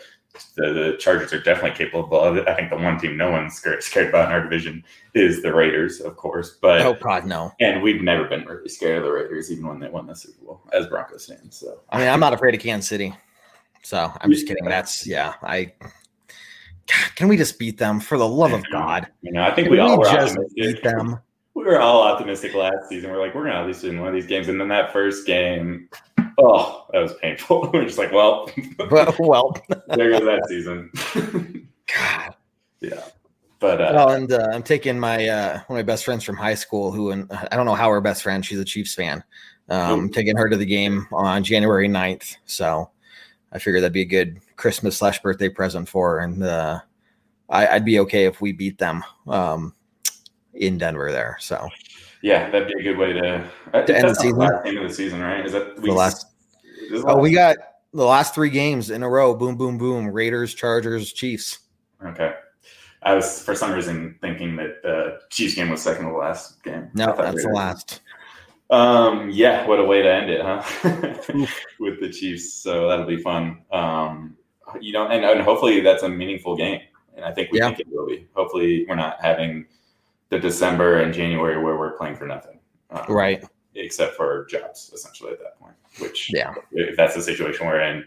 the, 0.55 0.73
the, 0.73 0.97
Chargers 0.97 1.33
are 1.33 1.41
definitely 1.41 1.75
capable 1.77 2.19
of 2.19 2.37
it. 2.37 2.47
I 2.47 2.55
think 2.55 2.69
the 2.69 2.77
one 2.77 2.99
team 2.99 3.17
no 3.17 3.31
one's 3.31 3.55
scared, 3.55 3.81
scared 3.83 4.09
about 4.09 4.29
in 4.29 4.35
our 4.35 4.43
division 4.43 4.83
is 5.13 5.41
the 5.41 5.53
Raiders, 5.53 6.01
of 6.01 6.15
course. 6.15 6.57
But 6.61 6.81
oh 6.81 6.93
god, 6.93 7.25
no. 7.25 7.51
And 7.59 7.81
we've 7.81 8.01
never 8.01 8.25
been 8.25 8.45
really 8.45 8.69
scared 8.69 8.97
of 8.97 9.03
the 9.03 9.11
Raiders, 9.11 9.51
even 9.51 9.67
when 9.67 9.79
they 9.79 9.89
won 9.89 10.07
the 10.07 10.15
Super 10.15 10.45
Bowl 10.45 10.61
as 10.73 10.87
Broncos 10.87 11.25
fans. 11.25 11.57
So 11.57 11.81
I 11.89 11.99
mean, 11.99 12.07
I'm 12.07 12.19
not 12.19 12.33
afraid 12.33 12.53
of 12.53 12.61
Kansas 12.61 12.87
City. 12.89 13.13
So 13.81 14.11
I'm 14.21 14.31
just 14.31 14.47
kidding. 14.47 14.65
That's 14.65 15.07
yeah. 15.07 15.33
I 15.41 15.73
God, 16.87 17.15
can 17.15 17.27
we 17.27 17.37
just 17.37 17.57
beat 17.57 17.77
them 17.77 17.99
for 17.99 18.17
the 18.17 18.27
love 18.27 18.53
of 18.53 18.63
God? 18.71 19.07
You 19.21 19.31
know, 19.31 19.43
I 19.43 19.51
think 19.53 19.69
we, 19.69 19.77
we 19.77 19.79
all 19.79 20.03
just 20.03 20.37
beat 20.55 20.83
them. 20.83 21.19
We 21.55 21.63
were 21.63 21.79
all 21.79 22.01
optimistic 22.01 22.53
last 22.53 22.89
season. 22.89 23.09
We're 23.09 23.17
like, 23.21 23.33
we're 23.33 23.45
gonna 23.45 23.61
at 23.61 23.65
least 23.65 23.83
win 23.83 23.97
one 24.01 24.09
of 24.09 24.13
these 24.13 24.25
games, 24.25 24.49
and 24.49 24.59
then 24.59 24.67
that 24.67 24.91
first 24.91 25.25
game, 25.25 25.87
Oh, 26.37 26.85
that 26.91 26.99
was 26.99 27.13
painful. 27.15 27.69
We're 27.73 27.85
just 27.85 27.97
like, 27.97 28.11
well, 28.11 28.49
well, 28.91 29.15
well. 29.19 29.57
there 29.89 30.11
goes 30.11 30.21
that 30.21 30.45
season. 30.47 31.69
God. 31.93 32.35
Yeah. 32.81 33.03
But 33.59 33.81
uh, 33.81 33.91
well, 33.95 34.09
and 34.09 34.31
uh, 34.31 34.49
I'm 34.53 34.63
taking 34.63 34.99
my 34.99 35.27
uh, 35.27 35.53
one 35.67 35.79
of 35.79 35.85
my 35.85 35.89
best 35.91 36.03
friends 36.03 36.23
from 36.23 36.35
high 36.35 36.55
school, 36.55 36.91
who 36.91 37.11
and 37.11 37.31
I 37.31 37.55
don't 37.55 37.65
know 37.65 37.73
how 37.73 37.89
her 37.89 38.01
best 38.01 38.21
friend. 38.21 38.45
She's 38.45 38.59
a 38.59 38.65
Chiefs 38.65 38.93
fan. 38.93 39.23
Um, 39.69 40.09
taking 40.09 40.37
her 40.37 40.49
to 40.49 40.57
the 40.57 40.65
game 40.65 41.07
on 41.11 41.43
January 41.43 41.87
9th. 41.87 42.35
So 42.45 42.91
I 43.55 43.57
figured 43.57 43.83
that'd 43.83 43.93
be 43.93 44.01
a 44.01 44.05
good 44.05 44.41
Christmas 44.57 44.97
slash 44.97 45.21
birthday 45.21 45.47
present 45.47 45.87
for 45.87 46.11
her. 46.11 46.19
And 46.19 46.43
uh, 46.43 46.81
I, 47.49 47.75
would 47.75 47.85
be 47.85 47.99
okay 48.01 48.25
if 48.25 48.41
we 48.41 48.51
beat 48.51 48.77
them 48.77 49.01
um, 49.27 49.73
in 50.53 50.77
Denver 50.77 51.09
there. 51.09 51.37
So 51.39 51.69
yeah, 52.21 52.49
that'd 52.49 52.67
be 52.67 52.73
a 52.73 52.83
good 52.83 52.97
way 52.97 53.13
to, 53.13 53.49
uh, 53.73 53.81
to 53.83 53.95
end 53.95 54.09
the 54.09 54.13
season. 54.13 54.41
End 54.41 54.77
of 54.77 54.89
the 54.89 54.93
season, 54.93 55.21
right? 55.21 55.45
Is 55.45 55.53
that 55.53 55.79
we, 55.79 55.89
the 55.89 55.95
last? 55.95 56.25
Oh, 57.05 57.17
we 57.17 57.31
got 57.31 57.55
the 57.93 58.03
last 58.03 58.35
three 58.35 58.49
games 58.49 58.89
in 58.89 59.03
a 59.03 59.09
row. 59.09 59.33
Boom, 59.33 59.55
boom, 59.55 59.77
boom. 59.77 60.09
Raiders, 60.09 60.53
Chargers, 60.53 61.13
Chiefs. 61.13 61.59
Okay. 62.05 62.33
I 63.03 63.13
was 63.13 63.41
for 63.41 63.55
some 63.55 63.71
reason 63.71 64.17
thinking 64.19 64.57
that 64.57 64.81
the 64.83 65.19
Chiefs 65.29 65.55
game 65.55 65.69
was 65.69 65.81
second 65.81 66.07
to 66.07 66.11
the 66.11 66.17
last 66.17 66.61
game. 66.61 66.89
No, 66.93 67.15
that's 67.15 67.41
the 67.41 67.51
last. 67.51 68.01
Um, 68.69 69.29
yeah, 69.29 69.67
what 69.67 69.79
a 69.79 69.83
way 69.83 70.01
to 70.01 70.11
end 70.11 70.29
it, 70.29 70.41
huh? 70.41 70.63
With 71.79 71.99
the 71.99 72.09
Chiefs, 72.09 72.53
so 72.53 72.87
that'll 72.87 73.05
be 73.05 73.21
fun. 73.21 73.61
Um, 73.71 74.37
you 74.81 74.91
know, 74.91 75.07
and, 75.07 75.23
and 75.23 75.41
hopefully 75.41 75.81
that's 75.81 76.03
a 76.03 76.09
meaningful 76.09 76.57
game, 76.57 76.81
and 77.15 77.23
I 77.23 77.31
think 77.31 77.51
we 77.51 77.59
yeah. 77.59 77.67
think 77.67 77.81
it 77.81 77.87
will 77.89 78.07
be. 78.07 78.27
Hopefully, 78.35 78.85
we're 78.89 78.95
not 78.95 79.17
having 79.21 79.65
the 80.29 80.39
December 80.39 81.01
and 81.01 81.13
January 81.13 81.61
where 81.61 81.77
we're 81.77 81.97
playing 81.97 82.15
for 82.15 82.25
nothing. 82.25 82.59
Um, 82.89 83.05
right. 83.07 83.43
Except 83.75 84.15
for 84.15 84.45
jobs, 84.45 84.91
essentially, 84.93 85.31
at 85.31 85.39
that 85.39 85.59
point. 85.59 85.75
Which, 85.99 86.31
yeah, 86.33 86.53
if 86.71 86.97
that's 86.97 87.15
the 87.15 87.21
situation 87.21 87.67
we're 87.67 87.81
in, 87.81 88.05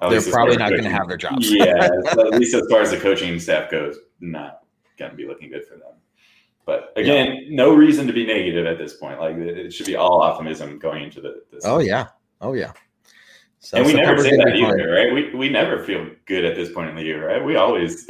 they're 0.00 0.22
probably 0.22 0.56
not 0.56 0.70
going 0.70 0.84
to 0.84 0.90
have 0.90 1.08
their 1.08 1.16
jobs. 1.16 1.50
yeah, 1.50 1.88
at 2.10 2.34
least 2.34 2.54
as 2.54 2.66
far 2.70 2.80
as 2.80 2.90
the 2.90 2.98
coaching 2.98 3.38
staff 3.38 3.70
goes, 3.70 3.96
not 4.20 4.62
going 4.98 5.10
to 5.10 5.16
be 5.16 5.26
looking 5.26 5.50
good 5.50 5.64
for 5.64 5.74
them. 5.74 5.92
But 6.66 6.92
again, 6.96 7.36
yeah. 7.42 7.56
no 7.56 7.74
reason 7.74 8.06
to 8.06 8.12
be 8.12 8.26
negative 8.26 8.66
at 8.66 8.78
this 8.78 8.94
point. 8.94 9.20
Like 9.20 9.36
it 9.36 9.72
should 9.72 9.86
be 9.86 9.96
all 9.96 10.22
optimism 10.22 10.78
going 10.78 11.02
into 11.02 11.20
the. 11.20 11.42
This 11.52 11.64
oh 11.66 11.78
yeah, 11.78 12.08
oh 12.40 12.54
yeah. 12.54 12.72
So 13.64 13.78
and 13.78 13.86
we 13.86 13.94
never 13.94 14.22
say 14.22 14.36
that 14.36 14.54
either, 14.54 14.90
right? 14.92 15.12
We, 15.12 15.34
we 15.34 15.48
never 15.48 15.82
feel 15.84 16.06
good 16.26 16.44
at 16.44 16.54
this 16.54 16.70
point 16.70 16.90
in 16.90 16.96
the 16.96 17.02
year, 17.02 17.26
right? 17.26 17.42
We 17.42 17.56
always. 17.56 18.06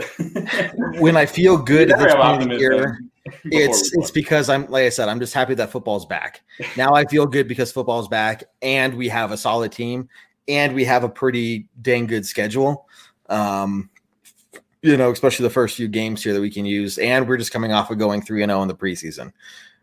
when 0.99 1.17
I 1.17 1.27
feel 1.27 1.57
good 1.57 1.93
at 1.93 1.99
this 2.01 2.13
point 2.13 2.43
in 2.43 2.49
the 2.49 2.59
year, 2.59 3.01
it's 3.45 3.95
it's 3.97 4.11
because 4.11 4.49
I'm 4.49 4.67
like 4.67 4.85
I 4.85 4.89
said, 4.89 5.09
I'm 5.09 5.21
just 5.21 5.33
happy 5.33 5.55
that 5.55 5.71
football's 5.71 6.07
back. 6.07 6.43
Now 6.77 6.95
I 6.95 7.05
feel 7.05 7.25
good 7.27 7.47
because 7.47 7.71
football's 7.71 8.09
back, 8.09 8.45
and 8.63 8.95
we 8.95 9.09
have 9.09 9.31
a 9.31 9.37
solid 9.37 9.71
team, 9.71 10.09
and 10.49 10.75
we 10.75 10.85
have 10.85 11.05
a 11.05 11.09
pretty 11.09 11.69
dang 11.81 12.07
good 12.07 12.27
schedule. 12.27 12.89
Um, 13.29 13.91
you 14.85 14.99
know, 14.99 15.11
especially 15.11 15.45
the 15.45 15.51
first 15.51 15.77
few 15.77 15.89
games 15.89 16.23
here 16.23 16.35
that 16.35 16.41
we 16.41 16.51
can 16.51 16.67
use, 16.67 16.99
and 16.99 17.27
we're 17.27 17.39
just 17.39 17.53
coming 17.53 17.73
off 17.73 17.91
of 17.91 17.99
going 17.99 18.21
three 18.21 18.43
and 18.43 18.51
zero 18.51 18.61
oh 18.61 18.63
in 18.63 18.69
the 18.69 18.75
preseason 18.75 19.33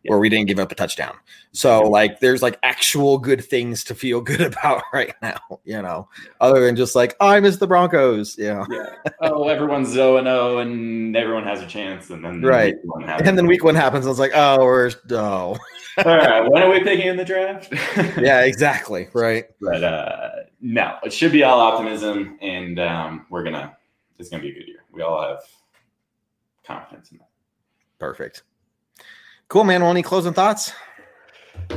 where 0.05 0.19
we 0.19 0.29
didn't 0.29 0.47
give 0.47 0.59
up 0.59 0.71
a 0.71 0.75
touchdown. 0.75 1.15
So 1.51 1.81
like 1.81 2.19
there's 2.19 2.41
like 2.41 2.57
actual 2.63 3.17
good 3.17 3.43
things 3.43 3.83
to 3.85 3.95
feel 3.95 4.21
good 4.31 4.41
about 4.41 4.83
right 4.93 5.13
now, 5.21 5.39
you 5.65 5.81
know, 5.81 6.07
other 6.39 6.63
than 6.63 6.75
just 6.75 6.95
like 6.95 7.15
oh, 7.19 7.27
I 7.27 7.39
miss 7.39 7.57
the 7.57 7.67
Broncos, 7.67 8.37
you 8.37 8.53
know. 8.53 8.65
yeah. 8.69 9.11
Oh, 9.21 9.47
everyone's 9.47 9.89
0 9.89 10.17
and 10.17 10.27
0 10.27 10.57
and 10.59 11.15
everyone 11.15 11.43
has 11.43 11.61
a 11.61 11.67
chance 11.67 12.09
and 12.09 12.23
then 12.23 12.41
right. 12.41 12.75
And 13.23 13.37
then 13.37 13.47
week 13.47 13.63
1 13.63 13.75
happens 13.75 14.05
and 14.05 14.11
it's 14.11 14.19
like, 14.19 14.31
"Oh, 14.35 14.63
we're 14.63 14.91
oh." 15.11 15.57
All 16.05 16.17
right, 16.17 16.49
when 16.49 16.63
are 16.63 16.69
we 16.69 16.79
picking 16.83 17.07
in 17.07 17.17
the 17.17 17.25
draft? 17.25 17.73
yeah, 18.17 18.41
exactly, 18.41 19.09
right. 19.13 19.45
But 19.59 19.83
uh 19.83 20.29
no, 20.61 20.97
it 21.03 21.11
should 21.11 21.31
be 21.31 21.43
all 21.43 21.59
optimism 21.59 22.37
and 22.39 22.79
um 22.79 23.25
we're 23.29 23.43
going 23.43 23.55
to 23.55 23.75
it's 24.21 24.29
going 24.29 24.41
to 24.41 24.47
be 24.47 24.55
a 24.55 24.59
good 24.59 24.67
year. 24.67 24.83
We 24.91 25.01
all 25.01 25.21
have 25.21 25.39
confidence 26.63 27.11
in 27.11 27.17
that. 27.17 27.29
Perfect. 27.99 28.43
Cool, 29.47 29.63
man. 29.65 29.81
Well, 29.81 29.91
any 29.91 30.03
closing 30.03 30.33
thoughts? 30.33 30.71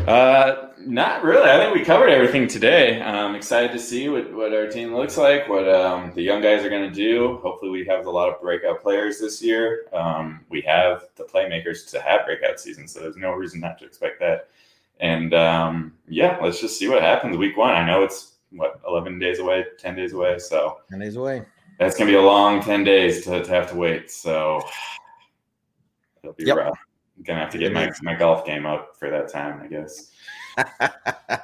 Uh, 0.06 0.68
not 0.78 1.24
really. 1.24 1.50
I 1.50 1.56
think 1.56 1.74
we 1.74 1.84
covered 1.84 2.08
everything 2.08 2.46
today. 2.46 3.00
I'm 3.02 3.34
excited 3.34 3.72
to 3.72 3.78
see 3.78 4.08
what, 4.08 4.32
what 4.32 4.54
our 4.54 4.66
team 4.66 4.94
looks 4.94 5.16
like, 5.16 5.48
what 5.48 5.68
um, 5.68 6.12
the 6.14 6.22
young 6.22 6.40
guys 6.40 6.64
are 6.64 6.68
going 6.68 6.88
to 6.88 6.94
do. 6.94 7.38
Hopefully, 7.42 7.70
we 7.70 7.84
have 7.86 8.06
a 8.06 8.10
lot 8.10 8.28
of 8.28 8.40
breakout 8.40 8.82
players 8.82 9.18
this 9.18 9.42
year. 9.42 9.86
Um, 9.92 10.44
we 10.50 10.60
have 10.62 11.04
the 11.16 11.24
playmakers 11.24 11.90
to 11.90 12.00
have 12.00 12.26
breakout 12.26 12.60
seasons, 12.60 12.92
so 12.92 13.00
there's 13.00 13.16
no 13.16 13.32
reason 13.32 13.60
not 13.60 13.78
to 13.78 13.86
expect 13.86 14.20
that. 14.20 14.50
And 15.00 15.34
um, 15.34 15.94
yeah, 16.06 16.38
let's 16.40 16.60
just 16.60 16.78
see 16.78 16.88
what 16.88 17.02
happens 17.02 17.36
week 17.36 17.56
one. 17.56 17.74
I 17.74 17.84
know 17.84 18.02
it's 18.02 18.34
what 18.50 18.80
11 18.86 19.18
days 19.18 19.38
away, 19.38 19.64
10 19.78 19.96
days 19.96 20.12
away. 20.12 20.38
So 20.38 20.78
10 20.90 21.00
days 21.00 21.16
away. 21.16 21.44
That's 21.78 21.96
going 21.96 22.08
to 22.08 22.12
be 22.12 22.18
a 22.18 22.22
long 22.22 22.62
10 22.62 22.84
days 22.84 23.24
to, 23.24 23.42
to 23.42 23.50
have 23.50 23.70
to 23.70 23.76
wait. 23.76 24.10
So 24.10 24.62
it'll 26.22 26.34
be 26.34 26.44
yep. 26.44 26.56
rough 26.56 26.78
gonna 27.22 27.40
have 27.40 27.50
to 27.50 27.58
get 27.58 27.72
my, 27.72 27.90
my 28.02 28.14
golf 28.14 28.44
game 28.44 28.66
up 28.66 28.96
for 28.98 29.10
that 29.10 29.28
time, 29.28 29.60
I 29.62 29.66
guess. 29.68 30.10
I, 30.58 31.40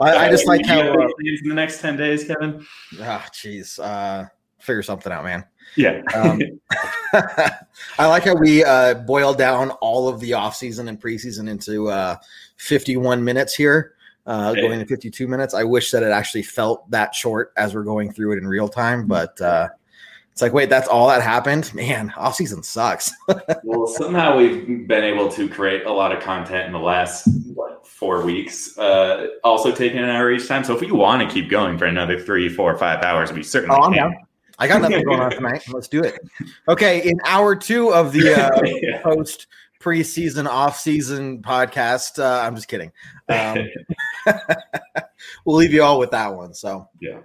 I, 0.00 0.30
just 0.30 0.46
like 0.46 0.64
how 0.66 0.80
uh, 0.80 1.08
in 1.20 1.48
the 1.48 1.54
next 1.54 1.80
ten 1.80 1.96
days, 1.96 2.24
Kevin. 2.24 2.64
Ah, 3.00 3.24
oh, 3.24 3.30
jeez, 3.32 3.78
uh, 3.82 4.26
figure 4.58 4.82
something 4.82 5.12
out, 5.12 5.24
man. 5.24 5.44
Yeah. 5.76 6.02
um, 6.14 6.40
I 7.98 8.06
like 8.06 8.24
how 8.24 8.34
we 8.34 8.64
uh, 8.64 8.94
boiled 8.94 9.38
down 9.38 9.70
all 9.80 10.08
of 10.08 10.20
the 10.20 10.32
offseason 10.32 10.88
and 10.88 11.00
preseason 11.00 11.48
into 11.48 11.88
uh, 11.88 12.16
51 12.56 13.22
minutes 13.22 13.54
here, 13.54 13.94
uh, 14.30 14.54
hey. 14.54 14.60
going 14.60 14.78
to 14.78 14.86
52 14.86 15.26
minutes. 15.26 15.54
I 15.54 15.64
wish 15.64 15.90
that 15.90 16.04
it 16.04 16.12
actually 16.12 16.44
felt 16.44 16.88
that 16.90 17.14
short 17.14 17.52
as 17.56 17.74
we're 17.74 17.82
going 17.82 18.12
through 18.12 18.34
it 18.34 18.38
in 18.38 18.46
real 18.46 18.68
time, 18.68 19.06
but 19.06 19.40
uh, 19.40 19.68
it's 20.30 20.40
like, 20.40 20.52
wait, 20.52 20.70
that's 20.70 20.86
all 20.86 21.08
that 21.08 21.20
happened? 21.20 21.74
Man, 21.74 22.12
off 22.16 22.36
season 22.36 22.62
sucks. 22.62 23.12
well, 23.64 23.88
somehow 23.88 24.36
we've 24.36 24.86
been 24.86 25.02
able 25.02 25.28
to 25.30 25.48
create 25.48 25.84
a 25.84 25.92
lot 25.92 26.12
of 26.12 26.22
content 26.22 26.66
in 26.66 26.72
the 26.72 26.78
last 26.78 27.26
what 27.54 27.84
four 27.84 28.24
weeks. 28.24 28.78
Uh, 28.78 29.26
also 29.42 29.72
taking 29.72 29.98
an 29.98 30.08
hour 30.08 30.30
each 30.30 30.46
time. 30.46 30.62
So 30.62 30.76
if 30.76 30.80
we 30.80 30.92
want 30.92 31.28
to 31.28 31.34
keep 31.34 31.50
going 31.50 31.76
for 31.76 31.86
another 31.86 32.18
three, 32.18 32.48
four, 32.48 32.78
five 32.78 33.02
hours, 33.02 33.32
we 33.32 33.42
certainly 33.42 33.76
oh, 33.80 33.90
can. 33.90 34.14
I 34.60 34.68
got 34.68 34.80
nothing 34.80 35.04
going 35.04 35.20
on 35.20 35.32
tonight. 35.32 35.64
Let's 35.72 35.88
do 35.88 36.04
it. 36.04 36.20
Okay, 36.68 37.02
in 37.08 37.18
hour 37.26 37.56
two 37.56 37.92
of 37.92 38.12
the 38.12 38.32
uh, 38.32 38.60
yeah. 38.64 39.02
post 39.02 39.48
preseason 39.80 40.46
off 40.46 40.78
season 40.78 41.42
podcast. 41.42 42.22
Uh, 42.22 42.46
I'm 42.46 42.54
just 42.54 42.68
kidding. 42.68 42.92
Um, 43.28 43.68
we'll 45.44 45.56
leave 45.56 45.72
you 45.72 45.82
all 45.82 45.98
with 45.98 46.12
that 46.12 46.32
one. 46.34 46.54
So 46.54 46.88
yeah. 47.00 47.18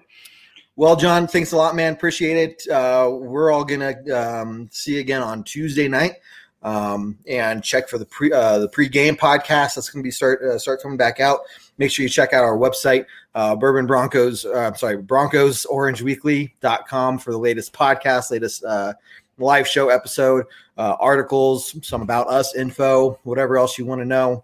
Well, 0.78 0.98
John, 0.98 1.28
thanks 1.28 1.54
a 1.54 1.58
lot, 1.58 1.74
man. 1.76 1.94
Appreciate 1.94 2.36
it. 2.36 2.68
Uh, 2.70 3.10
we're 3.10 3.50
all 3.52 3.64
gonna 3.64 3.96
um, 4.14 4.68
see 4.72 4.96
you 4.96 5.00
again 5.00 5.22
on 5.22 5.46
Tuesday 5.46 5.88
night, 5.88 6.16
um, 6.64 7.18
and 7.30 7.64
check 7.64 7.88
for 7.88 7.98
the 7.98 8.04
pre 8.06 8.34
uh, 8.34 8.60
the 8.60 8.68
pregame 8.68 9.18
podcast. 9.18 9.76
That's 9.76 9.90
gonna 9.90 10.04
be 10.04 10.12
start 10.12 10.42
uh, 10.42 10.60
start 10.60 10.82
coming 10.82 10.98
back 10.98 11.22
out. 11.22 11.40
Make 11.78 11.92
sure 11.92 12.04
you 12.04 12.10
check 12.10 12.34
out 12.34 12.44
our 12.44 12.58
website, 12.58 13.06
uh, 13.36 13.56
Bourbon 13.56 13.86
Broncos. 13.86 14.44
Uh, 14.44 14.54
I'm 14.54 14.76
sorry, 14.76 14.98
BroncosOrangeWeekly.com 14.98 17.20
for 17.20 17.32
the 17.32 17.38
latest 17.38 17.72
podcast, 17.72 18.32
latest 18.32 18.66
uh, 18.66 18.92
live 19.38 19.68
show 19.68 19.90
episode, 19.90 20.46
uh, 20.78 20.96
articles, 21.00 21.76
some 21.86 22.02
about 22.02 22.28
us, 22.28 22.56
info, 22.56 23.20
whatever 23.24 23.58
else 23.58 23.78
you 23.78 23.86
want 23.86 24.02
to 24.02 24.06
know. 24.06 24.44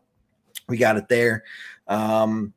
We 0.67 0.77
got 0.77 0.97
it 0.97 1.07
there. 1.07 1.43
Um, 1.87 2.53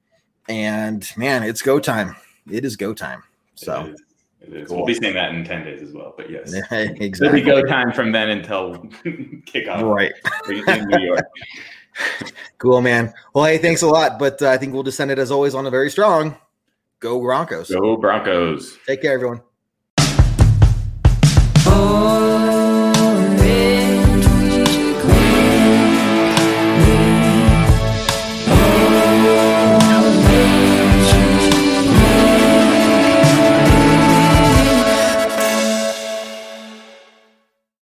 and 0.49 1.09
man, 1.17 1.43
it's 1.43 1.63
go 1.63 1.79
time. 1.79 2.17
It 2.51 2.65
is 2.65 2.77
go 2.77 2.95
time. 2.95 3.23
So 3.55 3.87
it 3.87 3.95
is. 3.95 4.03
It 4.41 4.53
is. 4.55 4.69
Cool. 4.69 4.79
We'll 4.79 4.87
be 4.87 4.95
saying 4.95 5.15
that 5.15 5.35
in 5.35 5.45
10 5.45 5.65
days 5.65 5.83
as 5.83 5.93
well. 5.93 6.15
But 6.17 6.31
yes, 6.31 6.53
exactly. 6.71 7.07
It'll 7.07 7.33
be 7.33 7.41
go 7.41 7.63
time 7.63 7.93
from 7.93 8.13
then 8.13 8.31
until 8.31 8.75
kickoff. 9.05 9.83
Right. 9.83 10.13
in 10.49 10.89
New 10.89 11.07
York. 11.07 11.27
cool, 12.59 12.81
man. 12.81 13.13
Well, 13.33 13.45
hey, 13.45 13.59
thanks 13.59 13.83
a 13.83 13.89
lot. 13.89 14.19
But 14.19 14.43
uh, 14.43 14.51
I 14.51 14.59
think 14.59 14.75
we'll 14.75 14.83
just 14.83 14.97
send 14.97 15.11
it 15.11 15.19
as 15.19 15.31
always 15.31 15.55
on 15.55 15.67
a 15.67 15.71
very 15.71 15.91
strong 15.91 16.37
Go 17.01 17.21
Broncos. 17.21 17.71
Go 17.71 17.97
Broncos. 17.97 18.79
Take 18.87 19.03
care, 19.03 19.13
everyone. 19.13 19.43
Oh. 21.67 22.24